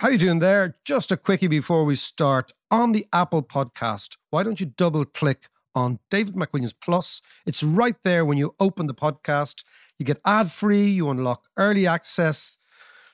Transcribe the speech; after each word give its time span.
How 0.00 0.08
you 0.08 0.16
doing 0.16 0.38
there? 0.38 0.78
Just 0.82 1.12
a 1.12 1.16
quickie 1.18 1.46
before 1.46 1.84
we 1.84 1.94
start. 1.94 2.52
On 2.70 2.92
the 2.92 3.06
Apple 3.12 3.42
podcast, 3.42 4.16
why 4.30 4.42
don't 4.42 4.58
you 4.58 4.64
double 4.64 5.04
click 5.04 5.50
on 5.74 5.98
David 6.10 6.36
McWilliams 6.36 6.72
Plus? 6.80 7.20
It's 7.44 7.62
right 7.62 7.96
there 8.02 8.24
when 8.24 8.38
you 8.38 8.54
open 8.58 8.86
the 8.86 8.94
podcast. 8.94 9.62
You 9.98 10.06
get 10.06 10.18
ad 10.24 10.50
free, 10.50 10.86
you 10.86 11.10
unlock 11.10 11.48
early 11.58 11.86
access. 11.86 12.56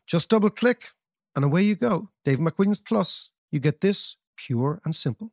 Just 0.06 0.28
double 0.28 0.48
click 0.48 0.90
and 1.34 1.44
away 1.44 1.62
you 1.62 1.74
go. 1.74 2.10
David 2.24 2.46
McWilliams 2.46 2.84
Plus. 2.84 3.30
You 3.50 3.58
get 3.58 3.80
this 3.80 4.14
pure 4.36 4.80
and 4.84 4.94
simple. 4.94 5.32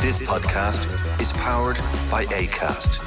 This 0.00 0.20
podcast 0.22 0.88
is 1.20 1.32
powered 1.32 1.76
by 2.10 2.24
ACAST. 2.26 3.02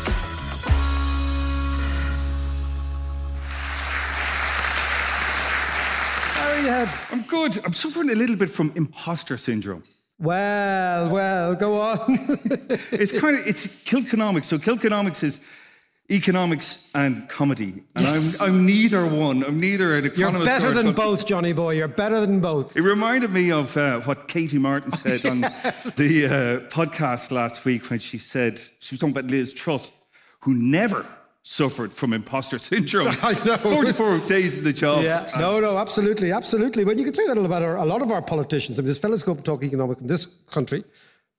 How 6.33 6.49
are 6.49 6.61
you, 6.61 6.67
Head? 6.67 6.89
I'm 7.11 7.21
good. 7.23 7.63
I'm 7.65 7.73
suffering 7.73 8.09
a 8.09 8.15
little 8.15 8.35
bit 8.35 8.49
from 8.49 8.71
imposter 8.75 9.37
syndrome. 9.37 9.83
Well, 10.19 11.09
well, 11.09 11.55
go 11.55 11.79
on. 11.81 11.99
It's 12.91 13.11
kind 13.11 13.37
of 13.37 13.45
it's 13.47 13.67
Kilkenomics. 13.85 14.45
So 14.45 14.57
Kilkenomics 14.57 15.23
is 15.23 15.39
economics 16.09 16.89
and 16.95 17.27
comedy, 17.29 17.83
and 17.95 18.05
Yes. 18.05 18.41
I'm 18.41 18.47
I'm 18.49 18.65
neither 18.65 19.05
one. 19.05 19.43
I'm 19.43 19.59
neither 19.59 19.95
an 19.97 20.05
economist. 20.05 20.45
You're 20.45 20.59
better 20.59 20.71
than 20.71 20.93
both, 20.93 21.25
Johnny 21.25 21.53
boy. 21.53 21.73
You're 21.75 21.87
better 21.87 22.19
than 22.21 22.39
both. 22.39 22.75
It 22.75 22.81
reminded 22.81 23.31
me 23.31 23.51
of 23.51 23.75
uh, 23.75 23.99
what 24.01 24.27
Katie 24.27 24.57
Martin 24.57 24.91
said 24.93 25.25
on 25.25 25.41
the 25.41 25.49
uh, 26.63 26.69
podcast 26.69 27.31
last 27.31 27.65
week 27.65 27.89
when 27.89 27.99
she 27.99 28.17
said 28.17 28.59
she 28.79 28.95
was 28.95 28.99
talking 28.99 29.11
about 29.17 29.29
Liz 29.29 29.51
Truss, 29.53 29.91
who 30.41 30.53
never 30.53 31.05
suffered 31.43 31.91
from 31.93 32.13
imposter 32.13 32.57
syndrome. 32.59 33.07
I 33.21 33.33
know. 33.45 33.57
44 33.57 34.19
days 34.27 34.57
in 34.57 34.63
the 34.63 34.73
job. 34.73 35.03
Yeah, 35.03 35.29
no, 35.39 35.59
no, 35.59 35.77
absolutely, 35.77 36.31
absolutely. 36.31 36.83
Well, 36.85 36.97
you 36.97 37.05
can 37.05 37.13
say 37.13 37.25
that 37.27 37.37
about 37.37 37.63
our, 37.63 37.77
a 37.77 37.85
lot 37.85 38.01
of 38.01 38.11
our 38.11 38.21
politicians. 38.21 38.77
I 38.77 38.81
mean, 38.81 38.85
there's 38.87 38.97
fellas 38.97 39.23
go 39.23 39.31
up 39.33 39.37
and 39.39 39.45
talk 39.45 39.63
economics 39.63 40.01
in 40.01 40.07
this 40.07 40.25
country 40.51 40.83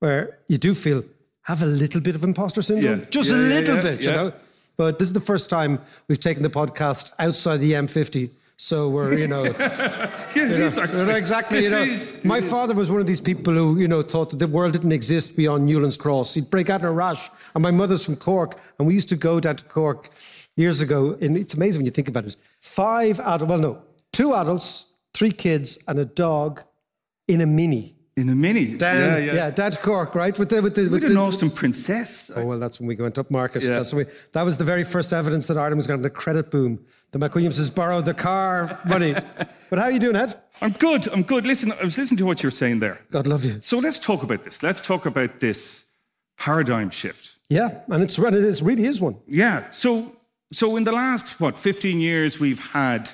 where 0.00 0.38
you 0.48 0.56
do 0.58 0.74
feel 0.74 1.04
have 1.42 1.62
a 1.62 1.66
little 1.66 2.00
bit 2.00 2.14
of 2.14 2.22
imposter 2.24 2.60
syndrome, 2.62 3.00
Yeah. 3.00 3.04
just 3.10 3.30
Yeah, 3.30 3.36
a 3.36 3.38
little 3.38 3.76
yeah, 3.76 3.82
bit, 3.82 4.00
you 4.00 4.10
know. 4.10 4.32
But 4.78 4.98
this 5.00 5.08
is 5.08 5.12
the 5.12 5.20
first 5.20 5.50
time 5.50 5.80
we've 6.06 6.20
taken 6.20 6.42
the 6.44 6.50
podcast 6.50 7.12
outside 7.18 7.58
the 7.58 7.72
M50, 7.72 8.30
so 8.56 8.88
we're, 8.88 9.18
you 9.18 9.26
know, 9.26 9.42
you 9.44 9.50
know, 9.50 10.54
is 10.54 10.76
you 10.76 10.82
actually. 10.82 11.06
know, 11.06 11.16
exactly. 11.16 11.64
You 11.64 11.70
know, 11.70 11.82
It 11.82 11.88
is, 11.88 12.14
it 12.14 12.24
my 12.24 12.40
father 12.40 12.74
was 12.74 12.88
one 12.90 13.00
of 13.00 13.06
these 13.06 13.20
people 13.20 13.52
who, 13.54 13.78
you 13.78 13.88
know, 13.88 14.02
thought 14.02 14.30
that 14.30 14.38
the 14.38 14.46
world 14.46 14.72
didn't 14.72 14.92
exist 14.92 15.36
beyond 15.36 15.66
Newlands 15.66 15.96
Cross. 15.96 16.34
He'd 16.34 16.48
break 16.48 16.70
out 16.70 16.80
in 16.80 16.86
a 16.86 16.92
rash. 16.92 17.28
And 17.54 17.62
my 17.62 17.72
mother's 17.72 18.04
from 18.04 18.16
Cork, 18.16 18.60
and 18.78 18.86
we 18.86 18.94
used 18.94 19.08
to 19.08 19.16
go 19.16 19.40
down 19.40 19.56
to 19.56 19.64
Cork 19.64 20.10
years 20.56 20.80
ago. 20.80 21.18
And 21.20 21.36
it's 21.36 21.54
amazing 21.54 21.80
when 21.80 21.86
you 21.86 21.92
think 21.92 22.08
about 22.08 22.24
it. 22.24 22.36
Five 22.60 23.18
adults, 23.18 23.44
well, 23.50 23.58
no, 23.58 23.82
two 24.12 24.32
adults, 24.34 24.92
three 25.12 25.32
kids, 25.32 25.78
and 25.88 25.98
a 25.98 26.04
dog 26.04 26.62
in 27.26 27.40
a 27.40 27.46
mini. 27.46 27.97
In 28.18 28.28
a 28.30 28.34
mini. 28.34 28.76
Down, 28.76 28.96
yeah, 28.96 29.18
yeah, 29.18 29.52
yeah. 29.56 29.70
to 29.70 29.78
Cork, 29.78 30.16
right? 30.16 30.36
With 30.36 30.48
the 30.48 30.60
with 30.60 30.74
the 30.74 30.88
With 30.88 31.06
the, 31.06 31.16
Austin 31.16 31.50
princess. 31.50 32.32
Oh 32.34 32.44
well, 32.46 32.58
that's 32.58 32.80
when 32.80 32.88
we 32.88 32.96
went 32.96 33.16
up 33.16 33.30
market. 33.30 33.62
Yeah. 33.62 33.76
That's 33.76 33.92
when 33.92 34.06
we, 34.06 34.12
that 34.32 34.42
was 34.42 34.56
the 34.56 34.64
very 34.64 34.82
first 34.82 35.12
evidence 35.12 35.46
that 35.46 35.56
Ireland 35.56 35.76
was 35.76 35.86
going 35.86 36.00
to 36.00 36.02
the 36.02 36.10
credit 36.10 36.50
boom. 36.50 36.84
The 37.12 37.20
McWilliamses 37.20 37.72
borrowed 37.72 38.06
the 38.06 38.14
car 38.14 38.80
money. 38.84 39.14
but 39.70 39.78
how 39.78 39.84
are 39.84 39.92
you 39.92 40.00
doing, 40.00 40.16
Ed? 40.16 40.34
I'm 40.60 40.72
good. 40.72 41.06
I'm 41.08 41.22
good. 41.22 41.46
Listen, 41.46 41.72
I 41.80 41.84
was 41.84 41.96
listening 41.96 42.18
to 42.18 42.26
what 42.26 42.42
you 42.42 42.48
were 42.48 42.58
saying 42.62 42.80
there. 42.80 43.00
God 43.12 43.28
love 43.28 43.44
you. 43.44 43.58
So 43.60 43.78
let's 43.78 44.00
talk 44.00 44.24
about 44.24 44.44
this. 44.44 44.64
Let's 44.64 44.80
talk 44.80 45.06
about 45.06 45.38
this 45.38 45.84
paradigm 46.36 46.90
shift. 46.90 47.36
Yeah, 47.48 47.82
and 47.88 48.02
it's 48.02 48.18
it 48.18 48.34
is 48.34 48.62
really 48.62 48.84
is 48.84 49.00
one. 49.00 49.16
Yeah. 49.28 49.70
So 49.70 50.16
so 50.52 50.76
in 50.76 50.82
the 50.82 50.92
last 50.92 51.40
what 51.40 51.56
15 51.56 52.00
years 52.00 52.40
we've 52.40 52.72
had 52.72 53.10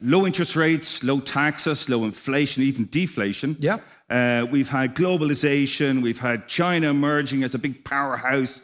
low 0.00 0.26
interest 0.26 0.56
rates, 0.56 1.04
low 1.04 1.20
taxes, 1.20 1.88
low 1.88 2.04
inflation, 2.04 2.64
even 2.64 2.86
deflation. 2.86 3.56
Yeah. 3.60 3.78
Uh, 4.10 4.46
we've 4.50 4.68
had 4.68 4.94
globalization. 4.94 6.02
We've 6.02 6.18
had 6.18 6.46
China 6.48 6.90
emerging 6.90 7.42
as 7.42 7.54
a 7.54 7.58
big 7.58 7.84
powerhouse. 7.84 8.62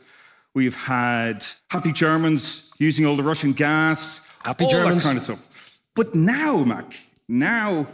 We've 0.54 0.76
had 0.76 1.44
happy 1.70 1.92
Germans 1.92 2.70
using 2.78 3.06
all 3.06 3.16
the 3.16 3.22
Russian 3.22 3.52
gas. 3.52 4.28
Happy 4.44 4.64
all 4.64 4.70
Germans. 4.70 5.02
that 5.02 5.08
kind 5.08 5.16
of 5.18 5.24
stuff. 5.24 5.48
But 5.94 6.14
now, 6.14 6.64
Mac, 6.64 6.94
now 7.28 7.86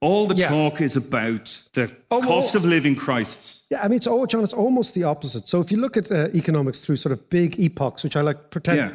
all 0.00 0.26
the 0.26 0.34
Yeah. 0.34 0.48
talk 0.48 0.80
is 0.80 0.96
about 0.96 1.58
the 1.74 1.90
Oh, 2.10 2.20
cost 2.22 2.54
of 2.54 2.64
living 2.64 2.96
crisis. 2.96 3.64
Yeah, 3.70 3.82
I 3.82 3.88
mean, 3.88 3.96
it's 3.96 4.06
all, 4.06 4.26
John, 4.26 4.44
it's 4.44 4.52
almost 4.54 4.94
the 4.94 5.04
opposite. 5.04 5.48
So 5.48 5.60
if 5.60 5.70
you 5.72 5.78
look 5.78 5.96
at 5.96 6.10
uh, 6.10 6.28
economics 6.34 6.80
through 6.80 6.96
sort 6.96 7.12
of 7.12 7.28
big 7.30 7.58
epochs, 7.58 8.04
which 8.04 8.16
I 8.16 8.20
like 8.20 8.50
pretend, 8.50 8.78
Yeah. 8.78 8.90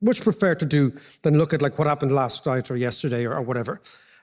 much 0.00 0.20
prefer 0.22 0.54
to 0.54 0.64
do 0.66 0.92
than 1.22 1.38
look 1.38 1.52
at 1.52 1.62
like 1.62 1.78
what 1.78 1.86
happened 1.88 2.12
last 2.12 2.46
night 2.46 2.70
or 2.70 2.76
yesterday 2.76 3.24
or, 3.24 3.34
or 3.34 3.42
whatever. 3.42 3.80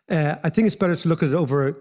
Uh, 0.10 0.36
I 0.44 0.50
think 0.50 0.66
it's 0.68 0.76
better 0.76 0.96
to 0.96 1.10
look 1.10 1.22
at 1.24 1.30
it 1.30 1.36
over, 1.36 1.76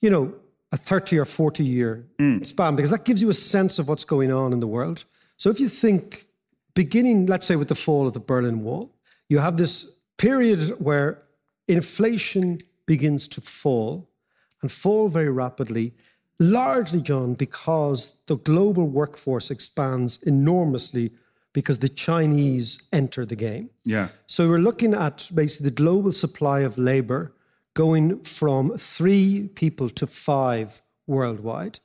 you 0.00 0.10
know, 0.10 0.32
a 0.74 0.76
30 0.76 1.20
or 1.20 1.24
40 1.24 1.64
year 1.64 2.04
mm. 2.18 2.44
span 2.44 2.74
because 2.74 2.90
that 2.90 3.04
gives 3.04 3.22
you 3.22 3.30
a 3.30 3.34
sense 3.54 3.78
of 3.78 3.86
what's 3.86 4.04
going 4.04 4.32
on 4.32 4.52
in 4.52 4.58
the 4.58 4.66
world. 4.66 5.04
So 5.36 5.48
if 5.48 5.60
you 5.60 5.68
think 5.68 6.26
beginning, 6.74 7.26
let's 7.26 7.46
say, 7.46 7.54
with 7.54 7.68
the 7.68 7.76
fall 7.76 8.08
of 8.08 8.12
the 8.12 8.20
Berlin 8.20 8.64
Wall, 8.64 8.92
you 9.28 9.38
have 9.38 9.56
this 9.56 9.92
period 10.18 10.70
where 10.80 11.22
inflation 11.68 12.58
begins 12.86 13.28
to 13.28 13.40
fall 13.40 14.10
and 14.62 14.72
fall 14.72 15.08
very 15.08 15.30
rapidly, 15.30 15.94
largely, 16.40 17.00
John, 17.00 17.34
because 17.34 18.16
the 18.26 18.36
global 18.36 18.88
workforce 18.88 19.52
expands 19.52 20.20
enormously 20.24 21.12
because 21.52 21.78
the 21.78 21.88
Chinese 21.88 22.82
enter 22.92 23.24
the 23.24 23.36
game. 23.36 23.70
Yeah. 23.84 24.08
So 24.26 24.48
we're 24.48 24.58
looking 24.58 24.92
at 24.92 25.30
basically 25.32 25.70
the 25.70 25.76
global 25.76 26.10
supply 26.10 26.60
of 26.60 26.76
labor 26.78 27.32
going 27.74 28.20
from 28.22 28.76
three 28.78 29.50
people 29.54 29.90
to 29.90 30.06
five 30.06 30.82
worldwide. 31.06 31.80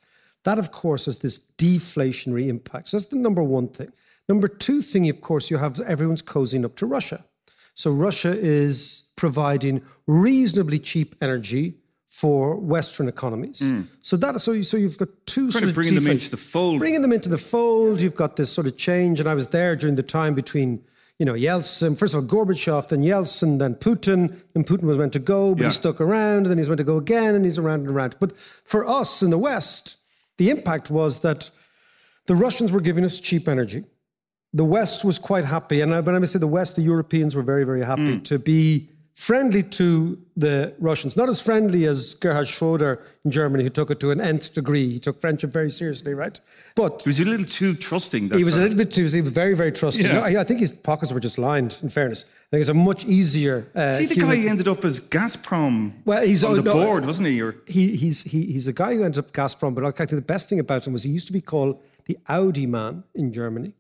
That, 0.45 0.59
of 0.59 0.71
course, 0.71 1.05
has 1.05 1.19
this 1.19 1.39
deflationary 1.57 2.47
impact. 2.47 2.89
So 2.89 2.97
that's 2.97 3.09
the 3.09 3.17
number 3.17 3.43
one 3.43 3.67
thing. 3.67 3.91
Number 4.29 4.47
two 4.47 4.81
thing, 4.81 5.09
of 5.09 5.21
course, 5.21 5.49
you 5.49 5.57
have 5.57 5.79
everyone's 5.81 6.21
cozying 6.21 6.63
up 6.63 6.75
to 6.77 6.85
Russia. 6.85 7.25
So 7.73 7.91
Russia 7.91 8.37
is 8.37 9.07
providing 9.15 9.81
reasonably 10.05 10.79
cheap 10.79 11.15
energy 11.21 11.79
for 12.09 12.55
Western 12.55 13.07
economies. 13.07 13.59
Mm. 13.61 13.87
So 14.01 14.17
that 14.17 14.39
so 14.41 14.51
you, 14.51 14.63
so 14.63 14.77
you've 14.77 14.97
got 14.97 15.09
two 15.25 15.51
sort 15.51 15.63
of 15.63 15.69
of 15.69 15.75
bringing 15.75 15.95
them 15.95 16.07
into 16.07 16.29
the 16.29 16.37
fold. 16.37 16.79
Bringing 16.79 17.01
them 17.01 17.13
into 17.13 17.29
the 17.29 17.37
fold. 17.37 18.01
You've 18.01 18.15
got 18.15 18.35
this 18.35 18.51
sort 18.51 18.67
of 18.67 18.77
change, 18.77 19.19
and 19.19 19.29
I 19.29 19.33
was 19.33 19.47
there 19.47 19.75
during 19.75 19.95
the 19.95 20.03
time 20.03 20.33
between 20.33 20.83
you 21.19 21.25
know 21.25 21.33
Yeltsin, 21.33 21.97
first 21.99 22.13
of 22.15 22.21
all 22.23 22.27
Gorbachev, 22.27 22.87
then 22.87 23.01
Yeltsin, 23.01 23.59
then 23.59 23.75
Putin. 23.75 24.39
And 24.55 24.65
Putin 24.65 24.83
was 24.83 24.97
meant 24.97 25.13
to 25.13 25.19
go, 25.19 25.53
but 25.53 25.61
Yeah. 25.63 25.67
he 25.67 25.73
stuck 25.73 25.99
around, 26.01 26.37
and 26.37 26.45
then 26.47 26.57
he's 26.57 26.69
meant 26.69 26.77
to 26.79 26.83
go 26.85 26.97
again, 26.97 27.35
and 27.35 27.43
he's 27.45 27.59
around 27.59 27.81
and 27.81 27.91
around. 27.91 28.15
But 28.19 28.39
for 28.39 28.87
us 28.87 29.21
in 29.21 29.29
the 29.29 29.37
West, 29.37 29.97
the 30.37 30.49
impact 30.49 30.89
was 30.89 31.19
that 31.19 31.51
the 32.27 32.35
Russians 32.35 32.71
were 32.71 32.79
giving 32.81 33.03
us 33.03 33.19
cheap 33.19 33.47
energy. 33.49 33.83
The 34.53 34.63
West 34.65 35.03
was 35.03 35.19
quite 35.19 35.45
happy, 35.45 35.81
and 35.81 35.93
I- 35.93 35.99
when 35.99 36.15
I 36.15 36.25
say 36.25 36.39
the 36.39 36.47
West, 36.47 36.75
the 36.77 36.81
Europeans 36.81 37.35
were 37.35 37.43
very, 37.43 37.65
very 37.65 37.83
happy 37.83 38.17
mm. 38.17 38.23
to 38.23 38.39
be 38.39 38.89
friendly 39.19 39.61
to 39.61 40.17
the 40.37 40.73
Russians, 40.79 41.17
not 41.17 41.27
as 41.27 41.41
friendly 41.41 41.83
as 41.85 42.13
Gerhard 42.13 42.47
Schroeder 42.47 43.03
in 43.25 43.31
Germany, 43.31 43.65
who 43.65 43.69
took 43.69 43.91
it 43.91 43.99
to 43.99 44.11
an 44.11 44.21
nth 44.21 44.53
degree. 44.53 44.89
He 44.93 44.97
took 44.97 45.19
friendship 45.19 45.51
very 45.51 45.69
seriously, 45.69 46.13
right? 46.13 46.39
But 46.75 47.01
He 47.03 47.09
was 47.09 47.19
a 47.19 47.25
little 47.25 47.45
too 47.45 47.73
trusting. 47.73 48.29
that 48.29 48.37
he 48.37 48.45
was 48.45 48.55
a 48.55 48.61
little 48.61 48.77
bit 48.77 48.91
too, 48.91 49.05
he 49.07 49.19
was 49.21 49.33
very, 49.33 49.55
very 49.55 49.73
trusting. 49.73 50.05
Yeah. 50.05 50.21
I, 50.21 50.39
I 50.39 50.43
think 50.45 50.61
his 50.61 50.73
pockets 50.73 51.11
were 51.11 51.19
just 51.19 51.37
lined, 51.37 51.77
in 51.83 51.89
fairness. 51.89 52.23
I 52.23 52.47
think 52.51 52.61
it's 52.61 52.69
a 52.69 52.73
much 52.73 53.03
easier. 53.05 53.67
Uh, 53.75 53.97
See, 53.97 54.05
the 54.05 54.15
guy 54.15 54.37
ended 54.37 54.69
up 54.69 54.85
as 54.85 55.01
Gazprom 55.01 55.91
Well, 56.05 56.25
he's- 56.25 56.41
on 56.45 56.51
oh, 56.53 56.55
the 56.55 56.61
no, 56.63 56.73
board, 56.73 57.05
wasn't 57.05 57.27
he? 57.27 57.41
Or, 57.41 57.57
he, 57.67 57.97
he's 57.97 58.23
he, 58.23 58.45
he's 58.53 58.65
the 58.65 58.73
guy 58.73 58.95
who 58.95 59.03
ended 59.03 59.19
up 59.19 59.33
Gazprom. 59.33 59.75
But 59.75 59.83
I 59.83 59.91
think 59.91 60.11
the 60.11 60.21
best 60.21 60.47
thing 60.47 60.61
about 60.61 60.87
him 60.87 60.93
was 60.93 61.03
he 61.03 61.11
used 61.11 61.27
to 61.27 61.33
be 61.33 61.41
called 61.41 61.77
the 62.05 62.17
Audi 62.29 62.65
man 62.65 63.03
in 63.13 63.33
Germany. 63.33 63.73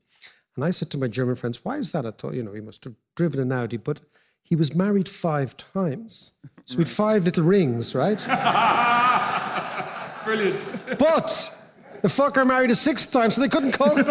And 0.57 0.65
I 0.65 0.71
said 0.71 0.89
to 0.91 0.97
my 0.97 1.07
German 1.07 1.35
friends, 1.37 1.63
"Why 1.63 1.77
is 1.77 1.93
that?" 1.93 2.05
I 2.05 2.11
thought, 2.11 2.33
you 2.33 2.43
know, 2.43 2.51
he 2.53 2.59
must 2.59 2.83
have 2.83 2.95
driven 3.15 3.39
an 3.39 3.53
Audi, 3.53 3.77
but 3.77 4.01
he 4.49 4.55
was 4.55 4.73
married 4.73 5.07
five 5.07 5.55
times, 5.55 6.31
so 6.65 6.77
he 6.77 6.81
had 6.81 6.89
five 6.89 7.23
little 7.23 7.43
rings, 7.43 7.93
right? 7.93 8.17
Brilliant. 10.25 10.59
but 10.97 11.55
the 12.01 12.07
fucker 12.07 12.45
married 12.45 12.71
a 12.71 12.75
sixth 12.75 13.11
time, 13.11 13.29
so 13.29 13.41
they 13.41 13.47
couldn't 13.47 13.73
call 13.73 13.95
him. 13.95 14.05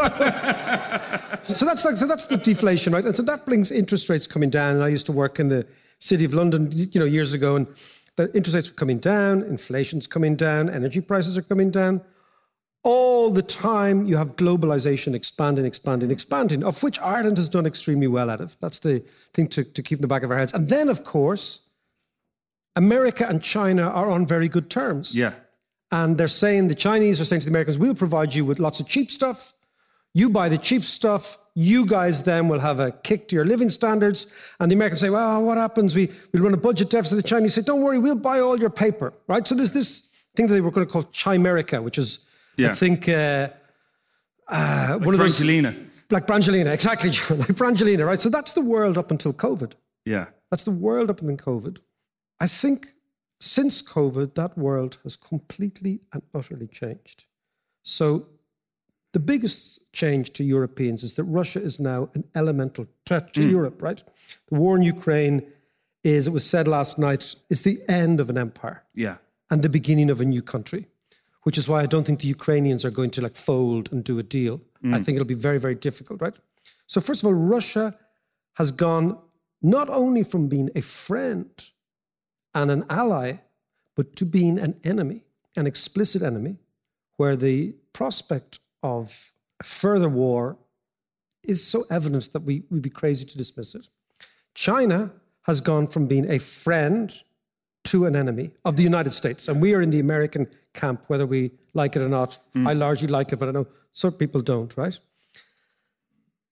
so, 1.43 1.55
so 1.55 1.65
that's 1.65 1.85
like 1.85 1.97
so 1.97 2.07
that's 2.07 2.27
the 2.27 2.37
deflation, 2.37 2.93
right? 2.93 3.05
And 3.05 3.17
so 3.17 3.23
that 3.23 3.45
brings 3.45 3.71
interest 3.71 4.09
rates 4.09 4.27
coming 4.27 4.51
down. 4.51 4.77
And 4.77 4.85
I 4.85 4.89
used 4.89 5.07
to 5.07 5.13
work 5.13 5.41
in 5.41 5.49
the 5.49 5.67
city 5.99 6.25
of 6.25 6.35
London, 6.35 6.71
you 6.73 7.01
know, 7.01 7.07
years 7.07 7.35
ago, 7.35 7.57
and 7.57 7.67
the 8.17 8.33
interest 8.35 8.55
rates 8.55 8.71
were 8.71 8.77
coming 8.77 8.99
down, 8.99 9.43
inflation's 9.43 10.07
coming 10.07 10.37
down, 10.37 10.69
energy 10.69 11.01
prices 11.01 11.37
are 11.37 11.43
coming 11.43 11.71
down. 11.71 12.01
All 12.91 13.31
the 13.31 13.43
time, 13.43 14.07
you 14.07 14.17
have 14.17 14.37
globalization 14.37 15.15
expanding, 15.15 15.67
expanding, 15.67 16.11
expanding, 16.11 16.65
of 16.65 16.83
which 16.83 16.99
Ireland 17.01 17.37
has 17.37 17.47
done 17.51 17.67
extremely 17.67 18.07
well 18.07 18.31
at 18.31 18.41
it. 18.41 18.57
That's 18.63 18.79
the 18.79 19.05
thing 19.35 19.49
to, 19.49 19.63
to 19.63 19.83
keep 19.83 19.99
in 19.99 20.01
the 20.01 20.09
back 20.09 20.23
of 20.23 20.31
our 20.31 20.39
heads. 20.39 20.55
And 20.55 20.71
then, 20.71 20.89
of 20.89 21.05
course, 21.05 21.67
America 22.77 23.27
and 23.29 23.43
China 23.43 23.83
are 23.83 24.09
on 24.09 24.27
very 24.27 24.49
good 24.49 24.71
terms. 24.71 25.15
Yeah. 25.15 25.35
And 25.93 26.17
they're 26.17 26.29
saying, 26.29 26.69
the 26.69 26.75
Chinese 26.75 27.21
are 27.21 27.27
saying 27.27 27.41
to 27.41 27.47
the 27.47 27.51
Americans, 27.51 27.77
we'll 27.77 27.95
provide 27.95 28.33
you 28.33 28.47
with 28.47 28.59
lots 28.59 28.81
of 28.81 28.89
cheap 28.89 29.11
stuff. 29.11 29.53
You 30.15 30.31
buy 30.31 30.49
the 30.49 30.57
cheap 30.57 30.83
stuff. 30.83 31.37
You 31.55 31.85
guys 31.85 32.23
then 32.23 32.49
will 32.49 32.61
have 32.61 32.81
a 32.81 32.93
kick 32.93 33.29
to 33.29 33.37
your 33.37 33.45
living 33.45 33.69
standards. 33.69 34.29
And 34.61 34.71
the 34.71 34.77
Americans 34.77 35.03
say, 35.03 35.11
well, 35.11 35.43
what 35.43 35.59
happens? 35.59 35.95
We, 35.95 36.11
we'll 36.33 36.43
run 36.43 36.55
a 36.55 36.57
budget 36.57 36.89
deficit. 36.89 37.17
The 37.17 37.29
Chinese 37.35 37.53
say, 37.53 37.61
don't 37.61 37.83
worry, 37.83 37.99
we'll 37.99 38.15
buy 38.15 38.41
all 38.41 38.59
your 38.59 38.71
paper, 38.71 39.13
right? 39.27 39.47
So 39.47 39.55
there's 39.55 39.73
this 39.73 40.09
thing 40.35 40.47
that 40.47 40.55
they 40.55 40.63
were 40.63 40.71
going 40.71 40.87
to 40.87 40.91
call 40.91 41.05
Chimerica, 41.05 41.83
which 41.83 41.99
is, 41.99 42.21
Yeah. 42.59 42.73
I 42.73 42.75
think, 42.75 43.09
uh, 43.09 43.49
uh, 44.49 44.99
one 44.99 45.15
of 45.15 45.21
those... 45.21 45.39
Brangelina. 45.41 45.75
Like 46.11 46.27
Brangelina, 46.27 46.73
exactly, 46.73 47.11
John, 47.11 47.39
like 47.45 47.49
Brangelina, 47.49 48.07
right? 48.07 48.21
So 48.21 48.29
that's 48.29 48.53
the 48.55 48.63
world 48.63 48.97
up 48.99 49.11
until 49.11 49.33
COVID. 49.33 49.73
Yeah. 50.05 50.27
That's 50.51 50.65
the 50.65 50.71
world 50.71 51.11
up 51.11 51.21
until 51.21 51.37
COVID. 51.37 51.79
I 52.41 52.47
think 52.47 52.89
since 53.41 53.83
COVID, 53.83 54.35
that 54.35 54.57
world 54.57 54.99
has 55.05 55.17
completely 55.17 56.01
and 56.13 56.23
utterly 56.35 56.67
changed. 56.67 57.25
So 57.83 58.27
the 59.13 59.21
biggest 59.21 59.81
change 59.93 60.33
to 60.35 60.45
Europeans 60.45 61.03
is 61.03 61.15
that 61.17 61.25
Russia 61.25 61.63
is 61.63 61.79
now 61.79 62.09
an 62.15 62.25
elemental 62.35 62.87
threat 63.07 63.33
to 63.35 63.43
Europe, 63.43 63.83
right? 63.83 64.03
The 64.51 64.59
war 64.59 64.77
in 64.77 64.83
Ukraine 64.83 65.47
is, 66.05 66.27
it 66.27 66.33
was 66.33 66.45
said 66.45 66.67
last 66.69 66.99
night, 66.99 67.35
is 67.51 67.63
the 67.63 67.81
end 67.89 68.21
of 68.21 68.31
an 68.31 68.39
empire 68.39 68.83
Yeah. 68.95 69.17
and 69.51 69.63
the 69.63 69.69
beginning 69.69 70.11
of 70.11 70.21
a 70.21 70.25
new 70.25 70.43
country, 70.43 70.87
which 71.43 71.59
is 71.59 71.69
why 71.69 71.83
I 71.83 71.87
don't 71.87 72.05
think 72.05 72.21
the 72.21 72.29
Ukrainians 72.29 72.85
are 72.85 72.91
going 72.91 73.11
to 73.11 73.21
like 73.21 73.37
fold 73.37 73.91
and 73.93 74.03
do 74.05 74.19
a 74.19 74.23
deal. 74.23 74.61
I 74.83 74.87
mm. 74.87 75.05
think 75.05 75.17
it'll 75.17 75.27
be 75.27 75.35
very, 75.35 75.59
very 75.59 75.75
difficult, 75.75 76.21
right? 76.21 76.37
So, 76.87 77.01
first 77.01 77.23
of 77.23 77.27
all, 77.27 77.35
Russia 77.35 77.97
has 78.55 78.71
gone 78.71 79.19
not 79.63 79.89
only 79.89 80.23
from 80.23 80.49
being 80.49 80.71
a 80.75 80.81
friend 80.81 81.51
and 82.55 82.71
an 82.71 82.85
ally, 82.89 83.39
but 83.97 84.17
to 84.17 84.25
being 84.25 84.59
an 84.59 84.79
enemy, 84.85 85.25
an 85.57 85.67
explicit 85.67 86.23
enemy, 86.23 86.57
where 87.17 87.37
the 87.37 87.75
prospect 87.93 88.61
of 88.83 89.33
a 89.61 89.65
further 89.65 90.09
war 90.09 90.57
is 91.43 91.65
so 91.67 91.85
evident 91.91 92.33
that 92.33 92.43
we, 92.43 92.63
we'd 92.71 92.83
be 92.83 92.91
crazy 92.91 93.25
to 93.25 93.37
dismiss 93.37 93.75
it. 93.75 93.89
China 94.55 95.13
has 95.43 95.61
gone 95.61 95.87
from 95.87 96.07
being 96.07 96.31
a 96.31 96.39
friend 96.39 97.23
to 97.85 98.07
an 98.07 98.15
enemy 98.15 98.51
of 98.65 98.77
the 98.77 98.83
United 98.83 99.13
States. 99.15 99.49
And 99.49 99.63
we 99.63 99.75
are 99.75 99.81
in 99.81 99.91
the 99.91 100.01
American 100.01 100.47
camp, 100.81 100.99
whether 101.09 101.27
we 101.27 101.51
like 101.75 101.97
it 101.97 102.03
or 102.03 102.09
not. 102.09 102.39
Mm. 102.55 102.69
I 102.69 102.73
largely 102.73 103.09
like 103.09 103.33
it, 103.33 103.39
but 103.39 103.49
I 103.49 103.53
know 103.53 103.67
some 103.93 104.13
people 104.13 104.41
don't, 104.41 104.77
right? 104.77 104.99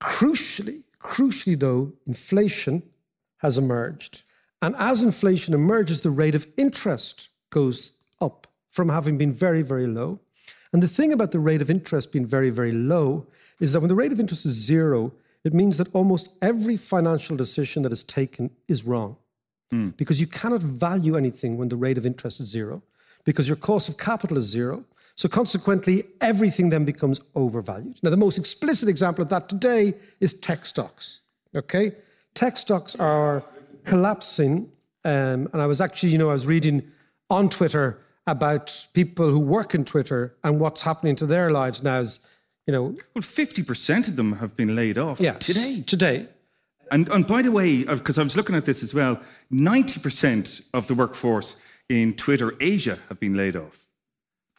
Crucially, 0.00 0.82
crucially 1.00 1.58
though, 1.58 1.92
inflation 2.06 2.82
has 3.38 3.58
emerged. 3.58 4.24
And 4.62 4.74
as 4.78 5.02
inflation 5.02 5.54
emerges, 5.54 6.00
the 6.00 6.10
rate 6.10 6.34
of 6.34 6.46
interest 6.56 7.28
goes 7.50 7.92
up 8.20 8.46
from 8.70 8.88
having 8.88 9.16
been 9.18 9.32
very, 9.32 9.62
very 9.62 9.86
low. 9.86 10.20
And 10.72 10.82
the 10.82 10.88
thing 10.88 11.12
about 11.12 11.30
the 11.30 11.38
rate 11.38 11.62
of 11.62 11.70
interest 11.70 12.12
being 12.12 12.26
very, 12.26 12.50
very 12.50 12.72
low 12.72 13.26
is 13.60 13.72
that 13.72 13.80
when 13.80 13.88
the 13.88 13.94
rate 13.94 14.12
of 14.12 14.20
interest 14.20 14.44
is 14.44 14.52
zero, 14.52 15.12
it 15.44 15.54
means 15.54 15.76
that 15.76 15.94
almost 15.94 16.28
every 16.42 16.76
financial 16.76 17.36
decision 17.36 17.82
that 17.84 17.92
is 17.92 18.04
taken 18.04 18.50
is 18.66 18.84
wrong 18.84 19.16
mm. 19.72 19.96
because 19.96 20.20
you 20.20 20.26
cannot 20.26 20.60
value 20.60 21.16
anything 21.16 21.56
when 21.56 21.68
the 21.68 21.76
rate 21.76 21.98
of 21.98 22.04
interest 22.04 22.40
is 22.40 22.48
zero, 22.48 22.82
because 23.26 23.46
your 23.46 23.56
cost 23.58 23.90
of 23.90 23.98
capital 23.98 24.38
is 24.38 24.44
zero. 24.44 24.82
So 25.16 25.28
consequently, 25.28 26.04
everything 26.20 26.70
then 26.70 26.84
becomes 26.86 27.20
overvalued. 27.34 27.98
Now, 28.02 28.10
the 28.10 28.16
most 28.16 28.38
explicit 28.38 28.88
example 28.88 29.22
of 29.22 29.28
that 29.30 29.48
today 29.48 29.94
is 30.20 30.32
tech 30.32 30.64
stocks. 30.64 31.20
Okay, 31.54 31.92
tech 32.34 32.56
stocks 32.56 32.96
are 32.96 33.42
collapsing, 33.84 34.70
um, 35.04 35.48
and 35.52 35.60
I 35.62 35.66
was 35.66 35.80
actually, 35.80 36.12
you 36.12 36.18
know, 36.18 36.30
I 36.30 36.34
was 36.34 36.46
reading 36.46 36.82
on 37.30 37.48
Twitter 37.48 37.98
about 38.26 38.88
people 38.92 39.30
who 39.30 39.38
work 39.38 39.74
in 39.74 39.84
Twitter 39.84 40.34
and 40.44 40.60
what's 40.60 40.82
happening 40.82 41.16
to 41.16 41.26
their 41.26 41.50
lives 41.50 41.82
now. 41.82 42.00
Is 42.00 42.20
you 42.66 42.72
know, 42.72 42.94
Well, 43.14 43.22
50% 43.22 44.08
of 44.08 44.16
them 44.16 44.32
have 44.34 44.56
been 44.56 44.74
laid 44.74 44.98
off 44.98 45.20
yeah, 45.20 45.34
today. 45.34 45.82
today. 45.86 46.26
And, 46.90 47.08
and 47.08 47.26
by 47.26 47.42
the 47.42 47.50
way, 47.52 47.84
because 47.84 48.18
I 48.18 48.22
was 48.22 48.36
looking 48.36 48.54
at 48.56 48.64
this 48.64 48.82
as 48.82 48.92
well, 48.92 49.20
90% 49.52 50.62
of 50.74 50.86
the 50.86 50.94
workforce 50.94 51.56
in 51.88 52.14
Twitter 52.14 52.54
Asia 52.60 52.98
have 53.08 53.20
been 53.20 53.36
laid 53.36 53.56
off, 53.56 53.86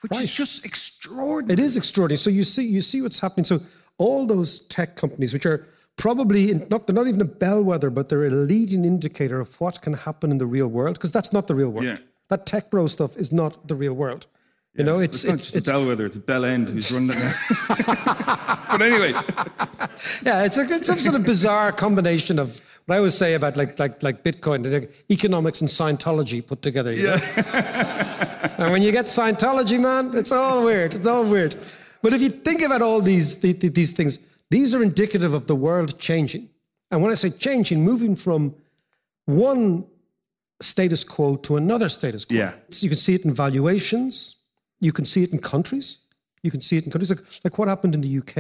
which 0.02 0.14
is 0.14 0.34
just 0.34 0.66
extraordinary. 0.66 1.62
It 1.62 1.66
is 1.66 1.78
extraordinary. 1.78 2.18
So 2.18 2.30
you 2.30 2.44
see, 2.44 2.66
you 2.66 2.82
see 2.82 3.02
what's 3.02 3.20
happening. 3.20 3.46
So 3.46 3.60
all 3.98 4.26
those 4.26 4.62
tech 4.62 4.96
companies, 4.96 5.34
which 5.34 5.46
are 5.46 5.68
probably 5.98 6.52
in, 6.52 6.68
not, 6.70 6.88
they're 6.88 6.96
not 6.96 7.08
even 7.08 7.22
a 7.22 7.26
bellwether, 7.26 7.90
but 7.90 8.10
they're 8.10 8.26
a 8.26 8.30
leading 8.30 8.86
indicator 8.86 9.40
of 9.40 9.60
what 9.60 9.82
can 9.82 9.94
happen 9.94 10.32
in 10.32 10.38
the 10.38 10.46
real 10.46 10.68
world, 10.68 10.96
because 10.96 11.12
that's 11.12 11.34
not 11.34 11.48
the 11.48 11.56
real 11.56 11.70
world. 11.70 11.86
Yeah. 11.86 11.98
That 12.30 12.46
tech 12.46 12.70
bro 12.70 12.88
stuff 12.88 13.18
is 13.18 13.32
not 13.32 13.68
the 13.68 13.76
real 13.76 13.94
world. 13.94 14.28
You 14.74 14.84
know, 14.84 15.00
it's 15.00 15.24
It's 15.24 15.26
not 15.26 15.38
just 15.40 15.56
it's 15.56 15.68
a 15.68 15.72
bellwether, 15.72 16.06
it's 16.06 16.18
a 16.18 16.20
bell 16.20 16.46
end 16.46 16.68
who's 16.68 16.92
running 16.94 17.10
it 17.10 17.16
now. 17.16 17.34
but 18.72 18.82
anyway, 18.82 19.12
yeah, 20.22 20.44
it's, 20.46 20.60
a, 20.60 20.62
it's 20.70 20.86
some 20.86 21.00
sort 21.00 21.16
of 21.16 21.24
bizarre 21.24 21.72
combination 21.72 22.38
of 22.38 22.62
what 22.88 22.96
I 22.96 22.98
always 22.98 23.14
say 23.16 23.34
about 23.36 23.56
like 23.58 23.78
like 23.78 24.02
like 24.02 24.24
Bitcoin, 24.24 24.72
like 24.72 24.92
economics 25.12 25.62
and 25.62 25.70
Scientology 25.70 26.46
put 26.46 26.62
together. 26.62 26.96
know? 26.96 27.18
and 28.58 28.72
when 28.72 28.82
you 28.82 28.92
get 28.92 29.06
Scientology, 29.06 29.80
man, 29.80 30.12
it's 30.16 30.32
all 30.32 30.64
weird. 30.64 30.94
It's 30.96 31.06
all 31.06 31.26
weird. 31.30 31.56
But 32.02 32.14
if 32.14 32.22
you 32.22 32.30
think 32.30 32.62
about 32.62 32.82
all 32.82 33.02
these 33.02 33.36
the, 33.42 33.52
the- 33.54 33.70
these 33.70 33.92
things, 33.92 34.20
these 34.50 34.74
are 34.74 34.82
indicative 34.82 35.34
of 35.34 35.48
the 35.48 35.56
world 35.56 36.00
changing. 36.00 36.50
And 36.90 37.02
when 37.02 37.12
I 37.12 37.16
say 37.16 37.30
changing, 37.30 37.84
moving 37.84 38.16
from 38.16 38.56
one 39.26 39.86
status 40.62 41.04
quo 41.04 41.36
to 41.36 41.58
another 41.58 41.90
status 41.90 42.24
quo. 42.26 42.38
Yeah. 42.38 42.54
So 42.72 42.86
you 42.86 42.90
can 42.90 42.98
see 42.98 43.14
it 43.16 43.26
in 43.26 43.34
valuations. 43.34 44.38
You 44.80 44.94
can 44.94 45.04
see 45.06 45.24
it 45.24 45.34
in 45.34 45.40
countries. 45.40 46.00
You 46.42 46.52
can 46.52 46.62
see 46.62 46.78
it 46.78 46.86
in 46.86 46.92
countries 46.92 47.10
like, 47.10 47.20
like 47.44 47.58
what 47.58 47.68
happened 47.68 47.94
in 47.96 48.02
the 48.02 48.18
UK 48.20 48.38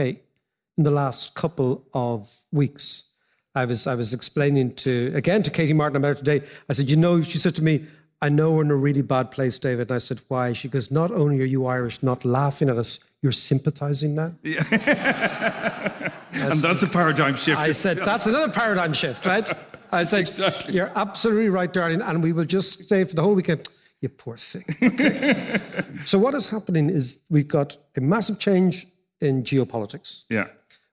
in 0.77 0.83
the 0.83 0.91
last 0.91 1.35
couple 1.35 1.83
of 1.93 2.31
weeks. 2.53 3.11
I 3.55 3.65
was 3.65 3.87
I 3.87 3.95
was 3.95 4.13
explaining 4.13 4.73
to 4.75 5.11
again 5.15 5.43
to 5.43 5.51
Katie 5.51 5.73
Martin 5.73 5.97
about 5.97 6.11
it 6.11 6.17
today. 6.19 6.41
I 6.69 6.73
said, 6.73 6.89
you 6.89 6.95
know, 6.95 7.21
she 7.21 7.37
said 7.37 7.55
to 7.55 7.63
me, 7.63 7.85
I 8.21 8.29
know 8.29 8.51
we're 8.51 8.63
in 8.63 8.71
a 8.71 8.75
really 8.75 9.01
bad 9.03 9.29
place, 9.31 9.59
David. 9.59 9.89
And 9.89 9.95
I 9.95 9.99
said, 9.99 10.21
why? 10.27 10.53
She 10.53 10.67
goes, 10.67 10.89
not 10.91 11.11
only 11.11 11.39
are 11.41 11.45
you 11.45 11.67
Irish 11.67 12.01
not 12.01 12.25
laughing 12.25 12.69
at 12.69 12.77
us, 12.77 12.99
you're 13.21 13.31
sympathizing 13.31 14.15
now. 14.15 14.33
Yeah. 14.43 14.63
and 16.33 16.59
that's 16.59 16.81
a 16.81 16.87
paradigm 16.87 17.35
shift. 17.35 17.59
I 17.59 17.71
said, 17.73 17.97
that's 17.97 18.25
another 18.25 18.51
paradigm 18.51 18.93
shift, 18.93 19.25
right? 19.25 19.47
I 19.91 20.03
said, 20.03 20.21
Exactly. 20.21 20.73
you're 20.73 20.91
absolutely 20.95 21.49
right, 21.49 21.71
darling. 21.71 22.01
And 22.01 22.23
we 22.23 22.33
will 22.33 22.45
just 22.45 22.83
stay 22.83 23.03
for 23.03 23.15
the 23.15 23.21
whole 23.21 23.35
weekend. 23.35 23.67
You 24.01 24.09
poor 24.09 24.37
thing. 24.37 24.65
Okay. 24.81 25.59
so 26.05 26.17
what 26.19 26.33
is 26.35 26.47
happening 26.47 26.89
is 26.89 27.19
we've 27.29 27.47
got 27.47 27.77
a 27.95 28.01
massive 28.01 28.39
change 28.39 28.87
in 29.21 29.43
geopolitics. 29.43 30.23
yeah. 30.29 30.47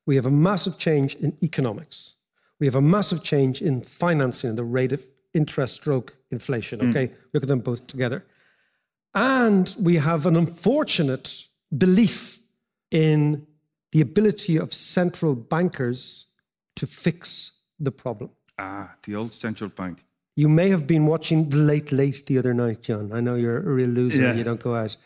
We 0.07 0.17
have 0.17 0.27
a 0.27 0.31
massive 0.31 0.77
change 0.77 1.15
in 1.15 1.35
economics. 1.43 2.14
We 2.61 2.67
have 2.67 2.75
a 2.77 2.81
massive 2.81 3.23
change 3.23 3.61
in 3.63 3.83
financing 3.83 4.51
and 4.51 4.59
the 4.59 4.65
rate 4.65 4.93
of 4.93 5.03
interest 5.33 5.75
stroke 5.75 6.17
inflation. 6.31 6.91
Okay. 6.91 7.11
Look 7.33 7.43
at 7.43 7.49
them 7.49 7.61
both 7.61 7.87
together. 7.87 8.25
And 9.15 9.75
we 9.79 9.97
have 9.97 10.27
an 10.27 10.37
unfortunate 10.37 11.47
belief 11.77 12.39
in 12.91 13.47
the 13.93 14.01
ability 14.01 14.57
of 14.57 14.73
central 14.73 15.35
bankers 15.35 16.27
to 16.77 16.87
fix 16.87 17.61
the 17.79 17.91
problem. 17.93 18.31
Ah, 18.59 18.95
the 19.05 19.15
old 19.17 19.35
central 19.35 19.71
bank. 19.71 20.05
You 20.37 20.49
may 20.49 20.69
have 20.71 20.87
been 20.87 21.07
watching 21.07 21.49
the 21.49 21.59
late 21.59 21.93
late 21.93 22.25
the 22.27 22.39
other 22.39 22.55
night, 22.55 22.83
John. 22.83 23.13
I 23.13 23.21
know 23.21 23.37
you're 23.37 23.59
a 23.59 23.73
real 23.73 23.89
loser. 23.91 24.23
Yeah. 24.23 24.31
and 24.31 24.39
You 24.39 24.45
don't 24.45 24.61
go 24.61 24.75
out. 24.75 24.97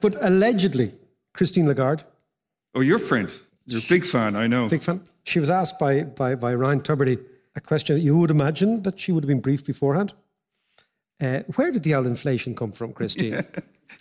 But 0.00 0.16
allegedly, 0.20 0.94
Christine 1.34 1.66
Lagarde, 1.66 2.04
Oh, 2.74 2.80
your 2.80 2.98
friend. 2.98 3.34
You're 3.66 3.80
a 3.80 3.88
big 3.88 4.04
fan, 4.04 4.36
I 4.36 4.46
know. 4.46 4.68
big 4.68 4.82
fan, 4.82 5.00
she 5.28 5.40
was 5.40 5.50
asked 5.50 5.78
by, 5.78 6.02
by, 6.02 6.34
by 6.34 6.54
Ryan 6.54 6.80
Tubridy 6.80 7.22
a 7.54 7.60
question 7.60 7.96
that 7.96 8.02
you 8.02 8.16
would 8.16 8.30
imagine 8.30 8.82
that 8.82 8.98
she 8.98 9.12
would 9.12 9.24
have 9.24 9.28
been 9.28 9.40
briefed 9.40 9.66
beforehand. 9.66 10.14
Uh, 11.20 11.40
where 11.56 11.70
did 11.72 11.82
the 11.82 11.94
old 11.94 12.06
inflation 12.06 12.54
come 12.54 12.72
from, 12.72 12.92
Christine? 12.92 13.44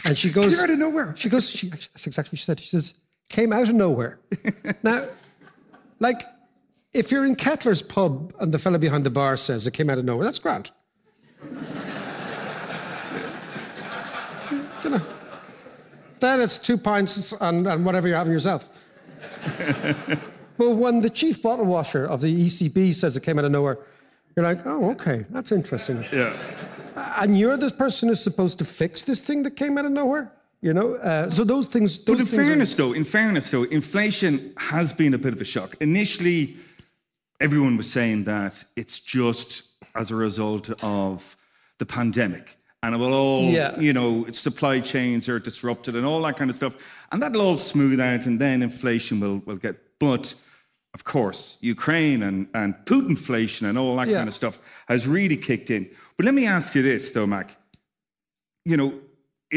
And 0.03 0.17
she 0.17 0.29
goes, 0.29 0.53
Came 0.55 0.63
out 0.65 0.69
of 0.69 0.79
nowhere. 0.79 1.15
She 1.15 1.29
goes, 1.29 1.49
she, 1.49 1.69
that's 1.69 2.05
exactly 2.05 2.31
what 2.31 2.39
she 2.39 2.43
said. 2.43 2.59
She 2.59 2.67
says, 2.67 2.95
came 3.29 3.53
out 3.53 3.69
of 3.69 3.73
nowhere. 3.73 4.19
now, 4.83 5.07
like, 5.99 6.23
if 6.93 7.09
you're 7.09 7.25
in 7.25 7.35
Kettler's 7.35 7.81
pub 7.81 8.33
and 8.39 8.53
the 8.53 8.59
fella 8.59 8.79
behind 8.79 9.05
the 9.05 9.09
bar 9.09 9.37
says 9.37 9.65
it 9.65 9.71
came 9.71 9.89
out 9.89 9.97
of 9.97 10.03
nowhere, 10.03 10.25
that's 10.25 10.39
grand. 10.39 10.71
you 14.83 14.89
know, 14.89 15.01
then 16.19 16.41
it's 16.41 16.59
two 16.59 16.77
pints 16.77 17.33
and, 17.39 17.65
and 17.65 17.85
whatever 17.85 18.09
you're 18.09 18.17
having 18.17 18.33
yourself. 18.33 18.69
But 20.57 20.71
when 20.71 20.99
the 20.99 21.09
chief 21.09 21.41
bottle 21.41 21.65
washer 21.65 22.05
of 22.05 22.21
the 22.21 22.45
ECB 22.45 22.93
says 22.93 23.15
it 23.17 23.23
came 23.23 23.37
out 23.39 23.45
of 23.45 23.51
nowhere, 23.51 23.77
you're 24.35 24.45
like, 24.45 24.65
oh, 24.65 24.91
okay, 24.91 25.25
that's 25.29 25.51
interesting. 25.51 26.03
Yeah. 26.13 26.33
And 27.17 27.37
you're 27.37 27.57
the 27.57 27.71
person 27.71 28.09
who's 28.09 28.21
supposed 28.23 28.57
to 28.59 28.65
fix 28.65 29.03
this 29.03 29.21
thing 29.21 29.43
that 29.43 29.55
came 29.55 29.77
out 29.77 29.85
of 29.85 29.91
nowhere. 29.91 30.31
You 30.61 30.73
know, 30.73 30.95
uh, 30.95 31.29
so 31.29 31.43
those 31.43 31.67
things. 31.67 32.03
Those 32.03 32.15
But 32.17 32.21
in 32.21 32.25
things 32.27 32.39
are- 32.39 32.43
fairness, 32.49 32.75
though, 32.75 32.93
in 32.93 33.03
fairness, 33.03 33.51
though, 33.51 33.63
inflation 33.63 34.53
has 34.57 34.91
been 34.91 35.13
a 35.13 35.17
bit 35.19 35.33
of 35.33 35.39
a 35.39 35.43
shock. 35.45 35.75
Initially, 35.81 36.57
everyone 37.39 37.77
was 37.77 37.89
saying 37.91 38.23
that 38.23 38.63
it's 38.75 38.99
just 38.99 39.63
as 39.93 40.09
a 40.09 40.15
result 40.15 40.71
of 40.83 41.37
the 41.77 41.85
pandemic, 41.85 42.57
and 42.81 42.95
it 42.95 42.97
will 42.97 43.13
all, 43.13 43.43
Yeah. 43.43 43.79
you 43.79 43.93
know, 43.93 44.25
its 44.25 44.39
supply 44.39 44.79
chains 44.79 45.29
are 45.29 45.37
disrupted 45.39 45.95
and 45.95 46.05
all 46.07 46.21
that 46.23 46.37
kind 46.37 46.49
of 46.49 46.55
stuff, 46.55 46.75
and 47.11 47.21
that'll 47.21 47.41
all 47.41 47.57
smooth 47.57 47.99
out, 47.99 48.25
and 48.25 48.39
then 48.41 48.63
inflation 48.63 49.19
will 49.19 49.43
will 49.45 49.57
get. 49.57 49.75
But 49.99 50.33
of 50.97 51.03
course, 51.03 51.41
Ukraine 51.75 52.21
and 52.29 52.37
and 52.59 52.69
Putinflation 52.89 53.63
and 53.69 53.75
all 53.81 53.93
that 53.99 54.07
Yeah. 54.09 54.17
kind 54.19 54.29
of 54.31 54.35
stuff 54.41 54.55
has 54.91 55.01
really 55.17 55.37
kicked 55.49 55.69
in. 55.77 55.83
But 56.15 56.23
let 56.27 56.33
me 56.39 56.45
ask 56.57 56.67
you 56.75 56.81
this, 56.91 57.03
though, 57.15 57.27
Mac 57.35 57.47
you 58.71 58.75
know, 58.75 58.91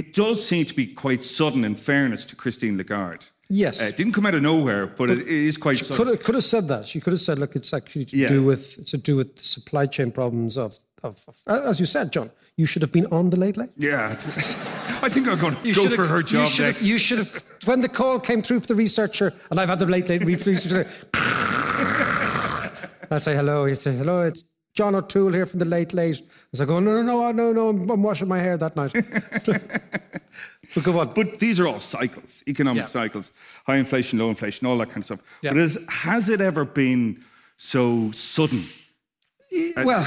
it 0.01 0.07
does 0.23 0.39
seem 0.51 0.65
to 0.67 0.75
be 0.83 0.87
quite 1.05 1.23
sudden, 1.25 1.65
in 1.65 1.75
fairness 1.75 2.23
to 2.31 2.37
Christine 2.43 2.77
Lagarde. 2.81 3.25
Yes. 3.49 3.81
Uh, 3.81 3.87
it 3.91 3.97
didn't 3.97 4.13
come 4.17 4.25
out 4.29 4.35
of 4.37 4.43
nowhere, 4.43 4.87
but, 4.87 5.11
it 5.11 5.27
is 5.27 5.57
quite 5.57 5.79
She 5.79 5.85
sudden. 5.85 5.97
could 5.99 6.07
have, 6.13 6.23
could 6.27 6.37
have 6.37 6.45
said 6.55 6.69
that. 6.69 6.87
She 6.87 6.99
could 7.01 7.13
have 7.17 7.21
said, 7.29 7.37
look, 7.41 7.57
it's 7.57 7.73
actually 7.79 8.05
to 8.11 8.17
Yeah. 8.17 8.29
do 8.29 8.41
with 8.51 8.63
it's 8.79 8.93
to 8.93 8.99
do 9.11 9.17
with 9.17 9.31
the 9.39 9.43
supply 9.43 9.87
chain 9.95 10.13
problems 10.13 10.57
of, 10.57 10.79
of, 11.03 11.17
of 11.47 11.65
as 11.67 11.81
you 11.81 11.87
said, 11.87 12.13
John. 12.13 12.31
You 12.57 12.67
should 12.67 12.83
have 12.83 12.93
been 12.93 13.07
on 13.07 13.31
the 13.31 13.37
late 13.39 13.57
late. 13.57 13.71
Yeah. 13.77 14.11
I 15.03 15.09
think 15.09 15.27
I'm 15.29 15.39
going 15.39 15.57
to 15.57 15.69
You 15.69 15.75
go 15.75 15.83
should 15.83 15.93
for 15.95 16.03
have- 16.03 16.11
her 16.11 16.19
you 16.19 16.23
job 16.25 16.49
should 16.49 16.65
have- 16.67 16.75
next. 16.75 16.85
You 16.87 16.99
should 16.99 17.19
have. 17.19 17.43
When 17.65 17.81
the 17.81 17.89
call 17.89 18.19
came 18.21 18.43
through 18.43 18.61
for 18.61 18.67
the 18.67 18.75
researcher, 18.75 19.33
and 19.51 19.59
I've 19.61 19.69
had 19.69 19.79
the 19.79 19.87
late 19.87 20.09
late 20.09 20.25
researcher. 20.25 20.87
I 23.13 23.19
say 23.19 23.35
hello. 23.35 23.65
He 23.67 23.75
say 23.75 23.93
hello. 23.93 24.23
It's 24.23 24.45
John 24.75 24.95
O'Toole 24.95 25.33
here 25.33 25.47
from 25.47 25.59
the 25.59 25.65
late 25.67 25.93
late. 25.93 26.21
I 26.23 26.25
was 26.53 26.61
like, 26.61 26.69
oh 26.71 26.81
no 26.81 27.03
no 27.03 27.31
no 27.31 27.33
no 27.33 27.53
no! 27.53 27.69
I'm, 27.71 27.91
I'm 27.91 28.03
washing 28.03 28.29
my 28.29 28.39
hair 28.39 28.57
that 28.57 28.77
night. 28.77 28.93
but 30.75 30.85
go 30.85 30.99
on. 31.01 31.13
But 31.13 31.41
these 31.41 31.59
are 31.61 31.67
all 31.67 31.81
cycles, 31.81 32.43
economic 32.47 32.83
Yeah. 32.83 32.87
cycles, 32.87 33.33
high 33.67 33.77
inflation, 33.79 34.19
low 34.19 34.29
inflation, 34.29 34.67
all 34.67 34.79
that 34.79 34.87
kind 34.89 34.99
of 34.99 35.05
stuff. 35.07 35.21
Yeah. 35.43 35.53
But 35.53 35.59
is, 35.63 35.79
has 35.89 36.29
it 36.29 36.41
ever 36.41 36.65
been 36.65 37.25
so 37.57 38.11
sudden 38.13 38.61
well, 39.77 40.07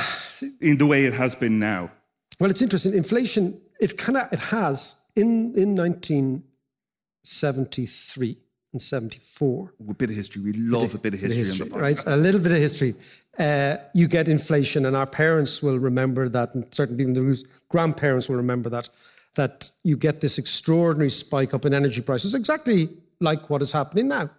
in 0.61 0.77
the 0.77 0.85
way 0.85 1.05
it 1.05 1.13
has 1.13 1.35
been 1.35 1.59
now? 1.59 1.91
Well, 2.39 2.49
it's 2.49 2.61
interesting. 2.61 2.93
Inflation, 2.93 3.59
it 3.79 3.97
kind 3.97 4.17
of 4.17 4.31
it 4.31 4.39
has 4.39 4.95
in 5.15 5.53
in 5.55 5.75
1973 5.75 8.37
and 8.73 8.81
74. 8.81 9.73
A 9.89 9.93
bit 9.93 10.09
of 10.09 10.15
history. 10.15 10.41
We 10.41 10.53
love 10.53 10.95
a 10.95 10.97
bit 10.97 11.13
of 11.13 11.19
history, 11.19 11.51
on 11.51 11.57
the 11.57 11.65
podcast. 11.75 11.81
right? 11.81 12.03
A 12.07 12.17
little 12.17 12.41
bit 12.41 12.51
of 12.51 12.57
history. 12.57 12.95
Uh, 13.37 13.77
you 13.93 14.07
get 14.07 14.27
inflation, 14.27 14.85
and 14.85 14.95
our 14.95 15.07
parents 15.07 15.61
will 15.61 15.79
remember 15.79 16.29
that, 16.29 16.55
and 16.55 16.65
certainly 16.71 17.03
even 17.03 17.13
the 17.13 17.43
grandparents 17.69 18.29
will 18.29 18.37
remember 18.37 18.69
that. 18.69 18.89
That 19.35 19.71
you 19.83 19.97
get 19.97 20.21
this 20.21 20.37
extraordinary 20.37 21.09
spike 21.09 21.55
up 21.55 21.65
in 21.65 21.73
energy 21.73 22.01
prices, 22.01 22.35
exactly 22.35 22.89
like 23.19 23.49
what 23.49 23.63
is 23.63 23.71
happening 23.71 24.07
now, 24.07 24.29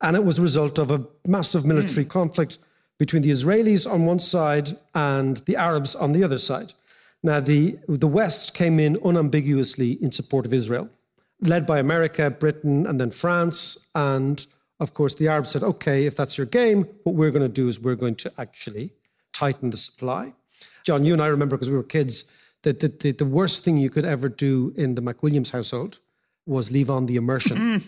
and 0.00 0.16
it 0.16 0.24
was 0.24 0.38
a 0.38 0.42
result 0.42 0.78
of 0.78 0.90
a 0.90 1.06
massive 1.26 1.64
military 1.64 2.04
conflict 2.04 2.58
between 3.04 3.22
the 3.26 3.34
Israelis 3.38 3.84
on 3.94 4.00
one 4.12 4.22
side 4.34 4.68
and 4.94 5.38
the 5.48 5.56
Arabs 5.68 5.92
on 6.04 6.12
the 6.12 6.22
other 6.26 6.40
side. 6.50 6.70
Now, 7.22 7.38
the 7.50 7.60
the 8.04 8.12
West 8.20 8.44
came 8.60 8.76
in 8.86 8.92
unambiguously 9.08 9.90
in 10.04 10.10
support 10.20 10.44
of 10.46 10.52
Israel 10.60 10.86
led 11.42 11.66
by 11.66 11.78
America, 11.78 12.30
Britain, 12.30 12.86
and 12.86 13.00
then 13.00 13.10
France. 13.10 13.88
And 13.94 14.46
of 14.80 14.94
course, 14.94 15.14
the 15.16 15.28
Arabs 15.28 15.50
said, 15.50 15.62
okay, 15.62 16.06
if 16.06 16.14
that's 16.16 16.38
your 16.38 16.46
game, 16.46 16.86
what 17.04 17.14
we're 17.14 17.30
going 17.30 17.48
to 17.52 17.60
do 17.62 17.68
is 17.68 17.80
we're 17.80 17.96
going 17.96 18.14
to 18.16 18.32
actually 18.38 18.92
tighten 19.32 19.70
the 19.70 19.76
supply. 19.76 20.32
John, 20.84 21.04
you 21.04 21.12
and 21.12 21.22
I 21.22 21.26
remember 21.26 21.56
because 21.56 21.70
we 21.70 21.76
were 21.76 21.82
kids 21.98 22.24
that 22.62 22.80
the, 22.80 22.88
the, 22.88 23.12
the 23.12 23.24
worst 23.24 23.64
thing 23.64 23.76
you 23.76 23.90
could 23.90 24.04
ever 24.04 24.28
do 24.28 24.72
in 24.76 24.94
the 24.94 25.02
McWilliams 25.02 25.50
household 25.50 25.98
was 26.46 26.70
leave 26.70 26.90
on 26.90 27.06
the 27.06 27.16
immersion. 27.16 27.56
Mm. 27.56 27.86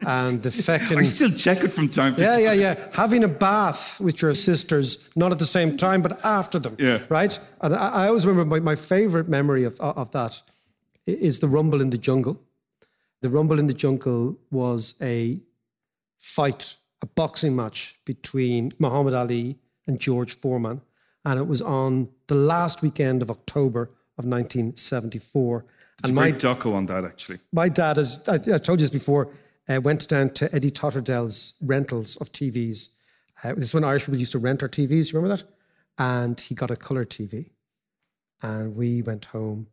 and 0.06 0.42
the 0.42 0.50
feckin' 0.50 0.98
I 0.98 1.04
still 1.04 1.30
check 1.30 1.64
it 1.64 1.72
from 1.72 1.88
time 1.88 2.14
to 2.16 2.22
yeah, 2.22 2.34
time. 2.34 2.42
yeah, 2.42 2.52
yeah. 2.52 2.74
Yeah. 2.78 2.88
Having 2.92 3.24
a 3.24 3.28
bath 3.28 4.00
with 4.00 4.22
your 4.22 4.34
sisters, 4.34 5.08
not 5.16 5.32
at 5.32 5.38
the 5.38 5.46
same 5.46 5.76
time, 5.76 6.02
but 6.02 6.24
after 6.24 6.58
them. 6.58 6.76
Yeah. 6.78 7.00
Right? 7.08 7.38
And 7.60 7.74
I, 7.74 7.88
I 7.88 8.06
always 8.08 8.26
remember 8.26 8.60
my, 8.60 8.60
my 8.60 8.76
favorite 8.76 9.28
memory 9.28 9.64
of, 9.64 9.78
of 9.80 10.10
that 10.12 10.42
is 11.06 11.40
the 11.40 11.48
Rumble 11.48 11.80
in 11.80 11.90
the 11.90 11.98
Jungle. 11.98 12.40
The 13.22 13.28
Rumble 13.28 13.58
in 13.58 13.66
the 13.66 13.74
Jungle 13.74 14.38
was 14.50 14.94
a 15.00 15.40
fight, 16.18 16.76
a 17.02 17.06
boxing 17.06 17.56
match 17.56 17.98
between 18.04 18.72
Muhammad 18.78 19.14
Ali 19.14 19.58
and 19.86 19.98
George 19.98 20.38
Foreman. 20.38 20.80
And 21.24 21.40
it 21.40 21.46
was 21.46 21.62
on 21.62 22.10
the 22.26 22.34
last 22.34 22.82
weekend 22.82 23.22
of 23.22 23.30
October 23.30 23.82
of 24.18 24.26
1974. 24.26 25.64
And 26.02 26.14
my 26.14 26.32
doco 26.32 26.74
on 26.74 26.86
that, 26.86 27.04
actually. 27.04 27.38
my 27.52 27.68
dad, 27.68 27.98
as 27.98 28.20
I, 28.28 28.34
I 28.34 28.58
told 28.58 28.80
you 28.80 28.86
this 28.86 28.90
before, 28.90 29.28
uh, 29.68 29.80
went 29.80 30.08
down 30.08 30.30
to 30.30 30.52
Eddie 30.54 30.70
Totterdell's 30.70 31.54
rentals 31.62 32.16
of 32.16 32.32
TVs. 32.32 32.90
Uh, 33.42 33.54
this 33.54 33.64
is 33.64 33.74
when 33.74 33.84
Irish 33.84 34.04
people 34.04 34.18
used 34.18 34.32
to 34.32 34.38
rent 34.38 34.62
our 34.62 34.68
TVs. 34.68 35.12
You 35.12 35.18
remember 35.20 35.36
that? 35.36 35.44
And 35.98 36.38
he 36.40 36.54
got 36.54 36.70
a 36.70 36.76
color 36.76 37.04
TV, 37.04 37.50
and 38.42 38.74
we 38.74 39.02
went 39.02 39.26
home, 39.26 39.68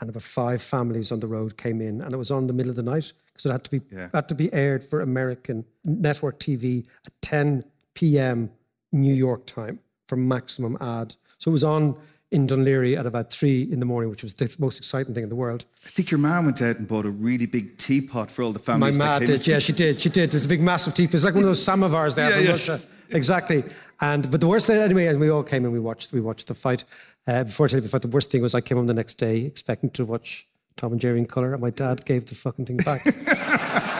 and 0.00 0.08
about 0.08 0.22
five 0.22 0.62
families 0.62 1.12
on 1.12 1.20
the 1.20 1.26
road 1.28 1.56
came 1.56 1.80
in, 1.80 2.00
and 2.00 2.12
it 2.12 2.16
was 2.16 2.30
on 2.30 2.46
the 2.46 2.52
middle 2.52 2.70
of 2.70 2.76
the 2.76 2.82
night 2.82 3.12
because 3.26 3.46
it 3.46 3.52
had 3.52 3.64
to 3.64 3.70
be 3.70 3.80
Yeah. 3.90 4.08
had 4.14 4.28
to 4.30 4.34
be 4.34 4.52
aired 4.52 4.82
for 4.82 5.00
American 5.00 5.64
network 5.84 6.38
TV 6.40 6.86
at 7.06 7.12
10 7.22 7.64
p.m. 7.94 8.50
New 8.92 9.14
York 9.14 9.46
time 9.46 9.78
for 10.08 10.16
maximum 10.16 10.76
ad. 10.80 11.14
So 11.38 11.50
it 11.50 11.52
was 11.52 11.64
on 11.64 11.96
in 12.32 12.46
Dunleary 12.46 12.96
at 12.96 13.06
about 13.06 13.30
three 13.30 13.62
in 13.70 13.78
the 13.78 13.86
morning, 13.86 14.10
which 14.10 14.22
was 14.22 14.34
the 14.34 14.52
most 14.58 14.78
exciting 14.78 15.14
thing 15.14 15.22
in 15.22 15.28
the 15.28 15.36
world. 15.36 15.66
I 15.84 15.90
think 15.90 16.10
your 16.10 16.18
mom 16.18 16.46
went 16.46 16.62
out 16.62 16.78
and 16.78 16.88
bought 16.88 17.04
a 17.04 17.10
really 17.10 17.46
big 17.46 17.76
teapot 17.76 18.30
for 18.30 18.42
all 18.42 18.52
the 18.52 18.58
family. 18.58 18.90
My 18.90 18.96
mad 18.96 19.26
did, 19.26 19.46
yeah, 19.46 19.58
she 19.58 19.72
did, 19.72 20.00
she 20.00 20.08
did. 20.08 20.30
There's 20.30 20.46
a 20.46 20.48
big, 20.48 20.62
massive 20.62 20.94
teapot. 20.94 21.14
It's 21.14 21.24
like 21.24 21.34
one 21.34 21.44
of 21.44 21.48
those 21.48 21.64
samovars 21.64 22.14
they 22.14 22.22
have 22.22 22.32
Yeah, 22.32 22.38
in 22.38 22.44
yeah. 22.46 22.50
Russia. 22.52 22.80
Exactly. 23.10 23.62
And 24.00 24.28
but 24.30 24.40
the 24.40 24.48
worst 24.48 24.66
thing, 24.66 24.78
anyway, 24.78 25.06
and 25.06 25.20
we 25.20 25.28
all 25.28 25.42
came 25.42 25.64
and 25.64 25.72
we 25.72 25.78
watched, 25.78 26.12
we 26.12 26.20
watched 26.22 26.48
the 26.48 26.54
fight. 26.54 26.84
Uh, 27.26 27.44
before 27.44 27.66
I 27.66 27.68
tell 27.68 27.76
you 27.76 27.82
the 27.82 27.88
fight, 27.90 28.02
the 28.02 28.08
worst 28.08 28.30
thing 28.30 28.40
was 28.42 28.54
I 28.54 28.62
came 28.62 28.78
home 28.78 28.86
the 28.86 28.94
next 28.94 29.14
day 29.14 29.42
expecting 29.42 29.90
to 29.90 30.04
watch 30.06 30.48
Tom 30.78 30.92
and 30.92 31.00
Jerry 31.00 31.18
in 31.18 31.26
color, 31.26 31.52
and 31.52 31.60
my 31.60 31.70
dad 31.70 32.04
gave 32.06 32.26
the 32.26 32.34
fucking 32.34 32.64
thing 32.64 32.78
back. 32.78 33.02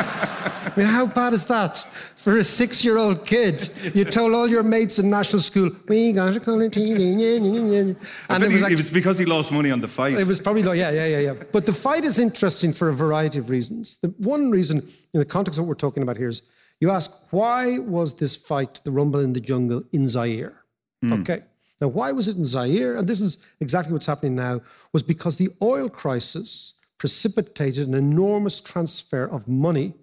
I 0.74 0.78
mean, 0.80 0.86
how 0.86 1.06
bad 1.06 1.32
is 1.34 1.44
that 1.46 1.84
for 2.16 2.38
a 2.38 2.44
six-year-old 2.44 3.26
kid? 3.26 3.68
You 3.94 4.04
told 4.04 4.32
all 4.32 4.48
your 4.48 4.62
mates 4.62 4.98
in 4.98 5.10
national 5.10 5.42
school, 5.42 5.70
"We 5.88 6.12
got 6.12 6.36
a 6.36 6.40
color 6.40 6.68
TV," 6.70 7.14
nya, 7.14 7.40
nya, 7.40 7.60
nya, 7.60 7.84
nya." 7.84 7.96
And 8.30 8.42
it 8.42 8.46
was, 8.46 8.54
he- 8.54 8.60
like, 8.62 8.72
it 8.72 8.76
was 8.78 8.90
because 8.90 9.18
he 9.18 9.24
lost 9.26 9.52
money 9.52 9.70
on 9.70 9.80
the 9.80 9.88
fight. 9.88 10.14
it 10.18 10.26
was 10.26 10.40
probably 10.40 10.62
like, 10.62 10.78
yeah, 10.78 10.90
yeah, 10.90 11.06
yeah, 11.06 11.18
yeah. 11.20 11.34
But 11.52 11.66
the 11.66 11.72
fight 11.72 12.04
is 12.04 12.18
interesting 12.18 12.72
for 12.72 12.88
a 12.88 12.94
variety 12.94 13.38
of 13.38 13.50
reasons. 13.50 13.98
The 14.00 14.08
one 14.18 14.50
reason, 14.50 14.78
in 15.12 15.18
the 15.20 15.26
context 15.26 15.58
of 15.58 15.64
what 15.64 15.68
we're 15.68 15.74
talking 15.86 16.02
about 16.02 16.16
here, 16.16 16.28
is 16.28 16.42
you 16.80 16.90
ask, 16.90 17.10
why 17.30 17.78
was 17.78 18.14
this 18.14 18.34
fight, 18.36 18.80
the 18.84 18.90
rumble 18.90 19.20
in 19.20 19.32
the 19.34 19.40
jungle, 19.40 19.82
in 19.92 20.08
Zaire? 20.08 20.54
Hmm. 21.02 21.12
Okay. 21.14 21.40
Now, 21.80 21.88
why 21.88 22.12
was 22.12 22.28
it 22.28 22.36
in 22.36 22.44
Zaire? 22.44 22.96
And 22.96 23.06
this 23.08 23.20
is 23.20 23.38
exactly 23.60 23.92
what's 23.92 24.06
happening 24.06 24.36
now, 24.36 24.62
was 24.92 25.02
because 25.02 25.36
the 25.36 25.50
oil 25.60 25.88
crisis 25.88 26.74
precipitated 26.98 27.88
an 27.88 27.94
enormous 27.94 28.60
transfer 28.60 29.24
of 29.24 29.46
money 29.48 29.94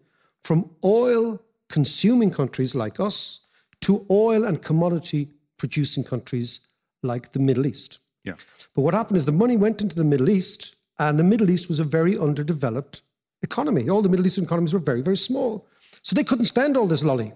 from 0.43 0.69
oil 0.83 1.41
consuming 1.69 2.31
countries 2.31 2.75
like 2.75 2.99
us 2.99 3.45
to 3.81 4.05
oil 4.09 4.43
and 4.43 4.61
commodity 4.61 5.29
producing 5.57 6.03
countries 6.03 6.61
like 7.03 7.31
the 7.31 7.39
Middle 7.39 7.65
East. 7.65 7.99
yeah. 8.23 8.33
But 8.75 8.81
what 8.81 8.93
happened 8.93 9.17
is 9.17 9.25
the 9.25 9.31
money 9.31 9.57
went 9.57 9.81
into 9.81 9.95
the 9.95 10.03
Middle 10.03 10.29
East, 10.29 10.75
and 10.97 11.17
the 11.17 11.23
Middle 11.23 11.49
East 11.49 11.69
was 11.69 11.79
a 11.79 11.83
very 11.83 12.17
underdeveloped 12.17 13.01
economy. 13.41 13.89
All 13.89 14.01
the 14.01 14.09
Middle 14.09 14.25
Eastern 14.27 14.43
economies 14.43 14.73
were 14.73 14.79
very, 14.79 15.01
very 15.01 15.17
small. 15.17 15.65
So 16.01 16.13
they 16.15 16.23
couldn't 16.23 16.45
spend 16.45 16.75
all 16.75 16.87
this 16.87 17.03
lolly. 17.03 17.33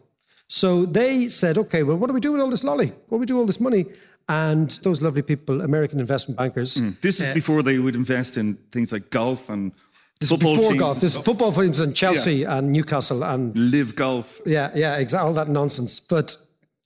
So 0.47 0.85
they 0.85 1.27
said, 1.29 1.57
okay, 1.57 1.83
well, 1.83 1.97
what 1.97 2.07
do 2.07 2.13
we 2.13 2.19
do 2.19 2.33
with 2.33 2.41
all 2.41 2.49
this 2.49 2.63
lolly? 2.63 2.91
What 3.07 3.17
do 3.17 3.19
we 3.19 3.25
do 3.25 3.35
with 3.35 3.41
all 3.41 3.47
this 3.47 3.61
money? 3.61 3.85
And 4.29 4.69
those 4.83 5.01
lovely 5.01 5.21
people, 5.21 5.61
American 5.61 5.99
investment 5.99 6.37
bankers, 6.37 6.75
mm. 6.75 6.99
This 7.01 7.19
is 7.19 7.27
uh, 7.29 7.33
before 7.33 7.63
they 7.63 7.77
would 7.79 7.95
invest 7.95 8.37
in 8.37 8.55
things 8.71 8.91
like 8.91 9.09
golf 9.09 9.49
and 9.49 9.71
this 10.23 10.31
is 10.31 10.37
football 10.37 10.55
before 10.55 10.75
golf. 10.75 11.03
is 11.03 11.17
football 11.17 11.51
teams 11.51 11.79
in 11.79 11.93
Chelsea 11.93 12.43
and 12.43 12.71
Newcastle 12.71 13.23
and 13.23 13.55
live 13.57 13.95
golf. 13.95 14.41
yeah, 14.45 14.71
yeah, 14.75 14.97
exactly. 14.97 15.27
All 15.27 15.33
that 15.33 15.49
nonsense. 15.49 15.99
But 15.99 16.37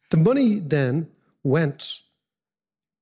the 0.10 0.18
money 0.18 0.60
then 0.60 1.08
went 1.44 2.02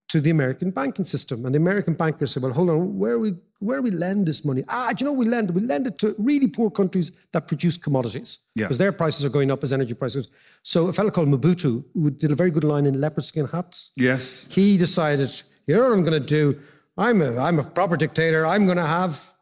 to 0.09 0.21
the 0.21 0.29
American 0.29 0.69
banking 0.71 1.05
system, 1.05 1.45
and 1.45 1.55
the 1.55 1.57
American 1.59 1.93
bankers 1.95 2.31
said, 2.31 2.43
"Well, 2.43 2.53
hold 2.53 2.69
on, 2.69 2.99
where 2.99 3.17
we 3.17 3.35
where 3.59 3.81
we 3.81 3.89
lend 3.91 4.27
this 4.27 4.43
money? 4.45 4.63
Ah, 4.67 4.91
do 4.93 5.03
you 5.03 5.05
know 5.09 5.13
we 5.13 5.25
lend? 5.25 5.49
We 5.51 5.61
lend 5.61 5.87
it 5.87 5.97
to 5.99 6.13
really 6.19 6.47
poor 6.47 6.69
countries 6.69 7.11
that 7.31 7.47
produce 7.47 7.77
commodities 7.77 8.39
Yeah. 8.53 8.65
because 8.65 8.77
their 8.77 8.91
prices 8.91 9.25
are 9.25 9.29
going 9.29 9.49
up 9.49 9.63
as 9.63 9.71
energy 9.73 9.93
prices. 9.95 10.29
So 10.61 10.87
a 10.89 10.93
fellow 10.93 11.09
called 11.09 11.29
Mobutu, 11.29 11.83
who 11.93 12.11
did 12.11 12.31
a 12.31 12.35
very 12.35 12.51
good 12.51 12.63
line 12.65 12.85
in 12.85 12.99
leopard 12.99 13.23
skin 13.25 13.47
hats, 13.47 13.91
Yes. 13.95 14.45
he 14.49 14.77
decided, 14.77 15.31
you 15.67 15.75
know 15.75 15.83
what 15.83 15.93
I'm 15.93 16.03
going 16.03 16.21
to 16.21 16.27
do? 16.41 16.59
I'm 16.97 17.21
a, 17.21 17.37
I'm 17.39 17.57
a 17.57 17.63
proper 17.63 17.97
dictator. 17.97 18.45
I'm 18.45 18.65
going 18.65 18.77
to 18.77 18.85
have 18.85 19.33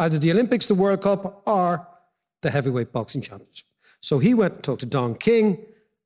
either 0.00 0.18
the 0.18 0.30
Olympics, 0.32 0.66
the 0.66 0.74
World 0.74 1.02
Cup, 1.02 1.42
or 1.46 1.86
the 2.42 2.50
heavyweight 2.50 2.92
boxing 2.92 3.22
championship. 3.22 3.68
So 4.00 4.18
he 4.18 4.34
went 4.34 4.54
and 4.54 4.64
talked 4.64 4.80
to 4.80 4.86
Don 4.86 5.14
King, 5.14 5.58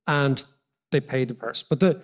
and 0.07 0.45
they 0.91 1.01
paid 1.01 1.29
the 1.29 1.35
purse. 1.35 1.63
But 1.63 1.81
the 1.81 2.03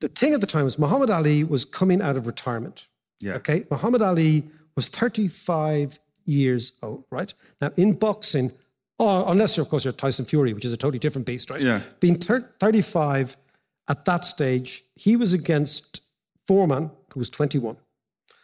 the 0.00 0.08
thing 0.08 0.34
at 0.34 0.40
the 0.40 0.48
time 0.48 0.64
was 0.64 0.78
Muhammad 0.78 1.10
Ali 1.10 1.44
was 1.44 1.64
coming 1.64 2.02
out 2.02 2.16
of 2.16 2.26
retirement. 2.26 2.88
Yeah. 3.20 3.34
Okay. 3.34 3.64
Muhammad 3.70 4.02
Ali 4.02 4.50
was 4.74 4.88
35 4.88 6.00
years 6.24 6.72
old, 6.82 7.04
right? 7.10 7.32
Now 7.60 7.70
in 7.76 7.92
boxing, 7.92 8.50
oh, 8.98 9.24
unless 9.30 9.56
you're, 9.56 9.62
of 9.62 9.70
course, 9.70 9.84
you're 9.84 9.92
Tyson 9.92 10.24
Fury, 10.24 10.52
which 10.54 10.64
is 10.64 10.72
a 10.72 10.76
totally 10.76 10.98
different 10.98 11.26
beast, 11.26 11.50
right? 11.50 11.60
Yeah. 11.60 11.82
Being 12.00 12.18
thir- 12.18 12.50
35 12.58 13.36
at 13.88 14.04
that 14.06 14.24
stage, 14.24 14.84
he 14.96 15.14
was 15.14 15.32
against 15.32 16.00
Foreman, 16.48 16.90
who 17.12 17.20
was 17.20 17.30
21. 17.30 17.76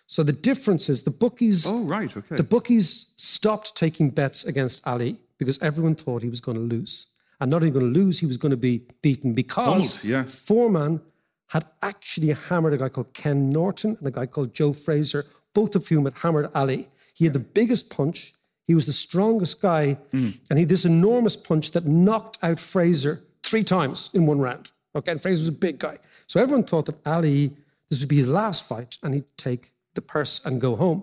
So 0.09 0.23
the 0.23 0.33
difference 0.33 0.89
is 0.89 1.03
the 1.03 1.11
bookies. 1.11 1.67
Oh, 1.67 1.85
right. 1.85 2.15
Okay. 2.17 2.37
The 2.37 2.43
bookies 2.43 3.13
stopped 3.17 3.77
taking 3.77 4.09
bets 4.09 4.43
against 4.43 4.81
Ali 4.87 5.21
because 5.37 5.59
everyone 5.61 5.95
thought 5.95 6.23
he 6.23 6.31
was 6.31 6.41
going 6.41 6.57
to 6.57 6.63
lose. 6.63 7.09
And 7.41 7.51
not 7.51 7.59
only 7.59 7.71
going 7.71 7.93
to 7.93 8.01
lose, 8.01 8.19
he 8.19 8.27
was 8.27 8.39
going 8.39 8.51
to 8.51 8.57
be 8.57 8.83
beaten 9.03 9.35
because 9.35 9.93
Pummeled, 9.93 10.05
yeah. 10.05 10.25
Foreman 10.25 11.03
had 11.49 11.67
actually 11.83 12.33
hammered 12.33 12.73
a 12.73 12.79
guy 12.79 12.89
called 12.89 13.13
Ken 13.13 13.51
Norton 13.51 13.97
and 13.99 14.09
a 14.09 14.11
guy 14.11 14.25
called 14.25 14.55
Joe 14.55 14.73
Frazier, 14.73 15.27
both 15.55 15.77
of 15.77 15.87
whom 15.87 16.07
had 16.07 16.17
hammered 16.17 16.51
Ali. 16.55 16.89
He 17.13 17.27
had 17.27 17.35
the 17.35 17.41
biggest 17.41 17.91
punch. 17.91 18.33
He 18.67 18.75
was 18.75 18.87
the 18.87 18.95
strongest 18.95 19.61
guy. 19.61 19.99
Mm. 20.13 20.41
And 20.49 20.59
he 20.59 20.63
had 20.63 20.71
this 20.71 20.87
enormous 20.87 21.37
punch 21.37 21.73
that 21.73 21.85
knocked 21.85 22.39
out 22.43 22.59
Frazier 22.59 23.23
three 23.43 23.63
times 23.63 24.09
in 24.15 24.25
one 24.25 24.41
round. 24.41 24.73
Okay, 24.97 25.13
and 25.13 25.21
Frazier 25.21 25.43
was 25.43 25.49
a 25.49 25.53
big 25.53 25.79
guy. 25.79 25.99
So 26.27 26.41
everyone 26.41 26.65
thought 26.65 26.87
that 26.87 27.07
Ali, 27.07 27.55
this 27.91 28.01
would 28.01 28.09
be 28.09 28.17
his 28.17 28.29
last 28.29 28.67
fight, 28.67 28.99
and 29.03 29.13
he'd 29.13 29.37
take 29.37 29.73
the 29.99 30.03
purse 30.17 30.41
and 30.47 30.61
go 30.61 30.77
home. 30.85 31.03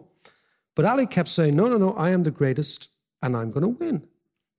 But 0.75 0.85
Ali 0.85 1.05
kept 1.17 1.29
saying, 1.29 1.53
no, 1.55 1.65
no, 1.67 1.77
no, 1.77 1.91
I 2.05 2.09
am 2.15 2.23
the 2.23 2.31
greatest 2.41 2.89
and 3.21 3.35
I'm 3.37 3.49
going 3.55 3.63
to 3.69 3.73
win. 3.83 3.97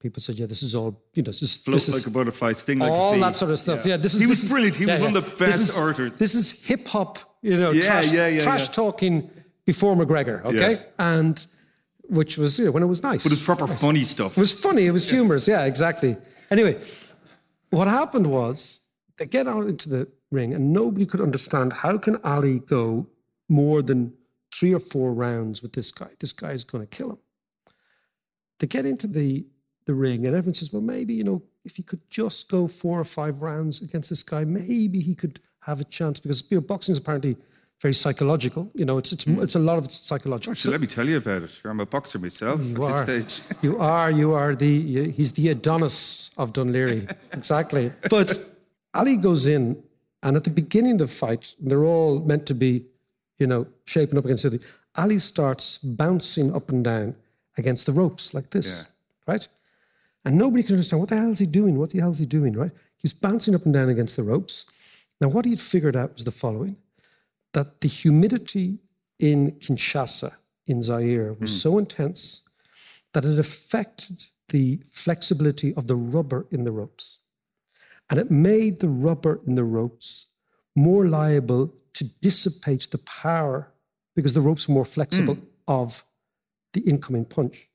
People 0.01 0.21
said, 0.23 0.35
yeah, 0.37 0.47
this 0.47 0.63
is 0.63 0.75
all, 0.75 0.91
you 1.15 1.23
know, 1.23 1.27
this 1.33 1.43
is, 1.43 1.57
Float 1.59 1.75
this 1.77 1.89
is 1.89 1.95
like 1.99 2.07
a 2.07 2.11
butterfly, 2.11 2.53
sting 2.53 2.79
like 2.79 2.91
a 2.91 2.93
all 2.93 3.15
bee. 3.15 3.21
that 3.21 3.35
sort 3.37 3.51
of 3.51 3.59
stuff. 3.59 3.85
Yeah, 3.87 3.97
this 3.97 4.13
is 4.15 4.21
He 4.21 4.27
this 4.27 4.31
was 4.37 4.45
is- 4.45 4.51
brilliant. 4.51 4.77
He 4.77 4.87
was 4.87 5.01
one 5.01 5.17
of 5.17 5.25
the 5.25 5.31
This 5.31 5.39
best 5.57 5.61
is- 5.71 5.79
orators. 5.79 6.17
This 6.19 6.35
is 6.35 6.47
hip 6.69 6.87
hop, 6.89 7.19
you 7.43 7.57
know, 7.57 7.71
Yeah, 7.71 7.87
trash, 7.87 8.13
yeah, 8.13 8.29
yeah, 8.29 8.43
trash 8.43 8.65
yeah. 8.69 8.73
talking 8.83 9.31
before 9.65 9.97
McGregor, 9.97 10.45
okay, 10.45 10.73
Yeah. 10.73 10.83
and 11.15 11.35
which 12.19 12.39
was 12.39 12.59
you 12.59 12.67
know, 12.67 12.71
when 12.77 12.83
it 12.83 12.87
was 12.95 13.03
nice. 13.03 13.23
But 13.25 13.33
it's 13.33 13.43
proper 13.51 13.67
funny 13.67 14.05
stuff. 14.05 14.33
It 14.39 14.41
was 14.41 14.53
funny. 14.53 14.87
It 14.87 14.93
was 14.93 15.05
humorous. 15.11 15.49
Yeah, 15.49 15.65
exactly. 15.65 16.17
Anyway, 16.51 16.75
what 17.71 17.89
happened 17.89 18.27
was 18.29 18.83
they 19.19 19.27
get 19.27 19.49
out 19.49 19.67
into 19.67 19.89
the 19.89 20.07
ring, 20.31 20.55
and 20.55 20.73
nobody 20.73 21.05
could 21.07 21.21
understand 21.29 21.73
how 21.73 21.99
can 21.99 22.17
Ali 22.23 22.61
go 22.61 23.07
more 23.49 23.83
than 23.83 24.13
three 24.55 24.75
or 24.75 24.81
four 24.81 25.13
rounds 25.13 25.63
with 25.63 25.73
this 25.73 25.91
guy. 25.91 26.09
This 26.19 26.33
guy 26.33 26.53
is 26.53 26.65
going 26.65 26.87
to 26.87 26.97
kill 26.97 27.11
him. 27.11 27.19
They 28.59 28.67
get 28.67 28.87
into 28.87 29.07
the 29.07 29.47
the 29.87 29.95
ring, 29.95 30.27
and 30.27 30.35
everyone 30.35 30.55
says, 30.55 30.73
"Well, 30.73 30.83
maybe 30.83 31.15
you 31.15 31.25
know, 31.25 31.43
if 31.65 31.77
he 31.77 31.83
could 31.83 32.01
just 32.11 32.51
go 32.51 32.67
four 32.67 32.99
or 32.99 33.05
five 33.05 33.43
rounds 33.43 33.83
against 33.83 34.09
this 34.11 34.23
guy, 34.23 34.45
maybe 34.45 35.01
he 35.01 35.15
could 35.15 35.41
have 35.61 35.81
a 35.81 35.85
chance." 35.85 36.21
Because 36.21 36.43
you 36.51 36.57
know, 36.57 36.61
boxing 36.61 36.93
is 36.93 36.99
apparently 36.99 37.37
very 37.81 37.95
psychological. 37.95 38.71
You 38.75 38.85
know, 38.85 38.99
it's 38.99 39.13
it's 39.13 39.25
hmm. 39.25 39.43
it's 39.43 39.55
a 39.55 39.59
lot 39.59 39.79
of 39.79 39.85
it's 39.85 39.97
psychological. 39.97 40.53
Actually, 40.53 40.73
let 40.73 40.81
me 40.81 40.87
tell 40.87 41.07
you 41.07 41.19
about 41.19 41.43
it. 41.43 41.51
I'm 41.65 41.81
a 41.81 41.87
boxer 41.87 42.19
myself 42.19 42.61
You 42.63 42.83
are. 42.83 43.07
You 43.63 43.79
are. 43.79 44.11
You 44.11 44.33
are 44.33 44.55
the. 44.55 44.69
you- 44.69 45.11
He's 45.11 45.33
the 45.33 45.49
Adonis 45.51 46.31
of 46.37 46.53
Dunleary. 46.53 47.07
exactly. 47.33 47.93
But 48.11 48.39
Ali 48.95 49.17
goes 49.17 49.47
in, 49.47 49.83
and 50.23 50.37
at 50.37 50.45
the 50.45 50.51
beginning 50.51 50.93
of 50.93 50.99
the 50.99 51.09
fight, 51.09 51.55
they're 51.61 51.85
all 51.85 52.21
meant 52.21 52.47
to 52.47 52.55
be, 52.55 52.87
you 53.39 53.47
know, 53.47 53.67
shaping 53.85 54.19
up 54.19 54.25
against 54.25 54.43
the 54.43 54.49
other. 54.49 54.61
Ali 54.97 55.19
starts 55.19 55.79
bouncing 55.79 56.55
up 56.55 56.71
and 56.71 56.83
down 56.85 57.15
against 57.59 57.87
the 57.87 57.93
ropes 57.93 58.35
like 58.35 58.51
this, 58.51 58.87
right? 59.27 59.47
And 60.25 60.37
nobody 60.37 60.63
can 60.63 60.75
understand 60.75 61.01
what 61.01 61.09
the 61.09 61.17
hell 61.17 61.31
is 61.31 61.39
he 61.39 61.47
doing? 61.47 61.79
What 61.79 61.91
the 61.91 62.01
hell 62.01 62.11
is 62.11 62.19
he 62.19 62.27
doing, 62.27 62.55
right? 62.55 62.73
He's 62.97 63.13
bouncing 63.13 63.55
up 63.55 63.65
and 63.65 63.75
down 63.75 63.89
against 63.89 64.17
the 64.17 64.23
ropes. 64.23 64.67
Now, 65.21 65.29
what 65.29 65.45
he 65.45 65.53
had 65.53 65.61
figured 65.61 65.97
out 65.97 66.15
was 66.15 66.25
the 66.25 66.31
following 66.31 66.77
that 67.53 67.81
the 67.81 67.89
humidity 67.89 68.79
in 69.19 69.53
Kinshasa, 69.53 70.33
in 70.67 70.83
Zaire, 70.83 71.35
was 71.35 71.51
hmm. 71.51 71.57
so 71.57 71.79
intense 71.79 72.43
that 73.13 73.25
it 73.25 73.39
affected 73.39 74.25
the 74.49 74.81
flexibility 74.91 75.75
of 75.75 75.87
the 75.87 75.97
rubber 75.97 76.47
in 76.51 76.65
the 76.65 76.73
ropes. 76.73 77.19
And 78.11 78.19
it 78.21 78.31
made 78.31 78.81
the 78.81 78.89
rubber 78.89 79.41
in 79.47 79.55
the 79.55 79.65
ropes 79.65 80.27
more 80.75 81.07
liable 81.09 81.73
to 81.97 82.05
dissipate 82.21 82.89
the 82.91 82.99
power 82.99 83.73
because 84.15 84.35
the 84.35 84.41
ropes 84.41 84.69
were 84.69 84.75
more 84.75 84.85
flexible 84.85 85.39
of 85.67 86.05
the 86.73 86.81
incoming 86.81 87.25
punch. 87.25 87.69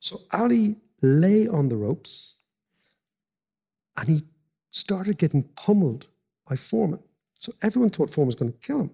So 0.00 0.20
Ali 0.32 0.76
lay 1.02 1.46
on 1.48 1.68
the 1.68 1.76
ropes 1.76 2.38
and 3.96 4.08
he 4.08 4.22
started 4.70 5.18
getting 5.18 5.42
pummeled 5.54 6.08
by 6.48 6.56
Foreman. 6.56 7.00
So 7.38 7.52
everyone 7.62 7.90
thought 7.90 8.10
Foreman 8.10 8.28
was 8.28 8.34
going 8.34 8.52
to 8.52 8.58
kill 8.58 8.80
him. 8.80 8.90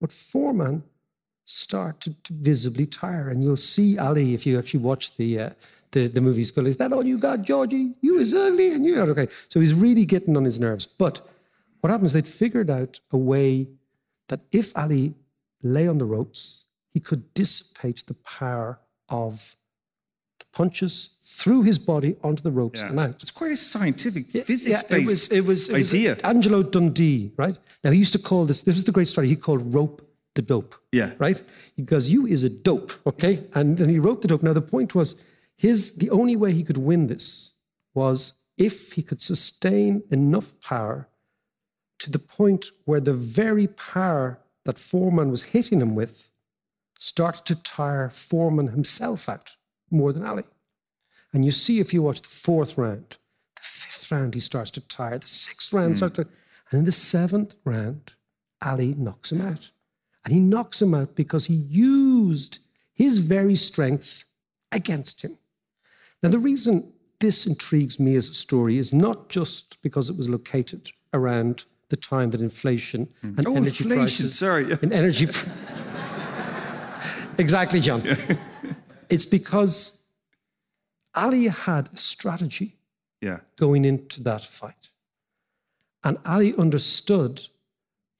But 0.00 0.12
Foreman 0.12 0.82
started 1.44 2.22
to 2.24 2.32
visibly 2.34 2.86
tire. 2.86 3.30
And 3.30 3.42
you'll 3.42 3.56
see 3.56 3.98
Ali, 3.98 4.34
if 4.34 4.46
you 4.46 4.58
actually 4.58 4.80
watch 4.80 5.16
the 5.16 5.40
uh, 5.40 5.50
the, 5.92 6.06
the 6.06 6.20
movie, 6.20 6.44
going, 6.54 6.66
Is 6.66 6.76
that 6.76 6.92
all 6.92 7.06
you 7.06 7.16
got, 7.16 7.42
Georgie? 7.42 7.94
You 8.02 8.18
is 8.18 8.34
ugly 8.34 8.72
and 8.72 8.84
you're 8.84 9.00
okay. 9.10 9.28
So 9.48 9.58
he's 9.58 9.72
really 9.72 10.04
getting 10.04 10.36
on 10.36 10.44
his 10.44 10.60
nerves. 10.60 10.86
But 10.86 11.26
what 11.80 11.90
happens, 11.90 12.12
they'd 12.12 12.28
figured 12.28 12.68
out 12.68 13.00
a 13.10 13.16
way 13.16 13.68
that 14.28 14.40
if 14.52 14.76
Ali 14.76 15.14
lay 15.62 15.88
on 15.88 15.98
the 15.98 16.04
ropes, 16.04 16.66
he 16.92 17.00
could 17.00 17.32
dissipate 17.34 18.04
the 18.06 18.14
power 18.14 18.78
of 19.08 19.54
the 20.38 20.46
punches 20.52 21.16
through 21.22 21.62
his 21.62 21.78
body 21.78 22.16
onto 22.22 22.42
the 22.42 22.50
ropes 22.50 22.82
and 22.82 22.98
out. 22.98 23.22
It's 23.22 23.30
quite 23.30 23.52
a 23.52 23.56
scientific, 23.56 24.32
Yeah, 24.32 24.44
physics-based 24.44 24.92
it 24.92 25.06
was, 25.06 25.28
it 25.28 25.44
was, 25.44 25.68
it 25.68 25.78
was 25.78 25.94
idea. 25.94 26.16
Angelo 26.24 26.62
Dundee, 26.62 27.32
right? 27.36 27.58
Now 27.82 27.90
he 27.90 27.98
used 27.98 28.12
to 28.12 28.18
call 28.18 28.44
this. 28.46 28.62
This 28.62 28.76
was 28.76 28.84
the 28.84 28.92
great 28.92 29.08
story. 29.08 29.28
He 29.28 29.36
called 29.36 29.74
rope 29.74 30.02
the 30.34 30.42
dope. 30.42 30.74
Yeah. 30.92 31.12
Right. 31.18 31.42
He 31.74 31.82
goes, 31.82 32.10
"You 32.10 32.26
is 32.26 32.44
a 32.44 32.48
dope." 32.50 32.92
Okay, 33.06 33.44
and 33.54 33.76
then 33.76 33.88
he 33.88 33.98
wrote 33.98 34.22
the 34.22 34.28
dope. 34.28 34.42
Now 34.42 34.52
the 34.52 34.62
point 34.62 34.94
was, 34.94 35.16
his 35.56 35.96
the 35.96 36.10
only 36.10 36.36
way 36.36 36.52
he 36.52 36.62
could 36.62 36.78
win 36.78 37.08
this 37.08 37.54
was 37.94 38.34
if 38.56 38.92
he 38.92 39.02
could 39.02 39.20
sustain 39.20 40.02
enough 40.10 40.48
power 40.60 41.08
to 41.98 42.10
the 42.10 42.18
point 42.18 42.66
where 42.84 43.00
the 43.00 43.12
very 43.12 43.66
power 43.66 44.38
that 44.64 44.78
Foreman 44.78 45.30
was 45.30 45.44
hitting 45.44 45.80
him 45.80 45.94
with 45.94 46.30
started 46.98 47.44
to 47.46 47.54
tire 47.54 48.10
Foreman 48.10 48.68
himself 48.68 49.28
out 49.28 49.56
more 49.90 50.12
than 50.12 50.24
Ali. 50.24 50.44
And 51.32 51.44
you 51.44 51.50
see 51.50 51.80
if 51.80 51.92
you 51.92 52.02
watch 52.02 52.22
the 52.22 52.28
fourth 52.28 52.76
round, 52.78 53.16
the 53.56 53.62
fifth 53.62 54.10
round 54.10 54.34
he 54.34 54.40
starts 54.40 54.70
to 54.72 54.80
tire, 54.80 55.18
the 55.18 55.26
sixth 55.26 55.72
round 55.72 55.92
hmm. 55.92 55.96
starts 55.96 56.16
to, 56.16 56.26
and 56.70 56.80
in 56.80 56.84
the 56.84 56.92
seventh 56.92 57.56
round, 57.64 58.14
Ali 58.62 58.94
knocks 58.94 59.32
him 59.32 59.40
out. 59.40 59.70
And 60.24 60.34
he 60.34 60.40
knocks 60.40 60.82
him 60.82 60.94
out 60.94 61.14
because 61.14 61.46
he 61.46 61.54
used 61.54 62.58
his 62.92 63.18
very 63.18 63.54
strength 63.54 64.24
against 64.72 65.22
him. 65.22 65.38
Now, 66.22 66.30
the 66.30 66.38
reason 66.38 66.92
this 67.20 67.46
intrigues 67.46 67.98
me 67.98 68.16
as 68.16 68.28
a 68.28 68.34
story 68.34 68.76
is 68.76 68.92
not 68.92 69.28
just 69.28 69.80
because 69.82 70.10
it 70.10 70.16
was 70.16 70.28
located 70.28 70.90
around 71.12 71.64
the 71.90 71.96
time 71.96 72.30
that 72.30 72.40
inflation 72.40 73.08
mm. 73.24 73.38
and 73.38 73.46
Oh, 73.46 73.56
energy 73.56 73.84
inflation, 73.84 74.26
prices. 74.26 74.38
sorry. 74.38 74.64
And 74.82 74.92
energy. 74.92 75.26
pr- 75.26 75.48
exactly, 77.38 77.80
John. 77.80 78.02
it's 79.08 79.26
because 79.26 79.98
Ali 81.14 81.44
had 81.48 81.88
a 81.92 81.96
strategy 81.96 82.76
Yeah. 83.20 83.40
going 83.56 83.84
into 83.84 84.22
that 84.22 84.44
fight. 84.44 84.90
And 86.04 86.18
Ali 86.24 86.54
understood 86.56 87.46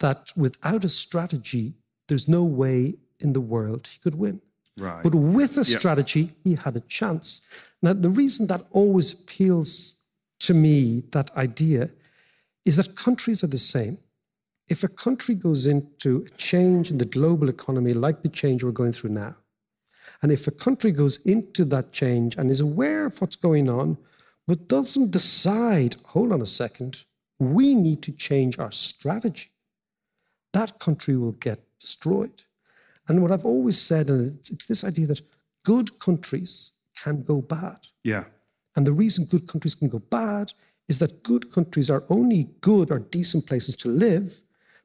that 0.01 0.33
without 0.37 0.85
a 0.85 0.89
strategy, 0.89 1.75
there's 2.09 2.29
no 2.29 2.43
way 2.45 2.95
in 3.21 3.33
the 3.33 3.41
world 3.41 3.89
he 3.89 3.99
could 3.99 4.15
win. 4.15 4.41
Right. 4.77 5.03
But 5.03 5.15
with 5.15 5.57
a 5.59 5.65
strategy, 5.65 6.35
he 6.45 6.55
had 6.55 6.77
a 6.77 6.81
chance. 6.81 7.43
Now, 7.83 7.93
the 7.95 8.11
reason 8.11 8.47
that 8.47 8.65
always 8.71 9.13
appeals 9.13 9.97
to 10.41 10.55
me, 10.55 11.03
that 11.11 11.31
idea 11.37 11.91
is 12.65 12.77
that 12.77 12.97
countries 12.97 13.43
are 13.43 13.49
the 13.49 13.59
same. 13.59 13.99
If 14.69 14.83
a 14.85 14.89
country 14.89 15.35
goes 15.35 15.67
into 15.67 16.27
a 16.27 16.31
change 16.37 16.91
in 16.91 16.99
the 16.99 17.05
global 17.05 17.49
economy, 17.49 17.95
like 17.95 18.23
the 18.23 18.29
change 18.29 18.63
we're 18.63 18.71
going 18.71 18.93
through 18.93 19.11
now, 19.11 19.37
and 20.23 20.33
if 20.33 20.47
a 20.47 20.51
country 20.51 20.91
goes 20.91 21.19
into 21.19 21.65
that 21.67 21.93
change 21.93 22.37
and 22.37 22.51
is 22.51 22.61
aware 22.61 23.07
of 23.07 23.21
what's 23.21 23.37
going 23.37 23.69
on, 23.69 23.97
but 24.47 24.69
doesn't 24.69 25.11
decide, 25.11 25.97
hold 26.07 26.33
on 26.33 26.43
a 26.43 26.47
second, 26.47 27.05
we 27.39 27.75
need 27.75 28.03
to 28.03 28.13
change 28.13 28.59
our 28.59 28.73
strategy, 28.73 29.51
that 30.53 30.79
country 30.79 31.17
will 31.17 31.33
get 31.33 31.61
destroyed. 31.79 32.43
And 33.07 33.23
what 33.23 33.31
I've 33.31 33.45
always 33.45 33.81
said, 33.81 34.09
and 34.11 34.39
it's, 34.39 34.51
it's 34.51 34.67
this 34.67 34.85
idea 34.85 35.07
that 35.07 35.23
good 35.65 35.99
countries 35.99 36.73
can 37.03 37.23
go 37.23 37.41
bad. 37.41 37.79
Yeah. 38.05 38.25
And 38.77 38.87
the 38.87 38.93
reason 38.93 39.25
good 39.25 39.47
countries 39.47 39.75
can 39.75 39.89
go 39.89 39.99
bad 39.99 40.53
is 40.89 40.99
that 40.99 41.23
good 41.23 41.53
countries 41.53 41.91
are 41.91 42.05
only 42.09 42.49
good 42.61 42.91
or 42.91 42.99
decent 42.99 43.47
places 43.47 43.77
to 43.77 43.89
live 43.89 44.41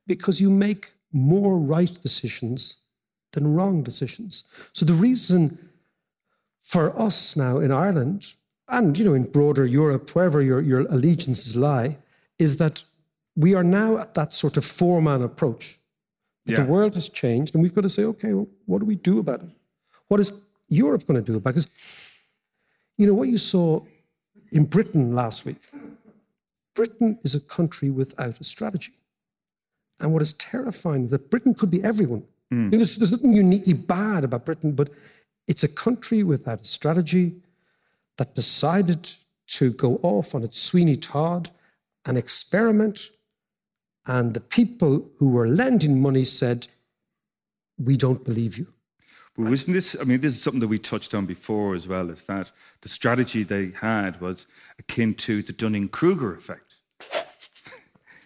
because 0.06 0.42
you 0.42 0.50
make 0.50 0.92
more 1.12 1.58
right 1.58 2.02
decisions 2.02 2.78
than 3.32 3.54
wrong 3.54 3.84
decisions. 3.84 4.44
So 4.74 4.86
the 4.86 4.94
reason 4.94 5.70
for 6.62 7.00
us 7.00 7.36
now 7.36 7.60
in 7.60 7.72
Ireland 7.72 8.34
and 8.68 8.98
you 8.98 9.06
know 9.06 9.14
in 9.14 9.24
broader 9.24 9.66
Europe, 9.66 10.10
wherever 10.16 10.42
your, 10.42 10.62
your 10.62 10.82
allegiances 10.82 11.56
lie, 11.56 11.98
is 12.40 12.58
that 12.58 12.84
we 13.36 13.56
are 13.56 13.64
now 13.64 13.98
at 13.98 14.14
that 14.14 14.34
sort 14.34 14.58
of 14.58 14.66
Foreman 14.66 15.24
approach. 15.24 15.78
Yeah. 16.46 16.64
The 16.64 16.72
world 16.72 16.94
has 16.96 17.10
changed, 17.10 17.56
and 17.56 17.64
we've 17.64 17.74
got 17.74 17.82
to 17.82 17.90
say, 17.90 18.04
okay, 18.04 18.34
well, 18.34 18.48
what 18.66 18.80
do 18.80 18.86
we 18.86 18.96
do 18.96 19.20
about 19.20 19.42
it? 19.42 19.50
What 20.08 20.20
is 20.20 20.42
Europe 20.68 21.08
going 21.08 21.24
to 21.24 21.32
do 21.32 21.38
about 21.38 21.52
it? 21.52 21.54
Because 21.66 22.14
you 22.98 23.08
know 23.08 23.14
what 23.14 23.30
you 23.30 23.38
saw 23.38 23.82
in 24.54 24.66
Britain 24.66 25.14
last 25.16 25.46
week. 25.46 25.62
Britain 26.76 27.20
is 27.24 27.36
a 27.36 27.40
country 27.40 27.90
without 27.90 28.40
a 28.40 28.44
strategy. 28.44 28.94
And 30.00 30.12
what 30.14 30.22
is 30.22 30.34
terrifying 30.34 31.06
is 31.06 31.12
that 31.12 31.30
Britain 31.30 31.54
could 31.54 31.70
be 31.70 31.84
everyone. 31.84 32.24
You 32.66 32.70
know, 32.70 32.78
there's, 32.78 32.96
there's 32.98 33.12
nothing 33.12 33.34
uniquely 33.34 33.74
bad 33.74 34.24
about 34.24 34.46
Britain, 34.46 34.74
but 34.74 34.90
it's 35.48 35.64
a 35.64 35.68
country 35.68 36.24
without 36.24 36.62
a 36.62 36.66
strategy 36.66 37.36
that 38.18 38.36
decided 38.36 39.12
to 39.48 39.72
go 39.72 40.00
off 40.04 40.36
on 40.36 40.44
its 40.44 40.60
Sweeney 40.60 40.98
Todd 40.98 41.50
and 42.06 42.18
experiment. 42.18 43.10
And 44.06 44.34
the 44.34 44.40
people 44.40 45.10
who 45.18 45.30
were 45.30 45.48
lending 45.48 46.02
money 46.02 46.26
said, 46.26 46.68
We 47.78 47.98
don't 47.98 48.24
believe 48.24 48.58
you. 48.58 48.73
But 49.36 49.50
wasn't 49.50 49.74
this, 49.74 49.96
I 50.00 50.04
mean, 50.04 50.22
this 50.22 50.36
is 50.36 50.44
something 50.44 50.60
that 50.62 50.68
we 50.68 50.78
touched 50.78 51.16
on 51.16 51.26
before 51.26 51.74
as 51.76 51.88
well, 51.88 52.10
is 52.12 52.26
that 52.26 52.52
the 52.82 52.90
strategy 52.90 53.44
they 53.44 53.72
had 53.72 54.22
was 54.22 54.46
akin 54.78 55.16
to 55.16 55.42
the 55.42 55.54
Dunning 55.54 55.90
Kruger 55.90 56.36
effect. 56.36 56.76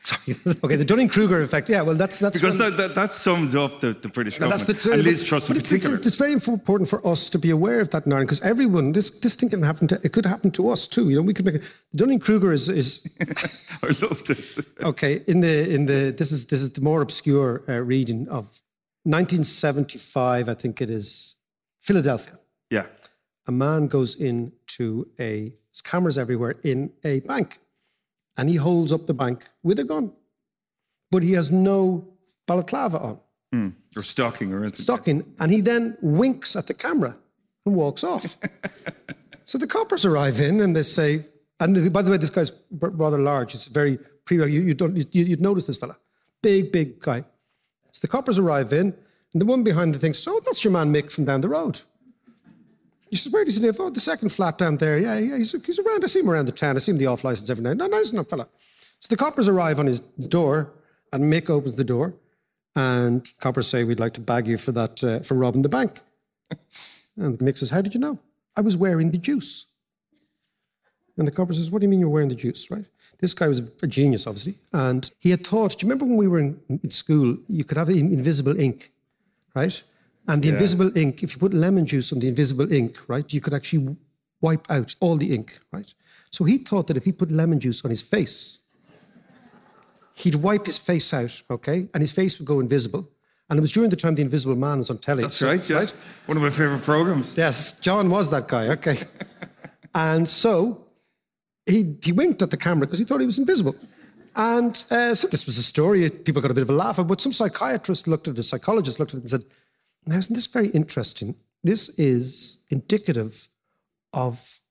Sorry. 0.01 0.37
okay, 0.63 0.75
the 0.77 0.85
Dunning 0.85 1.09
Kruger 1.09 1.41
effect. 1.41 1.69
Yeah, 1.69 1.81
well, 1.81 1.95
that's 1.95 2.19
that's 2.19 2.33
Because 2.39 2.57
that, 2.59 2.77
that, 2.77 2.95
that 2.95 3.11
sums 3.11 3.55
up 3.55 3.81
the, 3.81 3.91
the 3.93 4.07
British 4.07 4.39
Now, 4.39 4.49
government. 4.49 4.79
the- 4.79 4.91
and 4.93 5.03
Liz 5.03 5.23
Truss 5.23 5.49
in 5.49 5.57
it's, 5.57 5.69
it's, 5.71 5.83
particular. 5.85 5.97
it's 6.07 6.15
very 6.15 6.31
important 6.33 6.89
for 6.89 7.05
us 7.05 7.29
to 7.29 7.37
be 7.37 7.49
aware 7.51 7.81
of 7.81 7.89
that 7.89 8.05
in 8.05 8.13
Ireland 8.13 8.29
because 8.29 8.41
everyone, 8.41 8.93
this 8.93 9.09
this 9.19 9.35
thing 9.35 9.49
can 9.49 9.63
happen 9.63 9.87
to 9.89 9.99
it 10.03 10.13
could 10.13 10.25
happen 10.25 10.51
to 10.51 10.69
us 10.69 10.87
too. 10.87 11.09
You 11.09 11.17
know, 11.17 11.21
we 11.23 11.33
could 11.33 11.45
make 11.45 11.55
it. 11.55 11.63
Dunning 11.93 12.19
Kruger 12.19 12.53
is 12.53 12.69
is 12.69 13.05
I 13.83 13.87
love 14.01 14.23
this. 14.25 14.59
okay 14.81 15.21
in 15.27 15.41
the 15.41 15.73
in 15.75 15.85
the 15.87 16.13
this 16.17 16.31
is 16.31 16.45
this 16.47 16.61
is 16.61 16.69
the 16.71 16.81
more 16.81 17.01
obscure 17.01 17.63
uh, 17.67 17.81
reading 17.81 18.29
of 18.29 18.59
1975. 19.07 20.49
I 20.49 20.53
think 20.53 20.81
it 20.81 20.89
is 20.89 21.35
Philadelphia. 21.81 22.33
Yeah. 22.69 22.87
A 23.47 23.51
man 23.51 23.87
goes 23.87 24.15
into 24.15 25.07
a 25.17 25.53
there's 25.71 25.81
cameras 25.81 26.17
everywhere 26.17 26.55
in 26.63 26.91
a 27.03 27.21
bank, 27.21 27.59
and 28.35 28.49
he 28.49 28.55
holds 28.55 28.91
up 28.91 29.07
the 29.07 29.13
bank 29.13 29.47
with 29.63 29.79
a 29.79 29.83
gun, 29.83 30.11
but 31.11 31.23
he 31.23 31.33
has 31.33 31.51
no 31.51 32.07
balaclava 32.47 32.99
on. 32.99 33.19
Hmm, 33.53 33.69
or 33.95 34.03
stocking 34.03 34.51
or 34.51 34.63
anything. 34.63 34.81
stocking, 34.81 35.35
and 35.39 35.51
he 35.51 35.61
then 35.61 35.97
winks 36.01 36.55
at 36.55 36.67
the 36.67 36.73
camera 36.73 37.15
and 37.65 37.75
walks 37.75 38.03
off. 38.03 38.35
so 39.45 39.57
the 39.57 39.67
coppers 39.67 40.03
arrive 40.03 40.41
in 40.41 40.59
and 40.59 40.75
they 40.75 40.83
say, 40.83 41.25
and 41.59 41.93
by 41.93 42.01
the 42.01 42.11
way, 42.11 42.17
this 42.17 42.29
guy's 42.29 42.51
rather 42.71 43.19
large. 43.19 43.53
It's 43.53 43.65
very 43.65 43.99
pre. 44.25 44.37
You, 44.37 44.61
you 44.63 44.73
don't 44.73 44.97
you, 44.97 45.23
you'd 45.23 45.41
notice 45.41 45.67
this 45.67 45.77
fella, 45.77 45.97
big 46.41 46.71
big 46.71 46.99
guy. 46.99 47.23
So 47.97 48.01
the 48.01 48.09
coppers 48.09 48.37
arrive 48.37 48.73
in, 48.73 48.93
and 49.33 49.41
the 49.41 49.45
one 49.45 49.63
behind 49.63 49.91
the 49.91 49.97
thing, 49.97 50.13
so 50.13 50.39
that's 50.45 50.63
your 50.63 50.71
man 50.71 50.93
Mick 50.93 51.11
from 51.11 51.25
down 51.25 51.41
the 51.41 51.49
road. 51.49 51.81
He 53.09 53.15
says, 53.15 53.33
where 53.33 53.43
does 53.43 53.55
he 53.55 53.61
live? 53.61 53.77
Oh, 53.79 53.89
the 53.89 53.99
second 53.99 54.29
flat 54.29 54.59
down 54.59 54.77
there. 54.77 54.99
Yeah, 54.99 55.17
yeah, 55.17 55.37
he's, 55.37 55.51
he's 55.65 55.79
around. 55.79 56.03
I 56.03 56.07
see 56.07 56.19
him 56.19 56.29
around 56.29 56.45
the 56.45 56.51
town. 56.51 56.75
I 56.75 56.79
see 56.79 56.91
him 56.91 56.99
the 56.99 57.07
off 57.07 57.23
license 57.23 57.49
every 57.49 57.63
night. 57.63 57.77
No, 57.77 57.87
nice 57.87 58.13
enough 58.13 58.29
fella. 58.29 58.47
So 58.99 59.07
the 59.09 59.17
coppers 59.17 59.47
arrive 59.47 59.79
on 59.79 59.87
his 59.87 59.99
door, 59.99 60.73
and 61.11 61.23
Mick 61.23 61.49
opens 61.49 61.75
the 61.75 61.83
door, 61.83 62.13
and 62.75 63.27
coppers 63.39 63.67
say, 63.67 63.83
"We'd 63.83 63.99
like 63.99 64.13
to 64.13 64.21
bag 64.21 64.45
you 64.45 64.57
for 64.57 64.73
that 64.73 65.03
uh, 65.03 65.19
for 65.21 65.33
robbing 65.33 65.63
the 65.63 65.69
bank." 65.69 66.01
And 67.19 67.39
Mick 67.39 67.57
says, 67.57 67.71
"How 67.71 67.81
did 67.81 67.95
you 67.95 67.99
know? 67.99 68.19
I 68.55 68.61
was 68.61 68.77
wearing 68.77 69.09
the 69.09 69.17
juice." 69.17 69.65
And 71.17 71.27
the 71.27 71.31
copper 71.31 71.53
says, 71.53 71.71
"What 71.71 71.79
do 71.79 71.85
you 71.85 71.89
mean 71.89 71.99
you're 71.99 72.09
wearing 72.09 72.29
the 72.29 72.35
juice?" 72.35 72.69
Right? 72.69 72.85
This 73.19 73.33
guy 73.33 73.47
was 73.47 73.59
a 73.81 73.87
genius, 73.87 74.27
obviously, 74.27 74.55
and 74.73 75.09
he 75.19 75.31
had 75.31 75.45
thought. 75.45 75.77
Do 75.77 75.85
you 75.85 75.89
remember 75.89 76.05
when 76.05 76.17
we 76.17 76.27
were 76.27 76.39
in, 76.39 76.59
in 76.69 76.89
school? 76.91 77.37
You 77.47 77.63
could 77.63 77.77
have 77.77 77.89
in- 77.89 78.13
invisible 78.13 78.59
ink, 78.59 78.91
right? 79.55 79.81
And 80.27 80.43
the 80.43 80.49
invisible 80.49 80.95
ink, 80.97 81.23
if 81.23 81.33
you 81.33 81.39
put 81.39 81.53
lemon 81.53 81.85
juice 81.85 82.11
on 82.11 82.19
the 82.19 82.27
invisible 82.27 82.71
ink, 82.71 82.97
right, 83.07 83.31
you 83.33 83.41
could 83.41 83.53
actually 83.53 83.95
wipe 84.41 84.69
out 84.69 84.95
all 84.99 85.15
the 85.15 85.33
ink, 85.33 85.59
right? 85.71 85.91
So 86.31 86.43
he 86.43 86.57
thought 86.57 86.87
that 86.87 86.97
if 86.97 87.05
he 87.05 87.11
put 87.11 87.31
lemon 87.31 87.59
juice 87.59 87.83
on 87.85 87.89
his 87.91 88.01
face, 88.01 88.59
he'd 90.13 90.35
wipe 90.35 90.65
his 90.65 90.77
face 90.77 91.13
out, 91.13 91.41
okay, 91.49 91.87
and 91.93 92.01
his 92.01 92.11
face 92.11 92.37
would 92.37 92.47
go 92.47 92.59
invisible. 92.59 93.09
And 93.49 93.57
it 93.57 93.61
was 93.61 93.71
during 93.71 93.89
the 93.89 93.95
time 93.95 94.15
the 94.15 94.21
Invisible 94.21 94.57
Man 94.57 94.79
was 94.79 94.89
on 94.89 94.97
telly. 94.97 95.21
That's 95.21 95.37
so- 95.37 95.47
right, 95.47 95.69
yeah. 95.69 95.85
One 96.25 96.35
of 96.35 96.43
my 96.43 96.49
favourite 96.49 96.83
programs. 96.83 97.35
Yes, 97.37 97.79
John 97.79 98.09
was 98.09 98.29
that 98.31 98.47
guy. 98.49 98.67
Okay. 98.67 98.99
and 99.95 100.27
so 100.27 100.86
he, 101.67 101.95
he 102.03 102.11
winked 102.11 102.41
at 102.41 102.51
the 102.51 102.57
camera 102.57 102.87
because 102.87 102.99
he 102.99 103.05
thought 103.05 103.19
he 103.19 103.25
was 103.25 103.37
invisible. 103.37 103.75
And 104.35 104.85
uh, 104.91 105.15
so 105.15 105.27
this 105.27 105.45
was 105.45 105.57
a 105.57 105.63
story. 105.63 106.09
People 106.09 106.41
got 106.41 106.51
a 106.51 106.53
bit 106.53 106.61
of 106.61 106.69
a 106.69 106.73
laugh. 106.73 106.99
But 107.05 107.21
some 107.21 107.31
psychiatrist 107.31 108.07
looked 108.07 108.27
at 108.27 108.35
it, 108.35 108.39
a 108.39 108.43
psychologist 108.43 108.99
looked 108.99 109.13
at 109.13 109.17
it 109.17 109.21
and 109.21 109.29
said, 109.29 109.45
now, 110.05 110.17
isn't 110.17 110.33
this 110.33 110.47
very 110.47 110.69
interesting? 110.69 111.35
This 111.63 111.89
is 111.89 112.59
indicative 112.69 113.49
of 114.13 114.61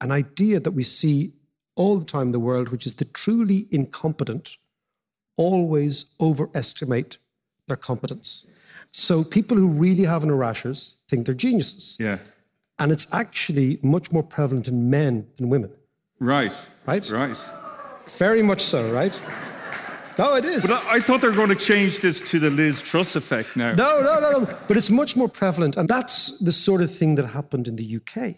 an 0.00 0.12
idea 0.12 0.60
that 0.60 0.72
we 0.72 0.82
see 0.82 1.32
all 1.76 1.98
the 1.98 2.04
time 2.04 2.28
in 2.28 2.32
the 2.32 2.40
world, 2.40 2.68
which 2.68 2.86
is 2.86 2.96
the 2.96 3.04
truly 3.04 3.68
incompetent 3.70 4.56
always 5.36 6.06
overestimate 6.20 7.18
their 7.68 7.76
competence. 7.76 8.46
So 8.90 9.24
people 9.24 9.56
who 9.56 9.68
really 9.68 10.04
have 10.04 10.22
an 10.22 10.30
Erasmus 10.30 10.96
think 11.08 11.26
they're 11.26 11.34
geniuses. 11.34 11.96
Yeah. 12.00 12.18
And 12.78 12.92
it's 12.92 13.06
actually 13.12 13.78
much 13.82 14.12
more 14.12 14.22
prevalent 14.22 14.68
in 14.68 14.90
men 14.90 15.26
than 15.36 15.48
women. 15.48 15.70
Right. 16.18 16.52
Right? 16.86 17.08
Right. 17.10 17.36
Very 18.18 18.42
much 18.42 18.62
so, 18.62 18.90
right? 18.92 19.20
No, 20.18 20.34
it 20.36 20.44
is. 20.44 20.62
But 20.66 20.84
I, 20.86 20.96
I 20.96 21.00
thought 21.00 21.20
they 21.20 21.28
were 21.28 21.34
going 21.34 21.50
to 21.50 21.54
change 21.54 22.00
this 22.00 22.20
to 22.30 22.38
the 22.38 22.48
Liz 22.48 22.80
Truss 22.80 23.16
effect 23.16 23.56
now. 23.56 23.74
No, 23.74 24.00
no, 24.00 24.18
no, 24.20 24.40
no. 24.44 24.58
But 24.66 24.76
it's 24.78 24.88
much 24.88 25.14
more 25.16 25.28
prevalent. 25.28 25.76
And 25.76 25.88
that's 25.88 26.38
the 26.38 26.52
sort 26.52 26.80
of 26.80 26.90
thing 26.94 27.16
that 27.16 27.26
happened 27.26 27.68
in 27.68 27.76
the 27.76 27.96
UK. 27.96 28.36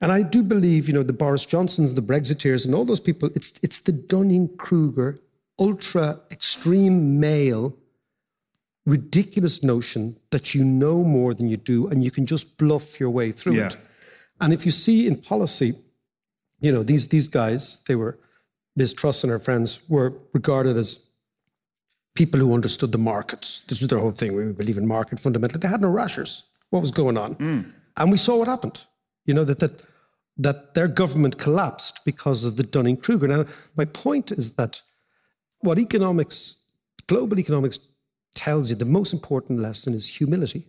And 0.00 0.10
I 0.12 0.22
do 0.22 0.42
believe, 0.42 0.86
you 0.88 0.94
know, 0.94 1.02
the 1.02 1.12
Boris 1.12 1.44
Johnsons, 1.44 1.92
the 1.94 2.00
Brexiteers, 2.02 2.64
and 2.64 2.74
all 2.74 2.84
those 2.86 3.00
people, 3.00 3.28
it's, 3.34 3.58
it's 3.62 3.80
the 3.80 3.92
Dunning 3.92 4.48
Kruger, 4.56 5.18
ultra 5.58 6.20
extreme 6.30 7.18
male, 7.20 7.76
ridiculous 8.86 9.62
notion 9.62 10.16
that 10.30 10.54
you 10.54 10.64
know 10.64 11.02
more 11.02 11.34
than 11.34 11.48
you 11.48 11.56
do 11.58 11.88
and 11.88 12.02
you 12.04 12.10
can 12.10 12.24
just 12.24 12.56
bluff 12.56 12.98
your 12.98 13.10
way 13.10 13.32
through 13.32 13.54
Yeah. 13.54 13.66
it. 13.66 13.76
And 14.40 14.52
if 14.52 14.64
you 14.64 14.70
see 14.72 15.06
in 15.06 15.16
policy, 15.16 15.74
you 16.60 16.72
know, 16.72 16.82
these, 16.82 17.08
these 17.08 17.28
guys, 17.28 17.82
they 17.86 17.94
were, 17.94 18.18
Liz 18.76 18.92
Truss 18.92 19.24
and 19.24 19.30
her 19.30 19.38
friends 19.38 19.80
were 19.88 20.14
regarded 20.32 20.76
as 20.76 21.06
people 22.14 22.40
who 22.40 22.52
understood 22.52 22.92
the 22.92 22.98
markets. 22.98 23.64
This 23.68 23.80
was 23.80 23.88
their 23.88 23.98
whole 23.98 24.12
thing. 24.12 24.34
We 24.34 24.52
believe 24.52 24.78
in 24.78 24.86
market 24.86 25.20
fundamentally. 25.20 25.60
They 25.60 25.68
had 25.68 25.80
no 25.80 25.90
rashers. 25.90 26.44
What 26.70 26.80
was 26.80 26.90
going 26.90 27.16
on? 27.16 27.36
Mm. 27.36 27.72
And 27.96 28.10
we 28.10 28.18
saw 28.18 28.36
what 28.36 28.48
happened. 28.48 28.84
You 29.24 29.34
know, 29.34 29.44
that, 29.44 29.58
that, 29.60 29.82
that 30.36 30.74
their 30.74 30.88
government 30.88 31.38
collapsed 31.38 32.00
because 32.04 32.44
of 32.44 32.56
the 32.56 32.62
Dunning 32.62 32.96
Kruger. 32.96 33.28
Now, 33.28 33.44
my 33.76 33.84
point 33.84 34.32
is 34.32 34.54
that 34.56 34.82
what 35.60 35.78
economics, 35.78 36.62
global 37.06 37.38
economics 37.38 37.78
tells 38.34 38.70
you, 38.70 38.76
the 38.76 38.84
most 38.84 39.12
important 39.12 39.60
lesson 39.60 39.94
is 39.94 40.06
humility. 40.06 40.66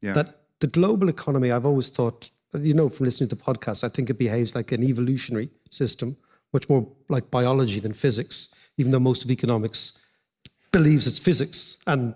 Yeah. 0.00 0.12
That 0.12 0.36
the 0.60 0.68
global 0.68 1.08
economy, 1.08 1.50
I've 1.50 1.66
always 1.66 1.88
thought, 1.88 2.30
you 2.58 2.74
know, 2.74 2.88
from 2.88 3.04
listening 3.04 3.28
to 3.28 3.36
the 3.36 3.42
podcast, 3.42 3.84
I 3.84 3.88
think 3.88 4.10
it 4.10 4.18
behaves 4.18 4.54
like 4.54 4.72
an 4.72 4.82
evolutionary 4.82 5.50
system, 5.70 6.16
much 6.52 6.68
more 6.68 6.86
like 7.08 7.30
biology 7.30 7.80
than 7.80 7.92
physics, 7.92 8.52
even 8.76 8.92
though 8.92 8.98
most 8.98 9.24
of 9.24 9.30
economics 9.30 9.98
believes 10.72 11.06
it's 11.06 11.18
physics. 11.18 11.78
And 11.86 12.14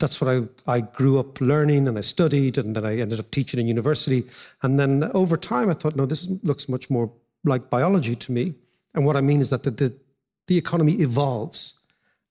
that's 0.00 0.20
what 0.20 0.30
I, 0.30 0.72
I 0.72 0.80
grew 0.80 1.18
up 1.18 1.40
learning 1.40 1.88
and 1.88 1.96
I 1.96 2.00
studied 2.00 2.58
and 2.58 2.74
then 2.74 2.84
I 2.84 2.98
ended 2.98 3.20
up 3.20 3.30
teaching 3.30 3.60
in 3.60 3.66
university. 3.66 4.24
And 4.62 4.78
then 4.78 5.10
over 5.14 5.36
time 5.36 5.70
I 5.70 5.74
thought, 5.74 5.96
no, 5.96 6.06
this 6.06 6.28
looks 6.42 6.68
much 6.68 6.90
more 6.90 7.10
like 7.44 7.70
biology 7.70 8.16
to 8.16 8.32
me. 8.32 8.54
And 8.94 9.04
what 9.04 9.16
I 9.16 9.20
mean 9.20 9.40
is 9.40 9.50
that 9.50 9.62
the, 9.62 9.70
the, 9.70 9.92
the 10.46 10.58
economy 10.58 10.94
evolves 10.94 11.80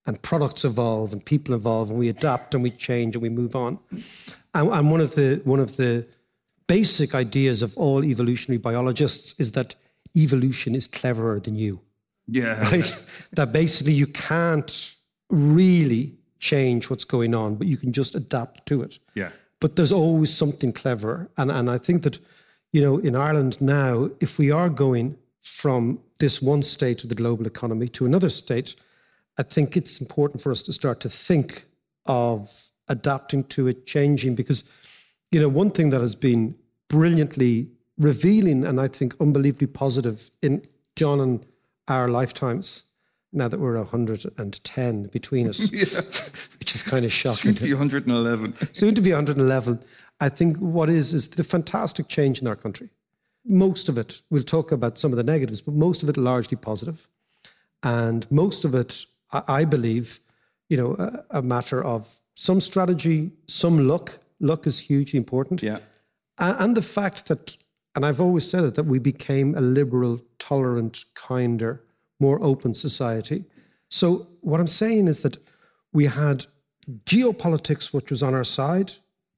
and 0.06 0.22
products 0.22 0.66
evolve 0.66 1.14
and 1.14 1.24
people 1.24 1.56
evolve 1.56 1.90
and 1.90 2.00
we 2.00 2.10
adapt 2.10 2.54
and 2.54 2.64
we 2.64 2.72
change 2.72 3.16
and 3.16 3.22
we 3.22 3.30
move 3.30 3.56
on. 3.56 3.80
And, 4.54 4.70
and 4.70 4.92
one 4.92 5.02
of 5.02 5.16
the 5.16 5.42
one 5.46 5.60
of 5.60 5.78
the 5.78 6.06
basic 6.68 7.16
ideas 7.16 7.62
of 7.62 7.78
all 7.78 8.04
evolutionary 8.04 8.58
biologists 8.58 9.36
is 9.40 9.52
that 9.54 9.76
evolution 10.18 10.76
is 10.76 10.88
cleverer 10.88 11.40
than 11.40 11.56
you. 11.56 11.80
Yeah. 12.28 12.62
Right? 12.70 13.06
that 13.34 13.52
basically 13.52 13.94
you 13.94 14.08
can't 14.08 14.96
really 15.30 16.14
change 16.40 16.90
what's 16.90 17.06
going 17.06 17.34
on, 17.34 17.56
but 17.56 17.68
you 17.68 17.78
can 17.78 17.94
just 17.94 18.16
adapt 18.16 18.66
to 18.68 18.82
it. 18.84 19.00
Yeah. 19.16 19.30
But 19.60 19.76
there's 19.76 19.92
always 19.92 20.36
something 20.36 20.74
clever. 20.74 21.30
And 21.38 21.52
and 21.52 21.70
I 21.70 21.78
think 21.78 22.04
that, 22.04 22.20
you 22.72 22.82
know, 22.82 22.98
in 22.98 23.16
Ireland 23.16 23.62
now, 23.62 24.10
if 24.20 24.38
we 24.38 24.52
are 24.52 24.70
going 24.70 25.18
from 25.42 26.00
this 26.20 26.42
one 26.42 26.64
state 26.64 27.04
of 27.04 27.10
the 27.10 27.16
global 27.16 27.46
economy 27.46 27.88
to 27.90 28.06
another 28.06 28.30
state, 28.30 28.76
I 29.38 29.44
think 29.44 29.76
it's 29.76 30.00
important 30.00 30.42
for 30.42 30.52
us 30.52 30.62
to 30.64 30.74
start 30.74 31.00
to 31.02 31.10
think 31.10 31.66
of 32.06 32.70
adapting 32.88 33.44
to 33.46 33.68
it, 33.68 33.86
changing, 33.86 34.36
because, 34.36 34.64
you 35.34 35.42
know, 35.42 35.50
one 35.50 35.72
thing 35.72 35.90
that 35.90 36.02
has 36.02 36.16
been 36.16 36.56
brilliantly 36.90 37.68
revealing 37.98 38.64
and 38.66 38.80
I 38.80 38.88
think 38.88 39.16
unbelievably 39.20 39.68
positive 39.68 40.30
in 40.42 40.64
John 40.96 41.20
and 41.20 41.46
our 41.88 42.08
lifetimes, 42.08 42.84
now 43.32 43.48
that 43.48 43.60
we're 43.60 43.78
110 43.78 45.04
between 45.06 45.50
us, 45.50 45.72
which 46.60 46.76
is 46.76 46.84
kind 46.84 47.04
of 47.04 47.12
shocking. 47.12 47.52
Soon 47.52 47.56
to 47.56 47.64
be 47.64 47.74
111. 47.74 48.56
Soon 48.74 48.96
to 48.96 49.02
be 49.02 49.12
111. 49.12 49.84
I 50.22 50.30
think 50.30 50.58
what 50.58 50.90
is 50.90 51.14
is 51.14 51.30
the 51.30 51.44
fantastic 51.44 52.08
change 52.08 52.40
in 52.40 52.48
our 52.48 52.56
country. 52.56 52.90
Most 53.46 53.90
of 53.90 53.98
it, 53.98 54.22
we'll 54.30 54.44
talk 54.44 54.72
about 54.72 54.98
some 54.98 55.12
of 55.12 55.18
the 55.18 55.24
negatives, 55.24 55.62
but 55.62 55.74
most 55.74 56.04
of 56.04 56.10
it 56.10 56.16
largely 56.16 56.56
positive. 56.56 57.08
And 57.82 58.30
most 58.32 58.64
of 58.64 58.76
it, 58.76 59.06
I, 59.32 59.44
I 59.48 59.66
believe, 59.66 60.20
you 60.70 60.78
know, 60.78 60.96
a, 60.98 61.40
a 61.40 61.42
matter 61.42 61.84
of 61.84 62.22
some 62.36 62.62
strategy, 62.62 63.32
some 63.48 63.88
luck. 63.88 64.20
Luck 64.44 64.68
is 64.68 64.78
hugely 64.80 65.18
important. 65.18 65.64
Yeah. 65.64 65.80
And 66.38 66.76
the 66.76 66.82
fact 66.82 67.28
that, 67.30 67.58
and 67.96 68.06
I've 68.06 68.20
always 68.20 68.50
said 68.50 68.64
it, 68.66 68.76
that 68.76 68.86
we 68.86 69.00
became 69.00 69.56
a 69.56 69.62
liberal, 69.62 70.20
tolerant, 70.38 71.06
kinder, 71.16 71.82
more 72.20 72.44
open 72.44 72.74
society. 72.74 73.46
So 73.90 74.28
what 74.42 74.60
I'm 74.60 74.68
saying 74.68 75.08
is 75.08 75.22
that 75.22 75.38
we 75.94 76.06
had 76.06 76.46
geopolitics, 77.06 77.94
which 77.94 78.10
was 78.10 78.22
on 78.22 78.34
our 78.34 78.44
side, 78.44 78.92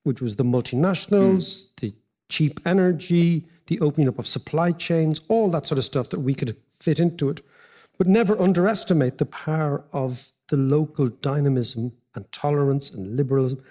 which 0.04 0.22
was 0.22 0.36
the 0.38 0.44
multinationals, 0.44 1.46
mm. 1.46 1.68
the 1.82 1.94
cheap 2.30 2.60
energy, 2.66 3.46
the 3.68 3.80
opening 3.82 4.08
up 4.08 4.18
of 4.18 4.26
supply 4.26 4.72
chains, 4.72 5.22
all 5.28 5.50
that 5.52 5.68
sort 5.68 5.78
of 5.78 5.86
stuff 5.86 6.10
that 6.10 6.20
we 6.20 6.34
could 6.34 6.58
fit 6.80 7.00
into 7.00 7.30
it. 7.30 7.42
But 7.98 8.08
never 8.08 8.40
underestimate 8.42 9.20
the 9.20 9.26
power 9.26 9.84
of 9.94 10.32
the 10.50 10.58
local 10.58 11.10
dynamism 11.10 11.94
and 12.16 12.32
tolerance 12.32 12.92
and 12.92 13.16
liberalism. 13.16 13.64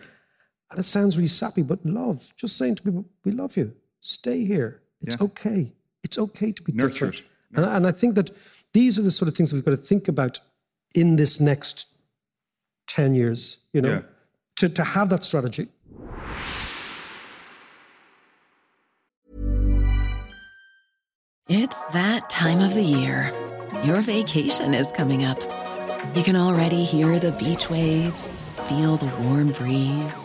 And 0.70 0.80
it 0.80 0.84
sounds 0.84 1.16
really 1.16 1.28
sappy, 1.28 1.62
but 1.62 1.84
love, 1.84 2.32
just 2.36 2.56
saying 2.56 2.76
to 2.76 2.82
people, 2.82 3.04
we 3.24 3.32
love 3.32 3.56
you. 3.56 3.72
Stay 4.00 4.44
here. 4.44 4.80
It's 5.00 5.16
Yeah. 5.16 5.24
okay. 5.26 5.72
It's 6.02 6.18
okay 6.18 6.52
to 6.52 6.62
be 6.62 6.72
Nurture 6.72 7.06
different. 7.10 7.16
it. 7.16 7.56
And, 7.56 7.64
and 7.66 7.86
I 7.86 7.92
think 7.92 8.14
that 8.16 8.30
these 8.72 8.98
are 8.98 9.02
the 9.02 9.10
sort 9.10 9.28
of 9.28 9.36
things 9.36 9.52
we've 9.52 9.64
got 9.64 9.70
to 9.72 9.76
think 9.76 10.08
about 10.08 10.40
in 10.94 11.16
this 11.16 11.38
next 11.40 11.86
10 12.88 13.14
years, 13.14 13.58
you 13.72 13.80
know, 13.80 13.88
Yeah. 13.88 14.02
to, 14.56 14.68
to 14.68 14.84
have 14.84 15.08
that 15.10 15.22
strategy. 15.24 15.68
It's 21.48 21.88
that 21.88 22.30
time 22.30 22.60
of 22.60 22.74
the 22.74 22.82
year. 22.82 23.32
Your 23.84 24.00
vacation 24.00 24.74
is 24.74 24.90
coming 24.92 25.24
up. 25.24 25.40
You 26.16 26.22
can 26.22 26.36
already 26.36 26.84
hear 26.84 27.18
the 27.18 27.32
beach 27.32 27.68
waves, 27.70 28.42
feel 28.68 28.96
the 28.96 29.12
warm 29.22 29.52
breeze, 29.52 30.24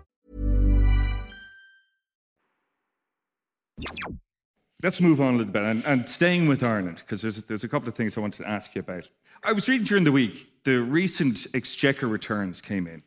Let's 4.83 4.99
move 5.01 5.21
on 5.21 5.35
a 5.35 5.37
little 5.37 5.53
bit 5.53 5.63
and, 5.65 5.83
and 5.85 6.09
staying 6.09 6.47
with 6.47 6.63
Ireland, 6.63 6.97
because 6.97 7.21
there's, 7.21 7.37
there's 7.43 7.63
a 7.63 7.67
couple 7.67 7.87
of 7.87 7.95
things 7.95 8.17
I 8.17 8.21
wanted 8.21 8.43
to 8.43 8.49
ask 8.49 8.73
you 8.75 8.79
about. 8.79 9.07
I 9.43 9.51
was 9.53 9.67
reading 9.69 9.85
during 9.85 10.03
the 10.03 10.11
week, 10.11 10.47
the 10.63 10.79
recent 10.81 11.47
exchequer 11.53 12.07
returns 12.07 12.61
came 12.61 12.87
in. 12.87 13.03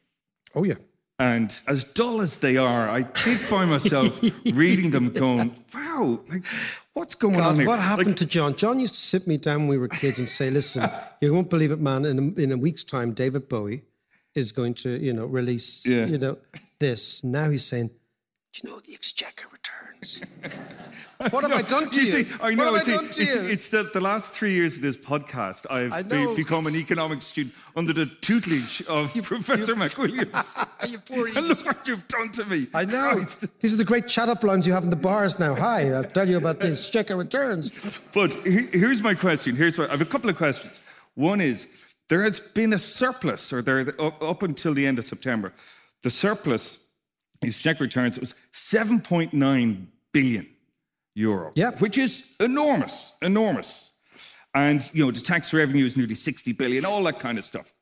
Oh, 0.55 0.65
yeah. 0.65 0.75
And 1.19 1.55
as 1.69 1.85
dull 1.85 2.21
as 2.21 2.39
they 2.39 2.57
are, 2.57 2.89
I 2.89 3.03
did 3.03 3.39
find 3.39 3.71
myself 3.71 4.21
reading 4.53 4.91
them 4.91 5.11
going, 5.13 5.55
wow, 5.73 6.21
like, 6.29 6.45
what's 6.93 7.15
going 7.15 7.41
on 7.41 7.57
here? 7.57 7.67
what 7.69 7.79
happened 7.79 8.09
Like, 8.09 8.17
to 8.17 8.27
John? 8.27 8.57
John 8.57 8.81
used 8.81 8.95
to 8.95 9.01
sit 9.01 9.27
me 9.29 9.37
down 9.37 9.61
when 9.61 9.69
we 9.69 9.79
were 9.79 9.87
kids 9.89 10.19
and 10.19 10.29
say, 10.29 10.51
listen, 10.51 10.91
you 11.21 11.33
won't 11.33 11.51
believe 11.51 11.71
it, 11.71 11.81
man. 11.81 12.05
In 12.05 12.19
a, 12.37 12.41
in 12.41 12.53
a 12.53 12.57
week's 12.57 12.83
time, 12.83 13.13
David 13.13 13.49
Bowie 13.49 13.83
is 14.35 14.51
going 14.51 14.75
to, 14.75 14.91
you 14.99 15.13
know, 15.13 15.27
release, 15.27 15.87
Yeah. 15.87 16.07
you 16.07 16.19
know, 16.19 16.37
this. 16.81 17.23
Now 17.23 17.49
he's 17.51 17.65
saying, 17.65 17.91
do 18.53 18.61
you 18.65 18.71
know 18.71 18.81
the 18.81 18.95
exchequer 18.95 19.47
returns? 19.53 19.94
what 21.31 21.43
have 21.45 21.53
I 21.53 21.63
done 21.63 21.91
to 21.91 22.01
you? 22.05 22.25
see, 22.25 22.33
I 22.41 22.55
know. 22.55 22.73
What 22.73 22.87
have 22.87 22.89
I 22.89 22.97
done 22.97 23.11
to 23.11 23.23
it's, 23.23 23.35
you? 23.35 23.41
it's 23.43 23.69
the, 23.69 23.91
the 23.93 24.01
last 24.01 24.33
three 24.33 24.53
years 24.53 24.77
of 24.77 24.83
this 24.83 24.97
podcast, 24.97 25.67
I've 25.71 26.09
be- 26.09 26.35
become 26.37 26.67
an 26.67 26.75
economics 26.77 27.27
student 27.27 27.55
under 27.77 27.93
the 27.93 28.07
tutelage 28.07 28.83
of 28.89 29.15
Professor 29.23 29.75
McWilliams. 29.75 30.89
you 30.91 30.99
poor 30.99 31.29
and 31.29 31.49
look 31.49 31.65
what 31.65 31.87
you've 31.87 32.07
done 32.09 32.31
to 32.33 32.45
me. 32.47 32.67
I 32.75 32.85
know. 32.85 33.17
Christ. 33.17 33.47
These 33.61 33.75
are 33.75 33.79
the 33.79 33.85
great 33.85 34.09
chat 34.09 34.29
up 34.29 34.43
lines 34.43 34.67
you 34.67 34.73
have 34.73 34.85
in 34.85 34.91
the 34.91 34.97
bars 34.97 35.39
now. 35.39 35.55
Hi, 35.55 35.91
I'll 35.93 36.05
tell 36.05 36.29
you 36.29 36.37
about 36.37 36.61
the 36.61 36.71
exchequer 36.71 37.17
returns. 37.17 37.99
But 38.13 38.33
he- 38.47 38.67
here's 38.67 39.03
my 39.03 39.15
question. 39.15 39.57
Here's 39.57 39.79
what 39.79 39.89
I 39.89 39.93
have 39.93 40.03
a 40.03 40.07
couple 40.07 40.31
of 40.31 40.37
questions. 40.37 40.81
One 41.15 41.41
is 41.41 41.67
there 42.09 42.23
has 42.23 42.41
been 42.41 42.73
a 42.73 42.79
surplus, 42.79 43.53
or 43.53 43.63
there 43.63 43.81
up, 44.01 44.23
up 44.23 44.43
until 44.43 44.75
the 44.75 44.87
end 44.87 44.99
of 44.99 45.05
September, 45.05 45.53
the 46.03 46.11
surplus 46.11 46.85
is 47.43 47.61
check 47.63 47.81
returns. 47.81 48.17
It 48.17 48.21
was 48.21 48.35
7.9 48.53 49.87
billion 50.15 50.47
euro. 51.15 51.51
Yeah. 51.55 51.73
which 51.73 51.99
is 51.99 52.35
enormous, 52.41 53.13
enormous. 53.21 53.93
And 54.55 54.89
you 54.95 55.05
know 55.05 55.11
the 55.11 55.21
tax 55.21 55.53
revenue 55.53 55.85
is 55.85 55.97
nearly 55.97 56.15
60 56.15 56.53
billion, 56.53 56.85
all 56.87 57.03
that 57.05 57.19
kind 57.19 57.39
of 57.39 57.45
stuff. 57.45 57.75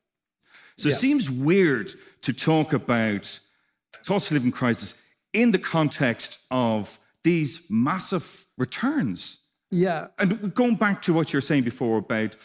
So 0.78 0.88
it 0.88 0.96
seems 0.96 1.30
weird 1.30 1.92
to 2.22 2.32
talk 2.32 2.72
about 2.72 3.38
cost 4.04 4.30
of 4.30 4.32
living 4.32 4.50
crisis 4.50 5.00
in 5.32 5.52
the 5.52 5.58
context 5.58 6.38
of 6.50 6.98
these 7.22 7.66
massive 7.70 8.46
returns. 8.58 9.40
Yeah. 9.70 10.08
And 10.18 10.54
going 10.54 10.76
back 10.76 11.02
to 11.02 11.12
what 11.12 11.32
you 11.32 11.36
were 11.36 11.42
saying 11.42 11.64
before 11.64 11.98
about 11.98 12.36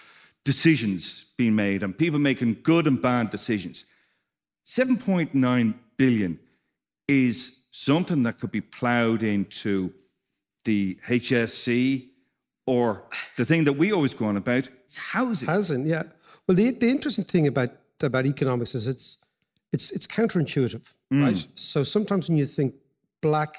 decisions 0.45 1.31
being 1.37 1.55
made 1.55 1.83
and 1.83 1.97
people 1.97 2.19
making 2.19 2.57
good 2.63 2.85
and 2.85 3.01
bad 3.01 3.29
decisions, 3.29 3.85
7.9 4.65 5.73
billion. 5.97 6.39
is 7.07 7.57
something 7.77 8.23
that 8.23 8.39
could 8.39 8.51
be 8.51 8.61
ploughed 8.61 9.21
into 9.21 9.93
the 10.65 10.97
HSE 11.07 12.07
or 12.65 13.03
the 13.37 13.45
thing 13.45 13.63
that 13.65 13.73
we 13.73 13.91
always 13.91 14.13
go 14.13 14.25
on 14.25 14.35
about 14.35 14.67
is 14.89 14.97
housing. 14.97 15.47
Housing, 15.47 15.85
yeah. 15.85 16.03
Well, 16.47 16.55
the, 16.55 16.71
the 16.71 16.89
interesting 16.89 17.25
thing 17.25 17.47
about 17.47 17.71
about 18.01 18.25
economics 18.25 18.75
is 18.75 18.87
it's 18.87 19.17
it's 19.71 19.91
it's 19.91 20.07
counterintuitive, 20.07 20.93
mm. 21.13 21.23
right? 21.23 21.47
So 21.55 21.83
sometimes 21.83 22.29
when 22.29 22.37
you 22.37 22.45
think 22.45 22.73
black, 23.21 23.55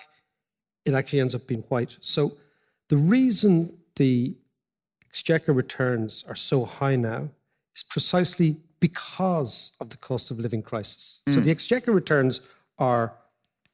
it 0.84 0.94
actually 0.94 1.20
ends 1.20 1.34
up 1.34 1.46
being 1.46 1.62
white. 1.68 1.96
So 2.00 2.32
the 2.88 2.96
reason 2.96 3.76
the 3.96 4.34
exchequer 5.06 5.52
returns 5.52 6.24
are 6.28 6.34
so 6.34 6.64
high 6.64 6.96
now 6.96 7.30
is 7.74 7.82
precisely 7.82 8.56
because 8.80 9.72
of 9.80 9.90
the 9.90 9.96
cost 9.96 10.30
of 10.30 10.38
living 10.38 10.62
crisis. 10.62 11.20
So 11.28 11.40
mm. 11.40 11.44
the 11.44 11.50
exchequer 11.50 11.92
returns 11.92 12.40
are, 12.78 13.14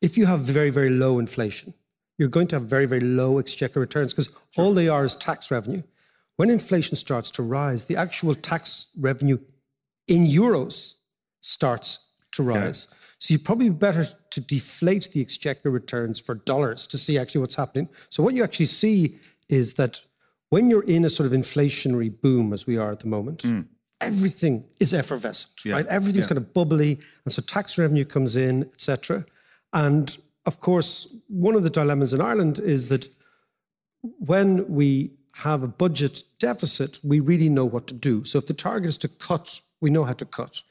if 0.05 0.19
you 0.19 0.27
have 0.27 0.41
very, 0.41 0.69
very 0.69 0.91
low 0.91 1.19
inflation, 1.19 1.73
you're 2.19 2.29
going 2.29 2.47
to 2.49 2.57
have 2.57 2.65
very, 2.65 2.85
very 2.85 3.01
low 3.01 3.39
exchequer 3.39 3.81
returns 3.81 4.13
because 4.13 4.29
all 4.55 4.75
they 4.75 4.87
are 4.87 5.07
is 5.07 5.17
tax 5.17 5.51
revenue. 5.51 5.83
When 6.37 6.51
inflation 6.51 6.97
starts 6.97 7.31
to 7.33 7.43
rise, 7.43 7.87
the 7.87 7.97
actual 7.97 8.35
tax 8.35 8.89
revenue 8.99 9.39
in 10.07 10.27
euros 10.27 10.97
starts 11.41 12.11
to 12.33 12.43
rise. 12.43 12.89
So 13.19 13.33
you'd 13.33 13.47
probably 13.47 13.71
be 13.71 13.77
better 13.77 14.07
to 14.31 14.41
deflate 14.43 15.09
the 15.13 15.23
exchequer 15.23 15.71
returns 15.71 16.21
for 16.21 16.35
dollars 16.35 16.87
to 16.89 16.99
see 16.99 17.17
actually 17.17 17.41
what's 17.41 17.55
happening. 17.55 17.89
So 18.11 18.23
what 18.23 18.35
you 18.35 18.45
actually 18.45 18.67
see 18.67 19.17
is 19.49 19.75
that 19.75 20.03
when 20.51 20.69
you're 20.69 20.85
in 20.85 21.07
a 21.07 21.11
sort 21.11 21.27
of 21.27 21.33
inflationary 21.33 22.13
boom, 22.21 22.53
as 22.53 22.67
we 22.67 22.77
are 22.77 22.93
at 22.93 23.01
the 23.01 23.09
moment, 23.09 23.41
hmm. 23.41 23.63
everything 24.03 24.65
is 24.81 24.93
effervescent, 24.93 25.65
Yeah, 25.65 25.77
right? 25.77 25.87
Everything's 25.87 26.25
yeah. 26.25 26.35
kind 26.35 26.39
of 26.39 26.53
bubbly, 26.53 27.01
and 27.25 27.33
so 27.33 27.41
tax 27.41 27.79
revenue 27.79 28.05
comes 28.05 28.37
in, 28.37 28.65
etc. 28.75 29.25
And 29.75 30.17
of 30.47 30.61
course, 30.61 31.15
one 31.29 31.55
of 31.55 31.63
the 31.63 31.71
dilemmas 31.71 32.15
in 32.15 32.21
Ireland 32.21 32.59
is 32.59 32.89
that 32.89 33.09
when 34.19 34.69
we 34.69 35.11
have 35.33 35.63
a 35.63 35.69
budget 35.69 36.23
deficit, 36.39 37.01
we 37.03 37.21
really 37.21 37.49
know 37.49 37.65
what 37.65 37.87
to 37.89 37.95
do. 37.95 38.25
So 38.25 38.39
if 38.39 38.47
the 38.47 38.55
target 38.55 38.89
is 38.89 38.99
to 38.99 39.09
cut, 39.09 39.61
we 39.81 39.91
know 39.91 40.05
how 40.05 40.13
to 40.15 40.25
cut. 40.25 40.63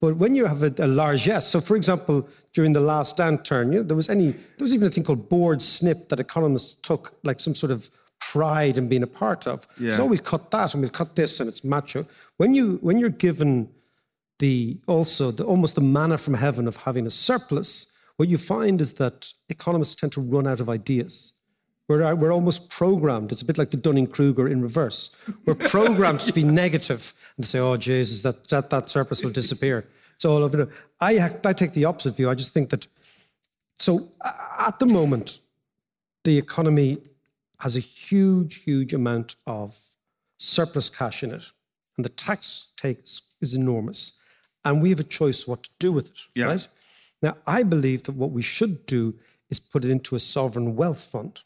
But 0.00 0.16
when 0.16 0.34
you 0.34 0.46
have 0.46 0.62
a, 0.62 0.72
a 0.78 0.86
largesse, 0.86 1.46
so 1.46 1.60
for 1.60 1.76
example, 1.76 2.28
during 2.52 2.72
the 2.72 2.80
last 2.80 3.16
downturn, 3.16 3.72
you 3.72 3.78
know, 3.78 3.82
there 3.82 3.96
was 3.96 4.08
any, 4.08 4.30
there 4.30 4.62
was 4.62 4.74
even 4.74 4.88
a 4.88 4.90
thing 4.90 5.04
called 5.04 5.28
Bord 5.28 5.60
Snip 5.62 6.08
that 6.08 6.20
economists 6.20 6.74
took 6.82 7.14
like 7.22 7.40
some 7.40 7.54
sort 7.54 7.70
of 7.70 7.90
pride 8.20 8.78
in 8.78 8.88
being 8.88 9.02
a 9.02 9.06
part 9.06 9.46
of. 9.46 9.66
Yeah. 9.78 9.96
So 9.96 10.06
we 10.06 10.18
cut 10.18 10.50
that 10.50 10.74
and 10.74 10.82
we'll 10.82 10.90
cut 10.90 11.16
this 11.16 11.40
and 11.40 11.48
it's 11.48 11.64
macho. 11.64 12.06
When 12.36 12.54
you 12.54 12.78
when 12.80 12.98
you're 12.98 13.08
given 13.10 13.70
the 14.38 14.78
also 14.86 15.30
the 15.30 15.44
almost 15.44 15.74
the 15.74 15.80
manna 15.80 16.18
from 16.18 16.34
heaven 16.34 16.68
of 16.68 16.76
having 16.76 17.06
a 17.06 17.10
surplus, 17.10 17.89
what 18.20 18.28
you 18.28 18.36
find 18.36 18.82
is 18.82 18.92
that 18.92 19.32
economists 19.48 19.94
tend 19.94 20.12
to 20.12 20.20
run 20.20 20.46
out 20.46 20.60
of 20.60 20.68
ideas. 20.68 21.32
We're, 21.88 22.02
uh, 22.02 22.14
we're 22.14 22.34
almost 22.34 22.68
programmed. 22.68 23.32
It's 23.32 23.40
a 23.40 23.46
bit 23.46 23.56
like 23.56 23.70
the 23.70 23.78
Dunning 23.78 24.06
Kruger 24.06 24.46
in 24.46 24.60
reverse. 24.60 25.08
We're 25.46 25.54
programmed 25.54 26.20
to 26.20 26.32
be 26.34 26.44
negative 26.64 27.14
and 27.38 27.44
to 27.44 27.50
say, 27.50 27.58
"Oh 27.60 27.78
Jesus, 27.78 28.20
that 28.22 28.46
that, 28.50 28.68
that 28.68 28.90
surplus 28.90 29.24
will 29.24 29.30
disappear." 29.30 29.86
It's 30.16 30.26
all 30.26 30.42
over. 30.42 30.68
I 31.00 31.30
I 31.46 31.54
take 31.54 31.72
the 31.72 31.86
opposite 31.86 32.14
view. 32.16 32.28
I 32.28 32.34
just 32.34 32.52
think 32.52 32.68
that. 32.68 32.86
So 33.78 34.12
at 34.68 34.78
the 34.78 34.86
moment, 34.86 35.38
the 36.24 36.36
economy 36.36 36.98
has 37.60 37.74
a 37.74 37.80
huge, 37.80 38.56
huge 38.64 38.92
amount 38.92 39.36
of 39.46 39.78
surplus 40.38 40.90
cash 40.90 41.22
in 41.22 41.30
it, 41.30 41.44
and 41.96 42.04
the 42.04 42.10
tax 42.26 42.66
take 42.76 42.98
is- 43.02 43.22
is 43.40 43.54
enormous, 43.54 44.18
and 44.66 44.82
we 44.82 44.90
have 44.90 45.00
a 45.00 45.10
choice 45.18 45.46
what 45.46 45.62
to 45.62 45.70
do 45.78 45.90
with 45.90 46.08
it. 46.10 46.20
Yeah. 46.34 46.48
Right 46.48 46.68
now, 47.22 47.36
I 47.46 47.62
believe 47.62 48.04
that 48.04 48.12
what 48.12 48.30
we 48.30 48.42
should 48.42 48.86
do 48.86 49.14
is 49.50 49.60
put 49.60 49.84
it 49.84 49.90
into 49.90 50.14
a 50.14 50.18
sovereign 50.18 50.76
wealth 50.76 51.02
fund, 51.02 51.42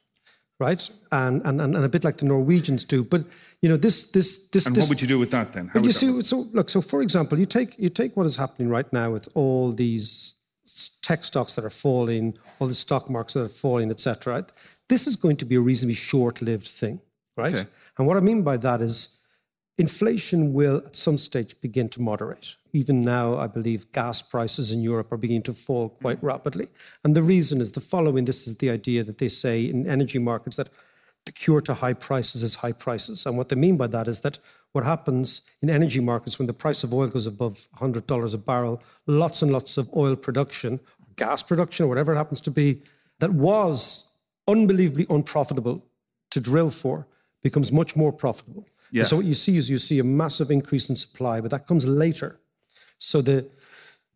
right? 0.60 0.88
And 1.10 1.42
and 1.44 1.60
and, 1.60 1.76
a 1.76 1.88
bit 1.88 2.04
like 2.04 2.18
the 2.18 2.26
Norwegians 2.26 2.84
do. 2.84 3.02
But 3.02 3.24
you 3.60 3.68
know, 3.68 3.76
this 3.76 4.10
this 4.10 4.46
this. 4.48 4.66
and 4.66 4.76
this, 4.76 4.84
what 4.84 4.90
would 4.90 5.02
you 5.02 5.08
do 5.08 5.18
with 5.18 5.30
that 5.30 5.52
then? 5.52 5.68
How 5.68 5.80
but 5.80 5.84
you 5.84 5.92
see, 5.92 6.10
work? 6.10 6.24
so 6.24 6.46
look, 6.52 6.70
so 6.70 6.80
for 6.80 7.02
example, 7.02 7.38
you 7.38 7.46
take 7.46 7.78
you 7.78 7.88
take 7.88 8.16
what 8.16 8.26
is 8.26 8.36
happening 8.36 8.68
right 8.68 8.90
now 8.92 9.10
with 9.10 9.28
all 9.34 9.72
these 9.72 10.34
tech 11.02 11.24
stocks 11.24 11.56
that 11.56 11.64
are 11.64 11.70
falling, 11.70 12.38
all 12.58 12.68
the 12.68 12.74
stock 12.74 13.10
markets 13.10 13.34
that 13.34 13.42
are 13.42 13.48
falling, 13.48 13.90
etc. 13.90 14.34
Right? 14.34 14.52
This 14.88 15.06
is 15.06 15.16
going 15.16 15.36
to 15.38 15.44
be 15.44 15.56
a 15.56 15.60
reasonably 15.60 15.94
short-lived 15.94 16.68
thing, 16.68 17.00
right? 17.36 17.54
Okay. 17.54 17.68
And 17.98 18.06
what 18.06 18.16
I 18.16 18.20
mean 18.20 18.42
by 18.42 18.58
that 18.58 18.80
is 18.80 19.18
inflation 19.78 20.52
will 20.52 20.82
at 20.86 20.96
some 20.96 21.18
stage 21.18 21.60
begin 21.60 21.88
to 21.90 22.00
moderate. 22.00 22.56
Even 22.72 23.02
now, 23.02 23.36
I 23.36 23.46
believe 23.46 23.90
gas 23.92 24.22
prices 24.22 24.70
in 24.70 24.82
Europe 24.82 25.12
are 25.12 25.16
beginning 25.16 25.42
to 25.44 25.52
fall 25.52 25.90
mm-hmm. 25.90 26.02
quite 26.02 26.22
rapidly. 26.22 26.68
And 27.02 27.16
the 27.16 27.22
reason 27.22 27.60
is 27.60 27.72
the 27.72 27.80
following 27.80 28.24
this 28.24 28.46
is 28.46 28.56
the 28.56 28.70
idea 28.70 29.04
that 29.04 29.18
they 29.18 29.28
say 29.28 29.64
in 29.64 29.86
energy 29.86 30.18
markets 30.18 30.56
that 30.56 30.68
the 31.26 31.32
cure 31.32 31.60
to 31.62 31.74
high 31.74 31.94
prices 31.94 32.42
is 32.42 32.56
high 32.56 32.72
prices. 32.72 33.24
And 33.26 33.36
what 33.36 33.48
they 33.48 33.56
mean 33.56 33.76
by 33.76 33.86
that 33.88 34.08
is 34.08 34.20
that 34.20 34.38
what 34.72 34.84
happens 34.84 35.42
in 35.62 35.70
energy 35.70 36.00
markets 36.00 36.38
when 36.38 36.46
the 36.46 36.52
price 36.52 36.84
of 36.84 36.92
oil 36.92 37.08
goes 37.08 37.26
above 37.26 37.68
$100 37.78 38.34
a 38.34 38.38
barrel, 38.38 38.82
lots 39.06 39.40
and 39.40 39.52
lots 39.52 39.78
of 39.78 39.88
oil 39.96 40.16
production, 40.16 40.80
gas 41.16 41.42
production, 41.42 41.86
or 41.86 41.88
whatever 41.88 42.12
it 42.12 42.16
happens 42.16 42.40
to 42.42 42.50
be, 42.50 42.82
that 43.20 43.32
was 43.32 44.10
unbelievably 44.48 45.06
unprofitable 45.08 45.84
to 46.30 46.40
drill 46.40 46.70
for 46.70 47.06
becomes 47.42 47.70
much 47.70 47.94
more 47.94 48.12
profitable. 48.12 48.66
Yeah. 48.94 49.04
So 49.04 49.16
what 49.16 49.26
you 49.26 49.34
see 49.34 49.56
is 49.56 49.68
you 49.68 49.78
see 49.78 49.98
a 49.98 50.04
massive 50.04 50.52
increase 50.52 50.88
in 50.88 50.94
supply, 50.94 51.40
but 51.40 51.50
that 51.50 51.66
comes 51.66 51.84
later. 51.86 52.38
So 52.98 53.20
the 53.20 53.50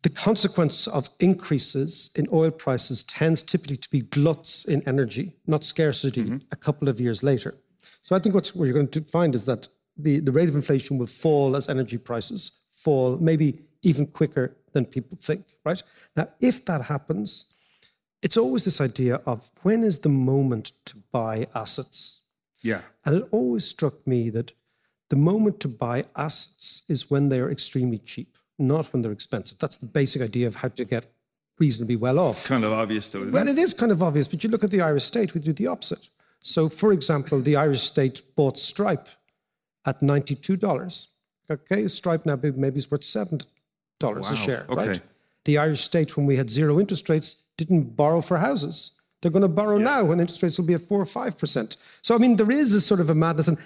the 0.01 0.09
consequence 0.09 0.87
of 0.87 1.09
increases 1.19 2.11
in 2.15 2.25
oil 2.31 2.51
prices 2.51 3.03
tends 3.03 3.43
typically 3.43 3.75
to 3.75 3.89
be 3.89 4.01
gluts 4.01 4.63
in 4.63 4.81
energy, 4.87 5.35
not 5.45 5.65
scarcity, 5.65 6.23
mm-hmm. 6.23 6.37
a 6.53 6.55
couple 6.55 6.87
of 6.87 7.01
years 7.01 7.21
later. 7.21 7.57
So 8.01 8.15
I 8.15 8.19
think 8.19 8.33
what's, 8.33 8.55
what 8.55 8.63
you're 8.63 8.73
going 8.73 8.87
to 8.87 9.01
find 9.01 9.35
is 9.35 9.43
that 9.43 9.67
the, 9.97 10.21
the 10.21 10.31
rate 10.31 10.47
of 10.47 10.55
inflation 10.55 10.97
will 10.97 11.07
fall 11.07 11.57
as 11.57 11.67
energy 11.67 11.97
prices 11.97 12.61
fall, 12.71 13.17
maybe 13.17 13.59
even 13.81 14.07
quicker 14.07 14.55
than 14.71 14.85
people 14.85 15.17
think, 15.21 15.43
right? 15.65 15.83
Now, 16.15 16.29
if 16.39 16.63
that 16.63 16.83
happens, 16.83 17.47
it's 18.21 18.37
always 18.37 18.63
this 18.63 18.79
idea 18.79 19.15
of 19.25 19.49
when 19.63 19.83
is 19.83 19.99
the 19.99 20.09
moment 20.09 20.71
to 20.85 20.95
buy 21.11 21.47
assets? 21.53 22.21
Yeah. 22.61 22.81
And 23.05 23.17
it 23.17 23.27
always 23.31 23.65
struck 23.65 24.07
me 24.07 24.29
that 24.29 24.53
the 25.09 25.15
moment 25.15 25.59
to 25.61 25.67
buy 25.67 26.05
assets 26.15 26.83
is 26.87 27.09
when 27.09 27.29
they 27.29 27.39
are 27.39 27.51
extremely 27.51 27.97
cheap, 27.97 28.37
not 28.57 28.91
when 28.93 29.01
they're 29.01 29.11
expensive. 29.11 29.57
That's 29.59 29.77
the 29.77 29.87
basic 29.87 30.21
idea 30.21 30.47
of 30.47 30.57
how 30.57 30.69
to 30.69 30.85
get 30.85 31.11
reasonably 31.59 31.95
well 31.95 32.19
off. 32.19 32.45
Kind 32.45 32.63
of 32.63 32.71
obvious 32.71 33.09
though. 33.09 33.29
Well, 33.29 33.47
it? 33.47 33.57
it 33.57 33.59
is 33.59 33.73
kind 33.73 33.91
of 33.91 34.01
obvious, 34.01 34.27
but 34.27 34.43
you 34.43 34.49
look 34.49 34.63
at 34.63 34.71
the 34.71 34.81
Irish 34.81 35.03
state, 35.03 35.33
we 35.33 35.41
do 35.41 35.53
the 35.53 35.67
opposite. 35.67 36.07
So, 36.41 36.69
for 36.69 36.93
example, 36.93 37.41
the 37.41 37.55
Irish 37.55 37.81
state 37.81 38.21
bought 38.35 38.57
Stripe 38.57 39.09
at 39.85 39.99
$92. 39.99 41.07
Okay, 41.51 41.87
Stripe 41.87 42.25
now 42.25 42.35
maybe 42.41 42.57
maybe 42.57 42.77
is 42.77 42.89
worth 42.89 43.01
$7 43.01 43.45
a 44.01 44.35
share, 44.35 44.65
okay. 44.69 44.87
right? 44.87 45.01
The 45.45 45.57
Irish 45.57 45.81
state, 45.81 46.15
when 46.15 46.25
we 46.25 46.35
had 46.35 46.49
zero 46.49 46.79
interest 46.79 47.09
rates, 47.09 47.43
didn't 47.57 47.95
borrow 47.95 48.21
for 48.21 48.37
houses. 48.37 48.91
They're 49.21 49.31
going 49.31 49.41
to 49.41 49.49
borrow 49.49 49.77
now 49.77 50.05
when 50.05 50.19
interest 50.19 50.43
rates 50.43 50.57
will 50.57 50.65
be 50.65 50.75
at 50.75 50.81
4 50.81 51.01
or 51.01 51.05
5%. 51.05 51.77
So, 52.01 52.15
I 52.15 52.17
mean, 52.19 52.37
there 52.37 52.51
is 52.51 52.73
a 52.73 52.79
sort 52.79 53.01
of 53.01 53.09
a 53.09 53.15
madness. 53.15 53.47
And, 53.49 53.57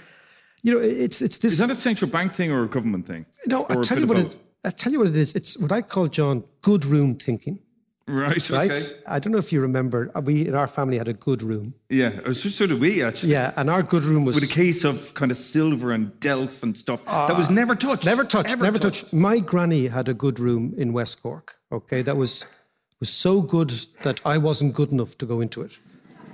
you 0.64 0.74
know, 0.74 0.80
it's, 0.80 1.22
it's 1.22 1.38
this. 1.38 1.54
Is 1.54 1.60
that 1.60 1.70
a 1.70 1.76
central 1.76 2.10
bank 2.10 2.34
thing 2.34 2.52
or 2.52 2.64
a 2.64 2.68
government 2.68 3.06
thing? 3.06 3.26
no, 3.46 3.66
I 3.70 3.76
tell 3.82 4.00
you 4.00 4.08
what 4.08 4.18
it, 4.18 4.40
I 4.64 4.70
tell 4.70 4.92
you 4.92 5.00
what 5.00 5.10
it 5.10 5.18
is. 5.18 5.36
It's 5.36 5.58
what 5.58 5.72
I 5.72 5.82
call, 5.82 6.08
John, 6.08 6.44
good 6.62 6.86
room 6.86 7.16
thinking. 7.16 7.60
Right. 8.06 8.50
Right? 8.50 8.72
Okay. 8.72 8.82
I 9.08 9.20
don't 9.20 9.32
know 9.32 9.40
if 9.40 9.54
you 9.54 9.62
remember, 9.62 10.12
uh, 10.14 10.20
we 10.20 10.46
in 10.48 10.56
our 10.56 10.68
family 10.68 10.98
had 10.98 11.08
a 11.08 11.14
good 11.14 11.42
room. 11.42 11.74
Yeah. 11.90 12.12
oh, 12.26 12.34
So, 12.34 12.50
so 12.50 12.68
did 12.68 12.80
we 12.82 13.02
actually. 13.02 13.32
Yeah, 13.32 13.54
and 13.56 13.70
our 13.70 13.82
good 13.82 14.04
room 14.04 14.26
was 14.26 14.36
With 14.36 14.44
a 14.44 14.54
case 14.54 14.84
of 14.84 15.14
kind 15.14 15.32
of 15.32 15.38
silver 15.38 15.94
and 15.94 16.18
delf 16.20 16.64
and 16.64 16.78
stuff 16.78 17.06
that 17.06 17.38
was 17.38 17.50
never 17.50 17.76
touched. 17.76 18.06
Ah, 18.06 18.10
never 18.10 18.26
touched, 18.26 18.58
never 18.58 18.80
touched. 18.80 19.14
My 19.14 19.40
granny 19.40 19.88
had 19.88 20.10
a 20.10 20.14
good 20.14 20.40
room 20.40 20.74
in 20.78 20.92
West 20.92 21.22
Cork. 21.22 21.56
Okay, 21.72 22.02
that 22.02 22.18
was 22.18 22.46
was 23.00 23.10
so 23.10 23.42
good 23.42 23.70
that 24.02 24.20
I 24.26 24.38
wasn't 24.38 24.74
good 24.74 24.92
enough 24.92 25.18
to 25.18 25.26
go 25.26 25.42
into 25.42 25.62
it. 25.62 25.78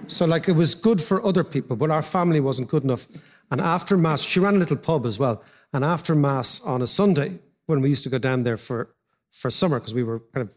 So 0.07 0.25
like 0.25 0.47
it 0.47 0.55
was 0.55 0.75
good 0.75 1.01
for 1.01 1.23
other 1.23 1.43
people, 1.43 1.75
but 1.75 1.91
our 1.91 2.01
family 2.01 2.39
wasn't 2.39 2.67
good 2.69 2.83
enough. 2.83 3.07
And 3.51 3.59
after 3.62 3.97
mass, 3.97 4.21
she 4.21 4.39
ran 4.39 4.55
a 4.55 4.59
little 4.59 4.77
pub 4.77 5.05
as 5.05 5.17
well. 5.19 5.43
And 5.73 5.83
after 5.83 6.15
mass 6.15 6.62
on 6.62 6.81
a 6.81 6.88
Sunday, 6.88 7.39
when 7.65 7.81
we 7.81 7.89
used 7.89 8.03
to 8.03 8.09
go 8.09 8.17
down 8.17 8.43
there 8.43 8.57
for 8.57 8.89
for 9.31 9.51
summer, 9.51 9.79
because 9.79 9.93
we 9.93 10.03
were 10.03 10.19
kind 10.33 10.47
of 10.49 10.55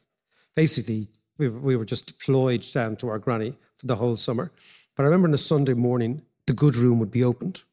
basically 0.55 1.09
we 1.39 1.49
were, 1.49 1.59
we 1.59 1.77
were 1.77 1.85
just 1.85 2.07
deployed 2.07 2.65
down 2.73 2.97
to 2.97 3.09
our 3.09 3.19
granny 3.19 3.55
for 3.77 3.87
the 3.87 3.97
whole 3.97 4.17
summer. 4.17 4.51
But 4.97 5.03
I 5.03 5.07
remember 5.07 5.29
on 5.29 5.35
a 5.35 5.39
Sunday 5.39 5.75
morning, 5.75 6.23
the 6.47 6.53
good 6.55 6.77
room 6.77 6.99
would 6.99 7.11
be 7.11 7.25
opened, 7.25 7.65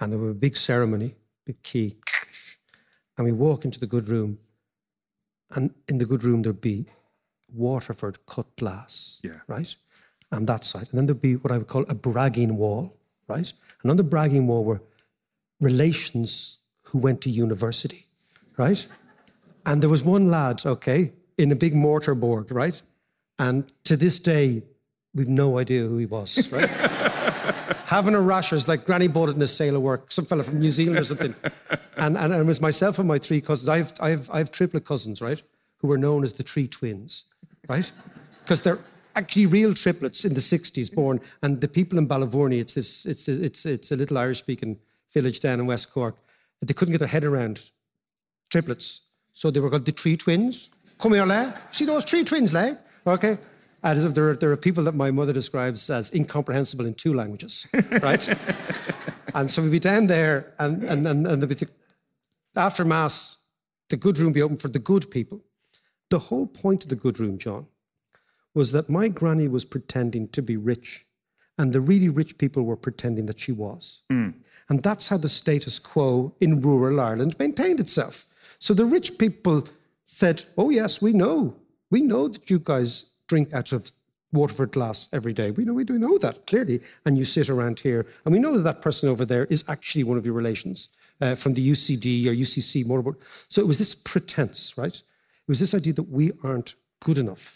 and 0.00 0.10
there 0.12 0.18
would 0.18 0.40
be 0.40 0.46
a 0.46 0.48
big 0.50 0.56
ceremony, 0.56 1.14
big 1.44 1.62
key, 1.62 1.96
and 3.16 3.24
we 3.26 3.32
walk 3.32 3.64
into 3.64 3.78
the 3.80 3.86
good 3.86 4.08
room, 4.08 4.38
and 5.50 5.74
in 5.88 5.98
the 5.98 6.06
good 6.06 6.24
room 6.24 6.42
there'd 6.42 6.60
be 6.60 6.86
Waterford 7.52 8.18
cut 8.26 8.46
glass, 8.56 9.20
Yeah. 9.22 9.40
right, 9.46 9.74
and 10.32 10.46
that 10.48 10.64
side, 10.64 10.88
and 10.90 10.98
then 10.98 11.06
there'd 11.06 11.20
be 11.22 11.36
what 11.36 11.52
I 11.52 11.58
would 11.58 11.68
call 11.68 11.84
a 11.88 11.94
bragging 11.94 12.56
wall, 12.56 12.95
right, 13.28 13.52
and 13.82 13.90
on 13.90 13.96
the 13.96 14.04
bragging 14.04 14.46
wall 14.46 14.64
were 14.64 14.82
relations 15.60 16.58
who 16.82 16.98
went 16.98 17.20
to 17.22 17.30
university, 17.30 18.06
right, 18.56 18.86
and 19.64 19.82
there 19.82 19.90
was 19.90 20.02
one 20.02 20.30
lad, 20.30 20.64
okay, 20.64 21.12
in 21.38 21.52
a 21.52 21.56
big 21.56 21.74
mortar 21.74 22.14
board, 22.14 22.50
right, 22.50 22.80
And 23.38 23.70
to 23.84 23.96
this 23.96 24.18
day, 24.18 24.62
we've 25.14 25.28
no 25.28 25.58
idea 25.58 25.82
who 25.82 25.98
he 25.98 26.06
was, 26.06 26.50
right? 26.50 26.68
Having 27.86 28.14
a 28.14 28.20
rashers 28.20 28.66
like 28.66 28.86
Granny 28.86 29.08
bought 29.08 29.28
it 29.28 29.36
in 29.36 29.42
a 29.42 29.46
sale 29.46 29.76
of 29.76 29.82
work, 29.82 30.10
some 30.10 30.24
fella 30.24 30.42
from 30.42 30.58
New 30.58 30.70
Zealand 30.70 30.98
or 30.98 31.04
something. 31.04 31.34
And, 31.96 32.16
and, 32.16 32.32
and 32.32 32.42
it 32.42 32.44
was 32.44 32.60
myself 32.60 32.98
and 32.98 33.06
my 33.06 33.18
three 33.18 33.40
cousins. 33.40 33.68
I 33.68 33.78
have, 33.78 33.92
I, 34.00 34.10
have, 34.10 34.30
I 34.30 34.38
have 34.38 34.50
triplet 34.50 34.84
cousins, 34.84 35.20
right? 35.20 35.40
Who 35.78 35.88
were 35.88 35.98
known 35.98 36.24
as 36.24 36.32
the 36.32 36.42
three 36.42 36.66
Twins, 36.66 37.24
right? 37.68 37.90
Because 38.42 38.62
they're 38.62 38.78
actually 39.16 39.46
real 39.46 39.74
triplets 39.74 40.24
in 40.24 40.34
the 40.34 40.40
60s 40.40 40.94
born. 40.94 41.20
And 41.42 41.60
the 41.60 41.68
people 41.68 41.98
in 41.98 42.06
Ballyvourney, 42.06 42.60
it's, 42.60 42.74
this, 42.74 43.06
it's, 43.06 43.28
it's, 43.28 43.66
it's 43.66 43.90
a 43.90 43.96
little 43.96 44.18
Irish 44.18 44.38
speaking 44.38 44.78
village 45.12 45.40
down 45.40 45.60
in 45.60 45.66
West 45.66 45.92
Cork, 45.92 46.16
they 46.60 46.74
couldn't 46.74 46.92
get 46.92 46.98
their 46.98 47.08
head 47.08 47.24
around 47.24 47.70
triplets. 48.50 49.02
So 49.32 49.50
they 49.50 49.60
were 49.60 49.70
called 49.70 49.84
the 49.84 49.92
Three 49.92 50.16
Twins. 50.16 50.70
Come 50.98 51.12
here, 51.12 51.26
lad. 51.26 51.58
See 51.72 51.84
those 51.84 52.04
three 52.04 52.24
twins, 52.24 52.52
lad? 52.52 52.78
Okay. 53.06 53.38
And 53.82 54.00
there 54.14 54.30
are, 54.30 54.36
there 54.36 54.50
are 54.50 54.56
people 54.56 54.82
that 54.84 54.94
my 54.94 55.10
mother 55.10 55.32
describes 55.32 55.90
as 55.90 56.12
incomprehensible 56.12 56.86
in 56.86 56.94
two 56.94 57.12
languages, 57.12 57.66
right? 58.02 58.26
and 59.34 59.50
so 59.50 59.62
we'd 59.62 59.70
be 59.70 59.78
down 59.78 60.06
there, 60.06 60.54
and, 60.58 60.82
and, 60.84 61.06
and, 61.06 61.26
and 61.26 61.42
the, 61.42 61.68
after 62.56 62.84
Mass, 62.84 63.38
the 63.90 63.96
good 63.96 64.18
room 64.18 64.32
be 64.32 64.42
open 64.42 64.56
for 64.56 64.68
the 64.68 64.78
good 64.78 65.10
people. 65.10 65.44
The 66.08 66.18
whole 66.18 66.46
point 66.46 66.84
of 66.84 66.88
the 66.88 66.96
good 66.96 67.20
room, 67.20 67.36
John, 67.38 67.66
was 68.56 68.72
that 68.72 68.88
my 68.88 69.06
granny 69.06 69.46
was 69.46 69.66
pretending 69.66 70.26
to 70.28 70.40
be 70.40 70.56
rich, 70.56 71.04
and 71.58 71.74
the 71.74 71.80
really 71.80 72.08
rich 72.08 72.38
people 72.38 72.62
were 72.62 72.76
pretending 72.76 73.26
that 73.26 73.38
she 73.38 73.52
was. 73.52 74.02
Hmm. 74.10 74.30
And 74.70 74.82
that's 74.82 75.08
how 75.08 75.18
the 75.18 75.28
status 75.28 75.78
quo 75.78 76.34
in 76.40 76.62
rural 76.62 76.98
Ireland 76.98 77.38
maintained 77.38 77.80
itself. 77.80 78.24
So 78.58 78.72
the 78.72 78.86
rich 78.86 79.18
people 79.18 79.68
said, 80.06 80.46
Oh, 80.56 80.70
yes, 80.70 81.02
we 81.02 81.12
know. 81.12 81.54
We 81.90 82.02
know 82.02 82.28
that 82.28 82.48
you 82.48 82.58
guys 82.58 83.10
drink 83.28 83.52
out 83.52 83.72
of 83.72 83.92
Waterford 84.32 84.72
glass 84.72 85.08
every 85.12 85.34
day. 85.34 85.50
We 85.50 85.66
know 85.66 85.74
we 85.74 85.84
do 85.84 85.98
know 85.98 86.16
that 86.18 86.46
clearly. 86.46 86.80
And 87.04 87.18
you 87.18 87.26
sit 87.26 87.50
around 87.50 87.80
here, 87.80 88.06
and 88.24 88.32
we 88.32 88.40
know 88.40 88.56
that 88.56 88.64
that 88.64 88.80
person 88.80 89.10
over 89.10 89.26
there 89.26 89.44
is 89.46 89.64
actually 89.68 90.04
one 90.04 90.16
of 90.16 90.24
your 90.24 90.34
relations 90.34 90.88
uh, 91.20 91.34
from 91.34 91.52
the 91.52 91.70
UCD 91.70 92.26
or 92.26 92.32
UCC 92.32 92.86
motorboat. 92.86 93.20
So 93.48 93.60
it 93.60 93.66
was 93.66 93.78
this 93.78 93.94
pretense, 93.94 94.78
right? 94.78 94.96
It 94.96 95.48
was 95.48 95.60
this 95.60 95.74
idea 95.74 95.92
that 95.92 96.10
we 96.10 96.32
aren't 96.42 96.74
good 97.00 97.18
enough, 97.18 97.54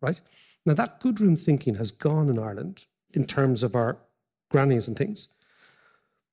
right? 0.00 0.20
Now 0.64 0.74
that 0.74 1.00
good 1.00 1.20
room 1.20 1.36
thinking 1.36 1.76
has 1.76 1.90
gone 1.90 2.28
in 2.28 2.38
Ireland 2.38 2.86
in 3.12 3.24
terms 3.24 3.62
of 3.62 3.74
our 3.74 3.98
grannies 4.50 4.88
and 4.88 4.96
things. 4.96 5.28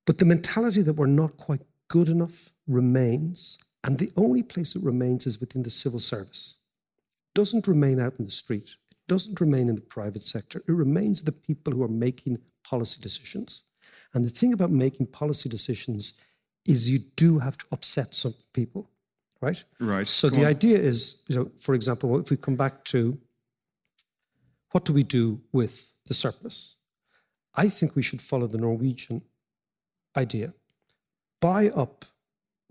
But 0.06 0.20
the 0.20 0.26
mentality 0.26 0.82
that 0.84 0.94
we're 0.94 1.08
not 1.08 1.38
quite 1.38 1.62
good 1.88 2.10
enough 2.10 2.52
remains. 2.68 3.58
And 3.84 3.98
the 3.98 4.12
only 4.18 4.44
place 4.44 4.76
it 4.76 4.84
remains 4.84 5.28
is 5.28 5.40
within 5.40 5.64
the 5.64 5.70
civil 5.70 6.00
service. 6.00 6.58
It 6.98 7.40
doesn't 7.40 7.68
remain 7.68 8.00
out 8.00 8.14
in 8.18 8.26
the 8.26 8.32
street. 8.32 8.76
It 8.92 8.98
doesn't 9.08 9.40
remain 9.40 9.70
in 9.70 9.76
the 9.76 9.82
private 9.82 10.24
sector. 10.24 10.64
It 10.68 10.72
remains 10.72 11.22
the 11.22 11.32
people 11.32 11.74
who 11.74 11.84
are 11.84 11.88
making 11.88 12.40
policy 12.64 13.00
decisions. 13.02 13.64
And 14.14 14.26
the 14.26 14.30
thing 14.30 14.54
about 14.54 14.72
making 14.72 15.08
policy 15.08 15.50
decisions 15.50 16.14
is 16.66 16.90
you 16.90 17.00
do 17.16 17.40
have 17.40 17.58
to 17.58 17.66
upset 17.72 18.16
some 18.16 18.34
people, 18.54 18.90
right? 19.42 19.64
Right. 19.80 20.08
So 20.08 20.30
the 20.30 20.40
on. 20.40 20.46
idea 20.46 20.80
is, 20.80 21.24
you 21.28 21.36
know, 21.36 21.52
for 21.60 21.76
example, 21.76 22.20
if 22.20 22.32
we 22.32 22.38
come 22.38 22.56
back 22.56 22.84
to 22.86 23.20
what 24.76 24.84
do 24.84 24.92
we 24.92 25.04
do 25.04 25.40
with 25.54 25.94
the 26.08 26.14
surplus? 26.14 26.76
I 27.54 27.70
think 27.70 27.96
we 27.96 28.02
should 28.02 28.22
follow 28.22 28.46
the 28.46 28.58
Norwegian 28.58 29.22
idea. 30.18 30.54
Buy 31.40 31.70
up 31.70 32.04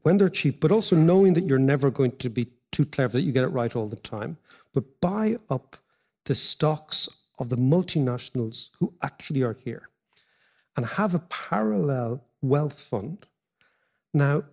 when 0.02 0.18
they're 0.18 0.28
cheap, 0.28 0.60
but 0.60 0.70
also 0.70 0.96
knowing 0.96 1.32
that 1.32 1.46
you're 1.46 1.58
never 1.58 1.90
going 1.90 2.10
to 2.18 2.28
be 2.28 2.48
too 2.72 2.84
clever 2.84 3.14
that 3.14 3.22
you 3.22 3.32
get 3.32 3.44
it 3.44 3.56
right 3.58 3.74
all 3.74 3.88
the 3.88 3.96
time. 3.96 4.36
But 4.74 5.00
buy 5.00 5.38
up 5.48 5.78
the 6.26 6.34
stocks 6.34 7.08
of 7.38 7.48
the 7.48 7.56
multinationals 7.56 8.68
who 8.78 8.92
actually 9.02 9.42
are 9.42 9.56
here 9.64 9.88
and 10.76 10.84
have 10.84 11.14
a 11.14 11.20
parallel 11.20 12.22
wealth 12.42 12.78
fund. 12.78 13.24
Now, 14.12 14.44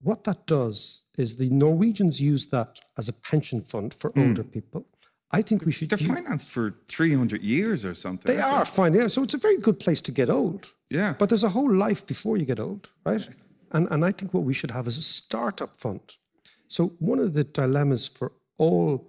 what 0.00 0.24
that 0.24 0.46
does 0.46 1.02
is 1.18 1.36
the 1.36 1.50
Norwegians 1.50 2.18
use 2.18 2.46
that 2.46 2.80
as 2.96 3.10
a 3.10 3.12
pension 3.12 3.60
fund 3.60 3.92
for 3.92 4.08
hmm. 4.08 4.20
older 4.20 4.42
people. 4.42 4.86
I 5.30 5.42
think 5.42 5.64
we 5.66 5.72
should. 5.72 5.90
They're 5.90 5.98
financed 6.16 6.48
for 6.48 6.74
300 6.88 7.42
years 7.42 7.84
or 7.84 7.94
something. 7.94 8.34
they 8.34 8.40
are 8.42 8.64
yeah. 8.94 9.08
So 9.08 9.22
it's 9.22 9.34
a 9.34 9.38
very 9.38 9.58
good 9.58 9.78
place 9.78 10.00
to 10.02 10.12
get 10.12 10.30
old. 10.30 10.72
Yeah. 10.90 11.14
But 11.18 11.28
there's 11.28 11.44
a 11.44 11.50
whole 11.50 11.70
life 11.70 12.06
before 12.06 12.38
you 12.38 12.46
get 12.46 12.58
old, 12.60 12.90
right? 13.04 13.28
And 13.72 13.88
and 13.90 14.04
I 14.04 14.12
think 14.12 14.32
what 14.32 14.44
we 14.44 14.54
should 14.54 14.70
have 14.70 14.86
is 14.88 14.96
a 14.98 15.02
startup 15.02 15.76
fund. 15.80 16.00
So 16.68 16.92
one 16.98 17.18
of 17.18 17.32
the 17.34 17.44
dilemmas 17.44 18.08
for 18.08 18.32
all 18.58 19.04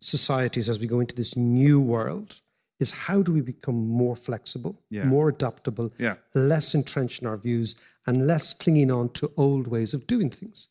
societies 0.00 0.68
as 0.68 0.78
we 0.78 0.86
go 0.86 1.00
into 1.00 1.14
this 1.14 1.36
new 1.36 1.80
world 1.80 2.40
is 2.80 2.90
how 2.90 3.22
do 3.22 3.32
we 3.32 3.40
become 3.40 3.86
more 3.88 4.16
flexible, 4.16 4.82
Yeah. 4.90 5.04
more 5.04 5.28
adaptable, 5.28 5.92
Yeah. 5.98 6.16
less 6.34 6.74
entrenched 6.74 7.22
in 7.22 7.28
our 7.28 7.36
views, 7.38 7.76
and 8.06 8.26
less 8.26 8.52
clinging 8.54 8.90
on 8.90 9.08
to 9.10 9.30
old 9.36 9.66
ways 9.68 9.94
of 9.94 10.06
doing 10.06 10.30
things. 10.30 10.68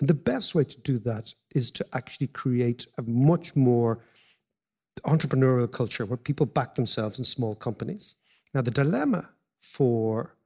And 0.00 0.08
the 0.08 0.14
best 0.14 0.54
way 0.54 0.64
to 0.64 0.80
do 0.80 0.98
that 1.00 1.34
is 1.54 1.70
to 1.72 1.86
actually 1.92 2.28
create 2.28 2.86
a 2.98 3.02
much 3.02 3.54
more 3.54 4.00
entrepreneurial 5.00 5.70
culture 5.70 6.04
where 6.06 6.16
people 6.16 6.46
back 6.46 6.74
themselves 6.74 7.18
in 7.18 7.24
small 7.24 7.54
companies. 7.54 8.16
Now, 8.54 8.60
the 8.62 8.70
dilemma 8.70 9.28
for 9.60 10.36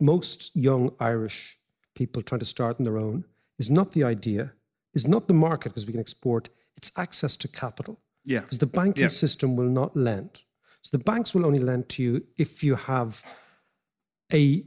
most 0.00 0.54
young 0.54 0.92
Irish 1.00 1.58
people 1.94 2.22
trying 2.22 2.38
to 2.40 2.44
start 2.44 2.76
on 2.78 2.84
their 2.84 2.98
own 2.98 3.24
is 3.58 3.70
not 3.70 3.92
the 3.92 4.04
idea, 4.04 4.52
is 4.94 5.08
not 5.08 5.26
the 5.28 5.34
market 5.34 5.70
because 5.70 5.86
we 5.86 5.92
can 5.92 6.00
export, 6.00 6.48
it's 6.76 6.92
access 6.96 7.36
to 7.38 7.48
capital. 7.48 7.98
Yeah. 8.24 8.40
Because 8.40 8.58
the 8.58 8.66
banking 8.66 9.02
Yeah. 9.04 9.08
system 9.08 9.56
will 9.56 9.68
not 9.68 9.96
lend. 9.96 10.42
So 10.82 10.96
the 10.96 11.02
banks 11.02 11.34
will 11.34 11.46
only 11.46 11.58
lend 11.58 11.88
to 11.90 12.02
you 12.02 12.26
if 12.36 12.62
you 12.62 12.76
have 12.76 13.22
a 14.32 14.64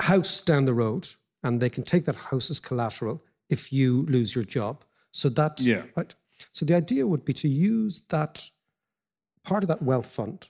house 0.00 0.42
down 0.42 0.64
the 0.64 0.74
road 0.74 1.08
and 1.42 1.60
they 1.60 1.70
can 1.70 1.82
take 1.84 2.04
that 2.04 2.16
house 2.16 2.50
as 2.50 2.60
collateral 2.60 3.22
if 3.48 3.72
you 3.72 4.02
lose 4.06 4.34
your 4.34 4.44
job. 4.44 4.84
So 5.12 5.28
that 5.30 5.60
Yeah. 5.60 5.84
right. 5.96 6.14
So 6.52 6.64
the 6.64 6.74
idea 6.74 7.06
would 7.06 7.24
be 7.24 7.32
to 7.34 7.48
use 7.48 8.02
that 8.08 8.50
part 9.44 9.62
of 9.64 9.68
that 9.68 9.82
wealth 9.82 10.06
fund. 10.06 10.48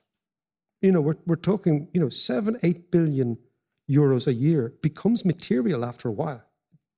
You 0.82 0.92
know, 0.92 1.00
we're 1.00 1.16
we're 1.26 1.36
talking, 1.36 1.88
you 1.92 2.00
know, 2.00 2.08
seven, 2.08 2.58
eight 2.62 2.90
billion 2.90 3.38
euros 3.90 4.26
a 4.26 4.32
year 4.32 4.74
becomes 4.82 5.24
material 5.24 5.84
after 5.84 6.08
a 6.08 6.12
while. 6.12 6.42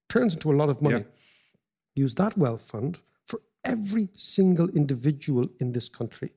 Turns 0.09 0.35
into 0.35 0.53
a 0.53 0.57
lot 0.57 0.69
of 0.69 0.83
money. 0.83 0.99
Yeah. 0.99 2.03
Use 2.05 2.15
that 2.17 2.37
wealth 2.37 2.63
fund 2.71 3.01
for 3.27 3.41
every 3.65 4.09
single 4.15 4.69
individual 4.69 5.49
in 5.61 5.73
this 5.73 5.89
country 5.89 6.33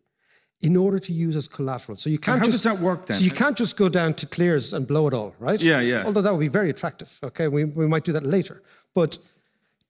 in 0.61 0.75
order 0.77 0.99
to 0.99 1.13
use 1.13 1.35
as 1.35 1.47
collateral. 1.47 1.97
So 1.97 2.09
you 2.09 2.17
can't 2.17 2.39
how 2.39 2.45
just 2.45 2.63
does 2.63 2.63
that 2.63 2.79
work 2.79 3.05
then? 3.05 3.17
So 3.17 3.23
you 3.23 3.31
can't 3.31 3.57
just 3.57 3.77
go 3.77 3.89
down 3.89 4.13
to 4.15 4.25
Clears 4.25 4.73
and 4.73 4.87
blow 4.87 5.07
it 5.07 5.13
all, 5.13 5.35
right? 5.39 5.61
Yeah, 5.61 5.81
yeah. 5.81 6.03
Although 6.05 6.21
that 6.21 6.31
would 6.31 6.39
be 6.39 6.47
very 6.47 6.69
attractive. 6.69 7.19
Okay, 7.21 7.47
we, 7.47 7.65
we 7.65 7.87
might 7.87 8.03
do 8.03 8.13
that 8.13 8.25
later. 8.25 8.63
But 8.93 9.19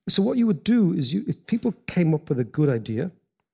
so 0.08 0.22
what 0.22 0.38
you 0.38 0.46
would 0.46 0.64
do 0.64 0.92
is 0.92 1.12
you 1.12 1.24
if 1.26 1.46
people 1.46 1.74
came 1.86 2.14
up 2.14 2.28
with 2.28 2.38
a 2.38 2.44
good 2.44 2.68
idea, 2.68 3.10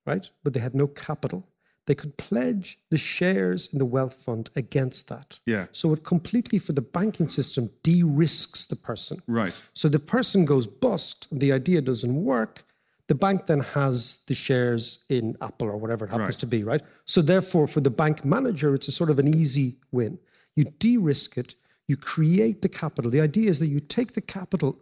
right, 0.07 0.31
but 0.43 0.53
they 0.55 0.61
had 0.61 0.75
no 0.75 0.87
capital, 0.87 1.47
they 1.87 1.95
could 1.95 2.17
pledge 2.17 2.79
the 2.91 2.99
shares 2.99 3.69
in 3.73 3.79
the 3.79 3.85
wealth 3.85 4.15
fund 4.23 4.51
against 4.55 5.09
that. 5.09 5.41
Yeah. 5.47 5.67
So 5.73 5.93
it 5.93 6.05
completely 6.05 6.59
for 6.59 6.73
the 6.73 6.81
banking 6.83 7.29
system 7.29 7.71
de-risks 7.83 8.67
the 8.67 8.77
person. 8.77 9.21
Right. 9.27 9.55
So 9.75 9.89
the 9.89 9.99
person 9.99 10.45
goes 10.45 10.67
bust, 10.67 11.27
the 11.33 11.53
idea 11.53 11.81
doesn't 11.81 12.25
work. 12.25 12.65
The 13.09 13.17
bank 13.17 13.47
then 13.47 13.61
has 13.61 14.21
the 14.29 14.35
shares 14.35 15.05
in 15.09 15.37
Apple 15.41 15.67
or 15.69 15.77
whatever 15.77 16.05
it 16.05 16.11
happens 16.11 16.37
Right. 16.37 16.39
to 16.39 16.47
be, 16.47 16.63
right? 16.63 16.83
So 17.05 17.21
therefore, 17.21 17.67
for 17.67 17.81
the 17.81 17.91
bank 17.91 18.25
manager, 18.25 18.75
it's 18.75 18.89
a 18.89 18.93
sort 18.93 19.11
of 19.11 19.19
an 19.19 19.35
easy 19.35 19.77
win. 19.91 20.19
You 20.55 20.65
de-risk 20.79 21.37
it, 21.37 21.57
you 21.89 21.97
create 21.97 22.63
the 22.63 22.69
capital. 22.69 23.11
The 23.11 23.21
idea 23.21 23.51
is 23.51 23.59
that 23.59 23.67
you 23.67 23.81
take 23.81 24.13
the 24.13 24.21
capital 24.21 24.79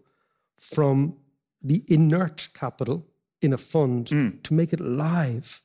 from 0.58 1.16
the 1.62 1.84
inert 1.88 2.48
capital 2.54 3.06
in 3.42 3.52
a 3.52 3.58
fund 3.58 4.06
Mm. 4.06 4.42
to 4.42 4.54
make 4.54 4.72
it 4.72 4.80
live. 4.80 5.62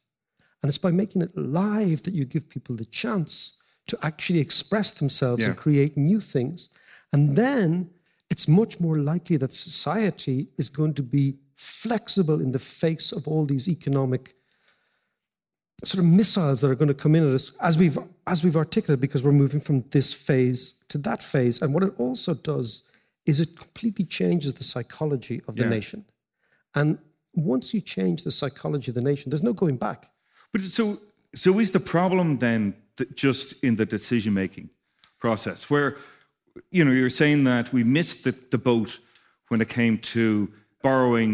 And 0.61 0.69
it's 0.69 0.77
by 0.77 0.91
making 0.91 1.21
it 1.21 1.35
live 1.37 2.03
that 2.03 2.13
you 2.13 2.25
give 2.25 2.49
people 2.49 2.75
the 2.75 2.85
chance 2.85 3.57
to 3.87 3.97
actually 4.01 4.39
express 4.39 4.93
themselves 4.93 5.43
and 5.51 5.57
create 5.57 5.95
new 5.95 6.19
things. 6.19 6.69
And 7.13 7.35
then 7.35 7.91
it's 8.29 8.47
much 8.47 8.79
more 8.79 8.97
likely 8.97 9.37
that 9.37 9.53
society 9.53 10.49
is 10.57 10.69
going 10.69 10.93
to 10.95 11.03
be 11.03 11.37
flexible 11.55 12.41
in 12.41 12.51
the 12.51 12.59
face 12.59 13.11
of 13.11 13.27
all 13.27 13.45
these 13.45 13.69
economic 13.69 14.35
sort 15.83 15.99
of 15.99 16.09
missiles 16.09 16.61
that 16.61 16.69
are 16.71 16.75
going 16.75 16.87
to 16.87 16.93
come 16.93 17.15
in 17.15 17.27
at 17.27 17.35
us 17.35 17.51
as 17.59 17.77
we've 17.77 17.97
as 18.27 18.43
we've 18.43 18.57
articulated 18.57 18.99
because 19.01 19.23
we're 19.23 19.31
moving 19.31 19.59
from 19.59 19.83
this 19.91 20.13
phase 20.13 20.75
to 20.87 20.97
that 20.97 21.21
phase 21.21 21.61
and 21.61 21.73
what 21.73 21.83
it 21.83 21.93
also 21.97 22.33
does 22.33 22.83
is 23.25 23.39
it 23.39 23.57
completely 23.59 24.05
changes 24.05 24.53
the 24.53 24.63
psychology 24.63 25.41
of 25.47 25.55
the 25.55 25.63
Yeah. 25.63 25.69
nation 25.77 26.05
and 26.73 26.97
once 27.33 27.73
you 27.73 27.81
change 27.81 28.23
the 28.23 28.31
psychology 28.31 28.91
of 28.91 28.95
the 28.95 29.01
nation 29.11 29.29
there's 29.29 29.43
no 29.43 29.53
going 29.53 29.77
back 29.77 29.99
But 30.53 30.61
so, 30.61 31.01
so 31.33 31.59
is 31.59 31.71
the 31.71 31.79
problem 31.79 32.37
then 32.37 32.75
that 32.97 33.09
just 33.17 33.63
in 33.63 33.75
the 33.75 33.85
decision 33.85 34.33
making 34.33 34.69
process, 35.19 35.69
where 35.69 35.89
you 36.71 36.83
know 36.85 36.91
you're 36.99 37.09
saying 37.23 37.43
that 37.45 37.73
we 37.73 37.83
missed 37.83 38.23
the, 38.23 38.33
the 38.51 38.57
boat 38.57 38.99
when 39.49 39.59
it 39.61 39.69
came 39.69 39.97
to 39.97 40.49
borrowing 40.81 41.33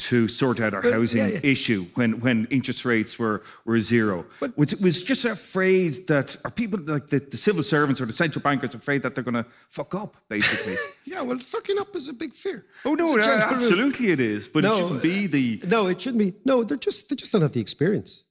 to 0.00 0.28
sort 0.28 0.60
out 0.60 0.74
our 0.74 0.82
housing 0.82 1.20
yeah, 1.20 1.26
yeah. 1.28 1.40
issue 1.42 1.86
when, 1.94 2.20
when 2.20 2.46
interest 2.50 2.84
rates 2.84 3.18
were, 3.18 3.42
were 3.64 3.80
zero. 3.80 4.24
But 4.40 4.56
was, 4.56 4.74
was 4.76 5.02
just 5.02 5.24
afraid 5.24 6.06
that 6.08 6.36
are 6.44 6.50
people 6.50 6.80
like 6.80 7.06
the, 7.08 7.20
the 7.20 7.36
civil 7.36 7.62
servants 7.62 8.00
or 8.00 8.06
the 8.06 8.12
central 8.12 8.42
bankers 8.42 8.74
afraid 8.74 9.02
that 9.02 9.14
they're 9.14 9.24
going 9.24 9.42
to 9.42 9.46
fuck 9.68 9.94
up, 9.94 10.16
basically? 10.28 10.76
Yeah, 11.04 11.22
well, 11.22 11.38
fucking 11.40 11.76
up 11.78 11.96
is 11.96 12.06
a 12.08 12.12
big 12.12 12.34
fear. 12.34 12.66
oh 12.84 12.94
no, 12.94 13.18
uh, 13.18 13.22
general- 13.24 13.54
absolutely 13.54 14.08
it 14.12 14.20
is, 14.20 14.46
but 14.46 14.62
No, 14.62 14.74
it 14.74 14.78
shouldn't 14.78 15.02
be 15.02 15.26
the. 15.26 15.60
No, 15.66 15.86
it 15.88 16.00
shouldn't 16.00 16.20
be. 16.20 16.34
No, 16.44 16.62
they're 16.62 16.76
just 16.76 17.08
they 17.08 17.16
just 17.16 17.32
don't 17.32 17.42
have 17.42 17.50
the 17.50 17.60
experience. 17.60 18.22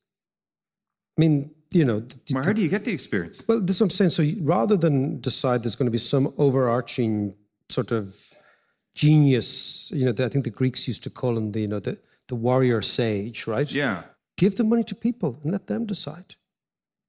I 1.18 1.22
mean, 1.22 1.52
you 1.74 1.84
know, 1.84 2.02
Well, 2.32 2.44
how 2.44 2.54
do 2.54 2.62
you 2.62 2.70
get 2.70 2.86
the 2.86 2.94
experience? 2.94 3.44
Well, 3.48 3.60
this 3.60 3.76
is 3.76 3.82
what 3.82 3.88
I'm 3.88 3.90
saying. 3.90 4.12
So 4.12 4.24
rather 4.42 4.78
than 4.78 5.20
decide 5.20 5.64
there's 5.64 5.76
going 5.76 5.88
to 5.88 5.92
be 5.92 5.98
some 5.98 6.34
overarching 6.38 7.36
sort 7.68 7.92
of 7.92 8.16
genius, 9.00 9.90
you 9.96 10.06
know, 10.06 10.12
the, 10.12 10.26
I 10.26 10.30
think 10.30 10.44
the 10.44 10.58
Greeks 10.62 10.86
used 10.86 11.04
to 11.04 11.10
call 11.10 11.38
him 11.38 11.54
the, 11.54 11.62
you 11.62 11.70
know, 11.74 11.80
the, 11.80 11.98
the 12.28 12.36
warrior 12.36 12.82
sage, 12.82 13.48
right? 13.48 13.72
Yeah. 13.72 14.04
Give 14.36 14.54
the 14.56 14.66
money 14.66 14.84
to 14.92 14.96
people 15.08 15.40
and 15.42 15.54
let 15.54 15.68
them 15.68 15.86
decide. 15.86 16.36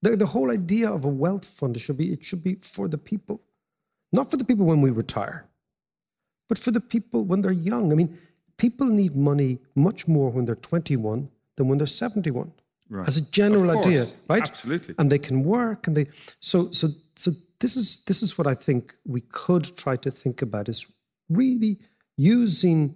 The, 0.03 0.17
the 0.17 0.27
whole 0.27 0.51
idea 0.53 0.89
of 0.89 1.05
a 1.05 1.09
wealth 1.25 1.45
fund 1.45 1.79
should 1.81 1.99
be 1.99 2.13
it 2.13 2.25
should 2.25 2.45
be 2.45 2.55
for 2.63 2.87
the 2.89 2.97
people, 3.11 3.43
not 4.13 4.31
for 4.31 4.37
the 4.37 4.45
people 4.45 4.67
when 4.67 4.81
we 4.81 4.91
retire, 4.91 5.39
but 6.49 6.59
for 6.59 6.71
the 6.71 6.81
people 6.95 7.25
when 7.25 7.43
they're 7.43 7.61
young. 7.73 7.91
I 7.93 7.97
mean, 7.97 8.17
people 8.57 8.87
need 8.87 9.15
money 9.17 9.59
much 9.75 10.07
more 10.07 10.31
when 10.31 10.45
they're 10.45 10.55
21 10.55 11.29
than 11.57 11.69
when 11.69 11.79
they're 11.79 11.87
71 11.87 12.53
Right. 12.93 13.07
as 13.07 13.17
a 13.17 13.31
general 13.31 13.71
idea, 13.79 14.05
right? 14.29 14.43
absolutely. 14.43 14.97
And 14.99 15.13
they 15.13 15.19
can 15.21 15.45
work, 15.45 15.87
and 15.87 15.97
they 15.97 16.07
so 16.41 16.73
so 16.73 16.89
so. 17.15 17.31
This 17.61 17.77
is 17.77 18.03
this 18.09 18.21
is 18.21 18.37
what 18.37 18.49
I 18.49 18.55
think 18.67 18.97
we 19.07 19.21
could 19.21 19.65
try 19.77 19.95
to 19.99 20.11
think 20.11 20.43
about 20.43 20.69
is 20.69 20.81
really 21.31 21.79
using 22.17 22.95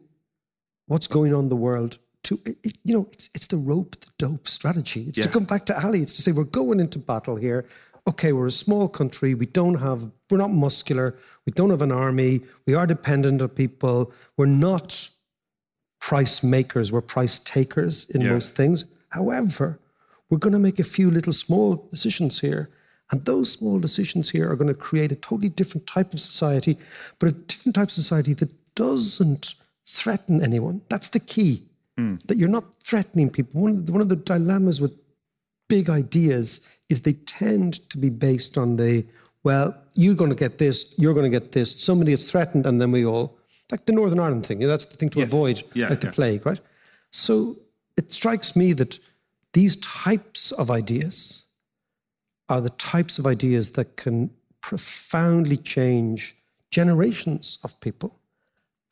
what's 0.86 1.06
going 1.06 1.32
on 1.34 1.44
in 1.44 1.48
the 1.48 1.56
world 1.56 1.98
to 2.24 2.38
it, 2.44 2.58
it- 2.62 2.78
you 2.84 2.92
know 2.94 3.08
it's 3.12 3.30
it's 3.34 3.46
the 3.46 3.56
rope 3.56 3.96
the 4.00 4.08
dope 4.18 4.46
strategy. 4.48 5.06
It's 5.08 5.18
to 5.20 5.28
come 5.28 5.44
back 5.44 5.64
to 5.66 5.84
Ali. 5.84 6.02
It's 6.02 6.16
to 6.16 6.22
say 6.22 6.32
we're 6.32 6.44
going 6.44 6.80
into 6.80 6.98
battle 6.98 7.36
here. 7.36 7.64
Okay, 8.06 8.32
we're 8.32 8.46
a 8.46 8.50
small 8.50 8.88
country. 8.88 9.34
We 9.34 9.46
don't 9.46 9.76
have 9.76 10.10
we're 10.30 10.38
not 10.38 10.50
muscular. 10.52 11.16
We 11.46 11.52
don't 11.52 11.70
have 11.70 11.80
an 11.82 11.92
army. 11.92 12.42
We 12.66 12.74
are 12.74 12.86
dependent 12.86 13.40
on 13.40 13.48
people. 13.50 14.12
We're 14.36 14.46
not 14.46 15.08
price 16.00 16.42
makers, 16.42 16.92
we're 16.92 17.00
price 17.00 17.38
takers 17.38 18.08
in 18.10 18.20
Yeah. 18.20 18.32
most 18.32 18.54
things. 18.54 18.84
However, 19.08 19.78
we're 20.28 20.38
going 20.38 20.52
to 20.52 20.58
make 20.58 20.78
a 20.78 20.84
few 20.84 21.10
little 21.10 21.32
small 21.32 21.88
decisions 21.90 22.40
here. 22.40 22.68
And 23.14 23.24
those 23.26 23.52
small 23.52 23.78
decisions 23.78 24.30
here 24.30 24.50
are 24.50 24.56
going 24.56 24.66
to 24.66 24.74
create 24.74 25.12
a 25.12 25.14
totally 25.14 25.48
different 25.48 25.86
type 25.86 26.12
of 26.12 26.18
society, 26.18 26.76
but 27.20 27.28
a 27.28 27.32
different 27.32 27.76
type 27.76 27.86
of 27.86 27.92
society 27.92 28.34
that 28.34 28.52
doesn't 28.74 29.54
threaten 29.86 30.42
anyone. 30.42 30.80
That's 30.88 31.06
the 31.06 31.20
key, 31.20 31.62
hmm. 31.96 32.16
that 32.26 32.38
you're 32.38 32.48
not 32.48 32.64
threatening 32.82 33.30
people. 33.30 33.60
One 33.60 33.70
of, 33.70 33.86
the, 33.86 33.92
one 33.92 34.00
of 34.00 34.08
the 34.08 34.16
dilemmas 34.16 34.80
with 34.80 34.90
big 35.68 35.88
ideas 35.88 36.66
is 36.88 37.02
they 37.02 37.12
tend 37.12 37.88
to 37.90 37.98
be 37.98 38.10
based 38.10 38.58
on 38.58 38.78
the, 38.78 39.06
well, 39.44 39.76
you're 39.92 40.16
going 40.16 40.30
to 40.30 40.36
get 40.36 40.58
this, 40.58 40.92
you're 40.98 41.14
going 41.14 41.30
to 41.30 41.38
get 41.40 41.52
this, 41.52 41.80
somebody 41.80 42.12
is 42.12 42.28
threatened, 42.28 42.66
and 42.66 42.80
then 42.80 42.90
we 42.90 43.06
all, 43.06 43.38
like 43.70 43.86
the 43.86 43.92
Northern 43.92 44.18
Ireland 44.18 44.44
thing, 44.44 44.60
you 44.60 44.66
know, 44.66 44.72
that's 44.72 44.86
the 44.86 44.96
thing 44.96 45.10
to 45.10 45.20
Yes. 45.20 45.28
avoid, 45.28 45.62
Yeah, 45.74 45.90
like 45.90 46.00
the 46.00 46.10
plague, 46.10 46.44
right? 46.44 46.58
So 47.12 47.58
it 47.96 48.12
strikes 48.12 48.56
me 48.56 48.72
that 48.72 48.98
these 49.52 49.76
types 49.76 50.50
of 50.50 50.68
ideas 50.68 51.43
are 52.48 52.60
the 52.60 52.70
types 52.70 53.18
of 53.18 53.26
ideas 53.26 53.72
that 53.72 53.96
can 53.96 54.30
profoundly 54.60 55.56
change 55.56 56.36
generations 56.70 57.58
of 57.64 57.78
people. 57.80 58.18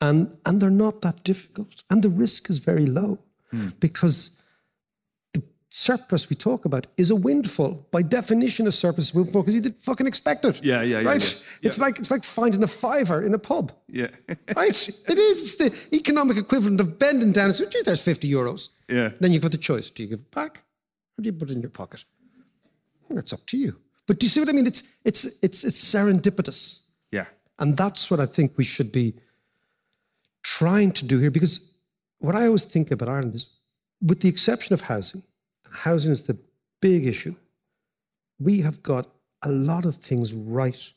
And, 0.01 0.35
and 0.45 0.59
they're 0.61 0.69
not 0.69 1.01
that 1.01 1.23
difficult. 1.23 1.83
And 1.89 2.03
the 2.03 2.09
risk 2.09 2.49
is 2.49 2.57
very 2.59 2.85
low 2.85 3.19
Hmm. 3.51 3.67
because 3.79 4.35
the 5.35 5.43
surplus 5.69 6.27
we 6.29 6.35
talk 6.35 6.65
about 6.65 6.87
is 6.97 7.11
a 7.11 7.15
windfall. 7.15 7.87
By 7.91 8.01
definition, 8.01 8.65
a 8.67 8.71
surplus 8.71 9.09
is 9.09 9.15
a 9.15 9.17
windfall 9.19 9.43
because 9.43 9.53
you 9.53 9.61
didn't 9.61 9.79
fucking 9.81 10.07
expect 10.07 10.43
it. 10.45 10.63
Yeah, 10.63 10.81
yeah, 10.81 11.01
yeah, 11.01 11.07
Right? 11.07 11.43
yeah. 11.61 11.67
It's 11.69 11.77
like 11.77 11.99
it's 11.99 12.09
like 12.09 12.23
finding 12.23 12.63
a 12.63 12.67
fiver 12.67 13.23
in 13.23 13.33
a 13.35 13.39
pub. 13.39 13.71
Yeah. 13.87 14.07
Right? 14.55 14.89
It 14.89 15.17
is. 15.19 15.41
It's 15.43 15.55
the 15.55 15.95
economic 15.95 16.37
equivalent 16.37 16.79
of 16.81 16.97
bending 16.97 17.31
down 17.31 17.45
and 17.45 17.55
saying, 17.55 17.69
gee, 17.69 17.83
there's 17.85 18.01
50 18.03 18.27
euros. 18.31 18.69
Yeah. 18.89 19.11
Then 19.19 19.31
you've 19.33 19.43
got 19.43 19.51
the 19.51 19.57
choice. 19.59 19.91
Do 19.91 20.01
you 20.03 20.09
give 20.09 20.19
it 20.19 20.31
back 20.31 20.63
or 21.17 21.21
do 21.21 21.27
you 21.27 21.33
put 21.33 21.49
it 21.51 21.53
in 21.53 21.61
your 21.61 21.69
pocket? 21.69 22.05
It's 23.09 23.33
up 23.33 23.45
to 23.47 23.57
you. 23.57 23.79
But 24.07 24.19
do 24.19 24.25
you 24.25 24.29
see 24.29 24.39
what 24.39 24.49
I 24.49 24.53
mean? 24.53 24.67
It's 24.67 24.83
it's 25.05 25.25
it's 25.41 25.63
it's 25.63 25.93
serendipitous. 25.93 26.81
yeah. 27.11 27.25
And 27.59 27.77
that's 27.77 28.09
what 28.09 28.19
I 28.19 28.25
think 28.25 28.57
we 28.57 28.63
should 28.63 28.91
be 28.91 29.13
trying 30.43 30.91
to 30.93 31.05
do 31.05 31.19
here. 31.19 31.31
Because 31.31 31.71
what 32.19 32.35
I 32.35 32.47
always 32.47 32.65
think 32.65 32.91
about 32.91 33.09
Ireland 33.09 33.35
is, 33.35 33.47
with 34.01 34.21
the 34.21 34.29
exception 34.29 34.73
of 34.73 34.81
housing, 34.81 35.23
housing 35.69 36.11
is 36.11 36.23
the 36.23 36.37
big 36.81 37.05
issue. 37.07 37.35
We 38.39 38.61
have 38.61 38.81
got 38.81 39.07
a 39.43 39.51
lot 39.51 39.85
of 39.85 39.95
things 39.97 40.33
right 40.33 40.91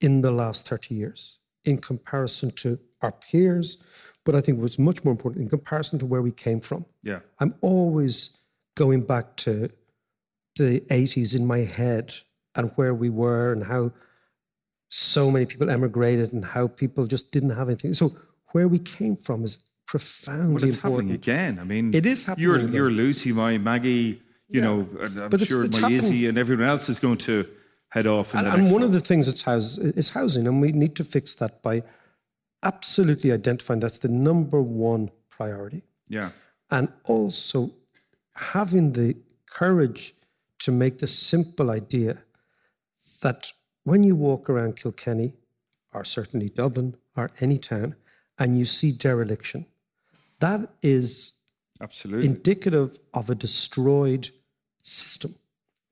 in 0.00 0.20
the 0.20 0.30
last 0.30 0.68
30 0.68 0.94
years 0.94 1.38
in 1.64 1.78
comparison 1.78 2.50
to 2.52 2.78
our 3.02 3.12
peers. 3.12 3.78
But 4.24 4.34
I 4.34 4.40
think 4.40 4.60
what's 4.60 4.78
much 4.78 5.04
more 5.04 5.12
important 5.12 5.42
in 5.42 5.48
comparison 5.48 5.98
to 6.00 6.06
where 6.06 6.22
we 6.22 6.32
came 6.32 6.60
from. 6.60 6.84
Yeah. 7.02 7.20
I'm 7.38 7.54
always 7.60 8.36
going 8.74 9.02
back 9.02 9.36
to 9.36 9.70
the 10.58 10.80
80s 10.80 11.34
in 11.34 11.46
my 11.46 11.58
head 11.58 12.14
and 12.54 12.70
where 12.76 12.94
we 12.94 13.10
were 13.10 13.52
and 13.52 13.64
how 13.64 13.92
so 14.88 15.30
many 15.30 15.46
people 15.46 15.70
emigrated 15.70 16.32
and 16.32 16.44
how 16.44 16.66
people 16.68 17.06
just 17.06 17.30
didn't 17.30 17.50
have 17.50 17.68
anything. 17.68 17.94
So 17.94 18.16
where 18.52 18.68
we 18.68 18.78
came 18.78 19.16
from 19.16 19.44
is 19.44 19.58
profoundly 19.86 20.54
Well, 20.54 20.64
it's 20.64 20.76
happening 20.78 21.10
again. 21.12 21.58
I 21.58 21.64
mean, 21.64 21.94
It 21.94 22.06
is 22.06 22.24
happening 22.24 22.42
You're, 22.44 22.56
again. 22.56 22.72
you're 22.72 22.90
Lucy, 22.90 23.32
my 23.32 23.58
Maggie, 23.58 24.20
you 24.48 24.60
know, 24.60 24.88
I'm 25.02 25.28
But 25.30 25.42
sure 25.42 25.64
it's 25.64 25.76
my 25.80 25.88
happening. 25.88 25.98
Izzy 25.98 26.26
and 26.26 26.38
everyone 26.38 26.66
else 26.66 26.88
is 26.88 26.98
going 26.98 27.18
to 27.18 27.46
head 27.90 28.06
off. 28.06 28.34
And, 28.34 28.46
and 28.46 28.70
one 28.72 28.82
of 28.82 28.92
the 28.92 29.00
things 29.00 29.26
that's 29.26 29.42
house 29.42 29.78
is 29.78 30.10
housing, 30.10 30.46
and 30.46 30.60
we 30.60 30.72
need 30.72 30.94
to 30.96 31.04
fix 31.04 31.34
that 31.36 31.62
by 31.62 31.82
absolutely 32.62 33.30
identifying 33.32 33.80
that's 33.80 33.98
the 33.98 34.08
number 34.08 34.60
one 34.60 35.10
priority. 35.30 35.82
Yeah. 36.08 36.30
and 36.70 36.88
also 37.04 37.70
having 38.34 38.92
the 38.94 39.14
courage 39.50 40.14
to 40.60 40.72
make 40.72 40.98
the 40.98 41.06
simple 41.06 41.70
idea 41.70 42.18
that 43.20 43.52
when 43.84 44.02
you 44.04 44.14
walk 44.14 44.50
around 44.50 44.76
Kilkenny, 44.76 45.34
or 45.92 46.04
certainly 46.04 46.48
Dublin, 46.48 46.96
or 47.16 47.30
any 47.40 47.58
town, 47.58 47.96
and 48.38 48.58
you 48.58 48.64
see 48.64 48.92
dereliction, 48.92 49.66
that 50.40 50.68
is 50.82 51.32
Absolutely. 51.80 52.26
indicative 52.26 52.98
of 53.14 53.30
a 53.30 53.34
destroyed 53.34 54.30
system. 54.82 55.34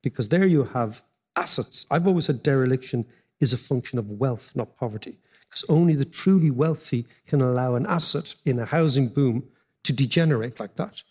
Because 0.01 0.29
there 0.29 0.45
you 0.45 0.63
have 0.63 1.01
assets. 1.35 1.85
I've 1.91 2.07
always 2.07 2.25
said 2.25 2.43
dereliction 2.43 3.05
is 3.39 3.53
a 3.53 3.57
function 3.57 3.99
of 3.99 4.09
wealth, 4.09 4.55
not 4.55 4.77
poverty. 4.77 5.17
Because 5.49 5.65
only 5.69 5.95
the 5.95 6.05
truly 6.05 6.51
wealthy 6.51 7.05
can 7.25 7.41
allow 7.41 7.75
an 7.75 7.85
asset 7.85 8.35
in 8.45 8.59
a 8.59 8.65
housing 8.65 9.07
boom 9.07 9.47
to 9.83 9.93
degenerate 9.93 10.59
like 10.59 10.75
that. 10.75 11.03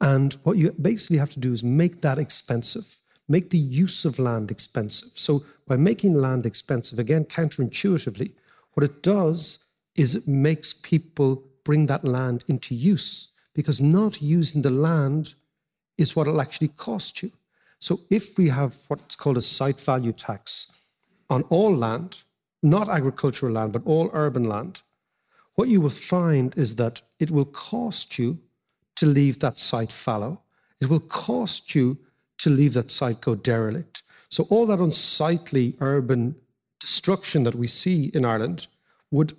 And 0.00 0.34
what 0.42 0.56
you 0.56 0.72
basically 0.72 1.18
have 1.18 1.30
to 1.30 1.40
do 1.40 1.52
is 1.52 1.64
make 1.64 2.02
that 2.02 2.18
expensive, 2.18 2.96
make 3.28 3.50
the 3.50 3.58
use 3.58 4.04
of 4.04 4.18
land 4.18 4.50
expensive. 4.50 5.10
So 5.14 5.44
by 5.66 5.76
making 5.76 6.14
land 6.14 6.46
expensive, 6.46 6.98
again, 6.98 7.24
counterintuitively, 7.24 8.32
what 8.74 8.84
it 8.84 9.02
does 9.02 9.60
is 9.94 10.14
it 10.14 10.28
makes 10.28 10.74
people 10.74 11.42
bring 11.64 11.86
that 11.86 12.04
land 12.04 12.44
into 12.48 12.74
use 12.74 13.32
because 13.54 13.80
not 13.80 14.20
using 14.20 14.62
the 14.62 14.70
land 14.70 15.34
is 15.96 16.14
what 16.14 16.26
it'll 16.26 16.40
actually 16.40 16.68
cost 16.68 17.22
you. 17.22 17.30
So 17.78 18.00
if 18.10 18.36
we 18.36 18.48
have 18.48 18.76
what's 18.88 19.16
called 19.16 19.38
a 19.38 19.42
site 19.42 19.80
value 19.80 20.12
tax 20.12 20.72
on 21.30 21.42
all 21.44 21.74
land, 21.74 22.22
not 22.62 22.88
agricultural 22.88 23.52
land, 23.52 23.72
but 23.72 23.82
all 23.84 24.10
urban 24.12 24.44
land, 24.44 24.82
what 25.54 25.68
you 25.68 25.80
will 25.80 25.90
find 25.90 26.56
is 26.56 26.76
that 26.76 27.02
it 27.18 27.30
will 27.30 27.44
cost 27.44 28.18
you 28.18 28.38
to 28.96 29.06
leave 29.06 29.40
that 29.40 29.56
site 29.56 29.92
fallow. 29.92 30.40
It 30.80 30.88
will 30.88 31.00
cost 31.00 31.74
you 31.74 31.98
to 32.38 32.50
leave 32.50 32.74
that 32.74 32.90
site 32.90 33.20
go 33.20 33.34
derelict. 33.34 34.02
So 34.28 34.46
all 34.50 34.66
that 34.66 34.80
unsightly 34.80 35.76
urban 35.80 36.36
destruction 36.80 37.44
that 37.44 37.54
we 37.54 37.66
see 37.66 38.10
in 38.14 38.24
Ireland 38.24 38.66
would, 39.10 39.34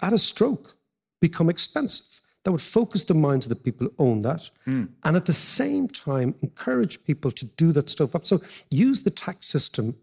at 0.00 0.12
a 0.12 0.18
stroke, 0.18 0.76
become 1.20 1.50
expensive. 1.50 2.20
That 2.44 2.52
would 2.52 2.62
focus 2.62 3.04
the 3.04 3.14
minds 3.14 3.46
of 3.46 3.50
the 3.50 3.56
people 3.56 3.86
who 3.86 3.94
own 3.98 4.22
that. 4.22 4.50
Hmm. 4.64 4.84
And 5.04 5.16
at 5.16 5.26
the 5.26 5.32
same 5.32 5.88
time, 5.88 6.34
encourage 6.40 7.04
people 7.04 7.30
to 7.32 7.44
do 7.44 7.72
that 7.72 7.90
stuff 7.90 8.14
up. 8.14 8.24
So 8.24 8.40
use 8.70 9.02
the 9.02 9.10
tax 9.10 9.46
system 9.46 9.96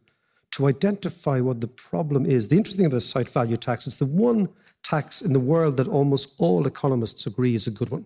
to 0.52 0.68
identify 0.68 1.40
what 1.40 1.60
the 1.60 1.68
problem 1.68 2.26
is. 2.26 2.48
The 2.48 2.58
interesting 2.58 2.84
thing 2.84 2.92
about 2.92 2.96
the 2.96 3.02
site 3.02 3.30
value 3.30 3.58
tax, 3.58 3.88
it's 3.88 3.98
the 3.98 4.06
one 4.06 4.48
tax 4.84 5.22
in 5.22 5.34
the 5.34 5.40
world 5.40 5.78
that 5.78 5.88
almost 5.88 6.36
all 6.38 6.68
economists 6.68 7.26
agree 7.26 7.56
is 7.56 7.68
a 7.68 7.72
good 7.72 7.90
one, 7.90 8.06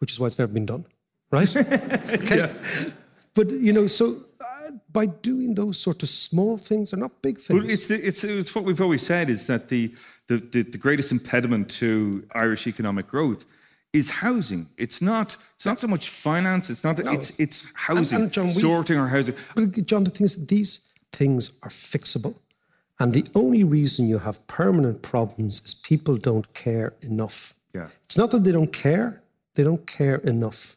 which 0.00 0.12
is 0.12 0.20
why 0.20 0.26
it's 0.26 0.38
never 0.38 0.52
been 0.52 0.66
done, 0.66 0.84
right? 1.30 1.54
okay. 1.56 2.52
But, 3.34 3.50
you 3.50 3.72
know, 3.72 3.86
so 3.86 4.24
uh, 4.40 4.72
by 4.90 5.06
doing 5.06 5.54
those 5.54 5.78
sort 5.78 6.02
of 6.02 6.08
small 6.08 6.58
things, 6.58 6.90
they're 6.90 7.00
not 7.00 7.22
big 7.22 7.38
things. 7.38 7.60
Well, 7.60 7.70
it's, 7.70 7.86
the, 7.86 7.94
it's 8.06 8.24
it's 8.24 8.54
what 8.54 8.64
we've 8.64 8.80
always 8.80 9.06
said 9.06 9.30
is 9.30 9.46
that 9.46 9.68
the, 9.68 9.94
the 10.26 10.38
the 10.38 10.62
the 10.62 10.78
greatest 10.78 11.12
impediment 11.12 11.70
to 11.82 12.26
Irish 12.34 12.66
economic 12.66 13.06
growth 13.06 13.44
is 13.92 14.10
housing. 14.10 14.68
It's 14.76 15.00
not. 15.00 15.36
It's 15.56 15.66
not 15.66 15.80
so 15.80 15.86
much 15.86 16.08
finance. 16.08 16.70
It's 16.70 16.82
not. 16.82 16.98
it's 16.98 17.30
it's 17.38 17.64
housing. 17.74 18.20
and 18.22 18.32
John, 18.32 18.46
we- 18.46 18.52
sorting 18.52 18.98
our 18.98 19.08
housing. 19.08 19.34
But 19.54 19.86
John, 19.86 20.04
the 20.04 20.10
thing 20.10 20.24
is, 20.24 20.34
these 20.46 20.80
things 21.12 21.52
are 21.62 21.70
fixable. 21.70 22.34
And 22.98 23.14
the 23.14 23.26
only 23.34 23.64
reason 23.64 24.08
you 24.08 24.18
have 24.18 24.46
permanent 24.46 25.00
problems 25.00 25.62
is 25.64 25.74
people 25.74 26.18
don't 26.18 26.52
care 26.52 26.92
enough. 27.00 27.54
Yeah. 27.74 27.88
It's 28.04 28.18
not 28.18 28.30
that 28.32 28.44
they 28.44 28.52
don't 28.52 28.72
care, 28.72 29.19
they 29.54 29.62
don't 29.62 29.86
care 29.86 30.16
enough. 30.16 30.76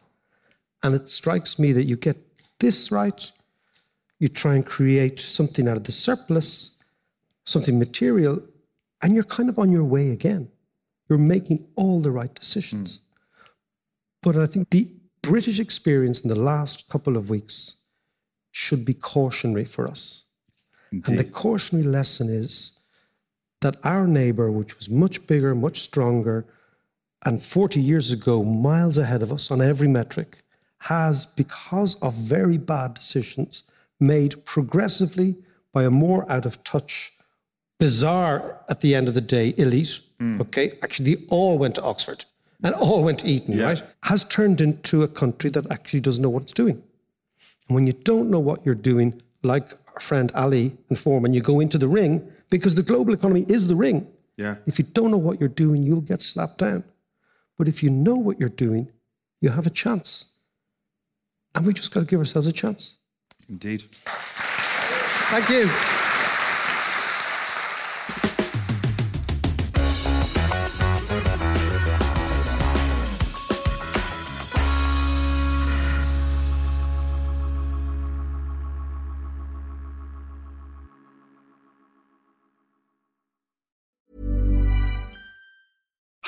And 0.82 0.96
it 0.96 1.10
strikes 1.10 1.60
me 1.60 1.72
that 1.74 1.86
you 1.86 1.96
get 1.96 2.18
this 2.60 2.92
right, 2.92 3.32
you 4.20 4.28
try 4.28 4.56
and 4.56 4.66
create 4.66 5.20
something 5.20 5.68
out 5.68 5.78
of 5.78 5.84
the 5.84 5.92
surplus, 5.92 6.78
something 7.46 7.78
material, 7.78 8.42
and 9.02 9.14
you're 9.16 9.24
kind 9.24 9.50
of 9.50 9.60
on 9.60 9.72
your 9.72 9.84
way 9.84 10.12
again. 10.12 10.50
You're 11.10 11.20
making 11.20 11.66
all 11.76 12.02
the 12.02 12.12
right 12.12 12.34
decisions. 12.34 13.00
Hmm. 13.00 13.44
But 14.22 14.38
I 14.38 14.48
think 14.48 14.70
the 14.70 14.90
British 15.22 15.60
experience 15.60 16.22
in 16.22 16.30
the 16.30 16.40
last 16.40 16.90
couple 16.90 17.18
of 17.18 17.30
weeks 17.30 17.78
should 18.52 18.86
be 18.86 18.94
cautionary 18.94 19.66
for 19.66 19.88
us. 19.88 20.24
And 20.92 21.18
the 21.18 21.24
cautionary 21.24 21.88
lesson 21.88 22.30
is 22.30 22.78
that 23.62 23.78
our 23.84 24.06
neighbor, 24.06 24.52
which 24.52 24.78
was 24.78 24.90
much 24.90 25.26
bigger, 25.26 25.56
much 25.56 25.82
stronger, 25.82 26.46
and 27.26 27.42
40 27.42 27.80
years 27.80 28.12
ago, 28.12 28.44
miles 28.44 28.98
ahead 28.98 29.24
of 29.24 29.32
us 29.32 29.50
on 29.52 29.62
every 29.62 29.88
metric, 29.88 30.44
has, 30.80 31.26
because 31.26 31.96
of 32.02 32.14
very 32.14 32.58
bad 32.58 32.94
decisions 32.94 33.64
made 34.00 34.44
progressively 34.46 35.36
by 35.72 35.84
a 35.84 35.90
more 35.90 36.30
out 36.32 36.46
of 36.46 36.64
touch, 36.64 37.14
bizarre 37.80 38.60
at 38.70 38.82
the 38.82 38.94
end 38.94 39.08
of 39.08 39.14
the 39.14 39.22
day 39.22 39.54
elite, 39.58 40.00
hmm. 40.20 40.40
okay, 40.42 40.78
actually 40.84 41.26
all 41.30 41.58
went 41.58 41.76
to 41.76 41.84
Oxford 41.84 42.26
and 42.64 42.76
all 42.76 43.04
went 43.04 43.20
to 43.20 43.28
Eton, 43.28 43.58
Yeah. 43.58 43.66
right, 43.66 43.84
has 44.04 44.24
turned 44.24 44.62
into 44.62 45.04
a 45.04 45.08
country 45.08 45.50
that 45.52 45.70
actually 45.72 46.00
doesn't 46.02 46.22
know 46.22 46.30
what 46.30 46.44
it's 46.44 46.54
doing. 46.54 46.82
And 47.68 47.76
when 47.76 47.88
you 47.88 47.94
don't 47.94 48.30
know 48.30 48.40
what 48.40 48.66
you're 48.66 48.76
doing, 48.76 49.22
like 49.42 49.74
our 49.94 50.00
friend 50.00 50.32
Ali 50.36 50.78
and 50.90 50.98
Foreman, 50.98 51.34
you 51.34 51.42
go 51.42 51.60
into 51.60 51.78
the 51.78 51.88
ring 51.88 52.30
because 52.50 52.76
the 52.76 52.84
global 52.84 53.14
economy 53.14 53.46
is 53.48 53.68
the 53.68 53.76
ring. 53.76 54.08
Yeah. 54.38 54.56
If 54.66 54.80
you 54.80 54.86
don't 54.86 55.12
know 55.12 55.18
what 55.18 55.40
you're 55.40 55.50
doing, 55.50 55.84
you'll 55.84 56.02
get 56.02 56.22
slapped 56.22 56.58
down. 56.58 56.84
But 57.58 57.68
if 57.68 57.84
you 57.84 57.90
know 57.90 58.16
what 58.16 58.40
you're 58.40 58.50
doing, 58.50 58.92
you 59.42 59.50
have 59.50 59.68
a 59.68 59.70
chance. 59.70 60.34
And 61.56 61.66
we 61.66 61.74
just 61.74 61.94
got 61.94 62.02
to 62.02 62.06
give 62.06 62.20
ourselves 62.20 62.48
a 62.48 62.52
chance. 62.52 62.98
Indeed. 63.48 63.84
Thank 63.92 65.50
you. 65.50 66.03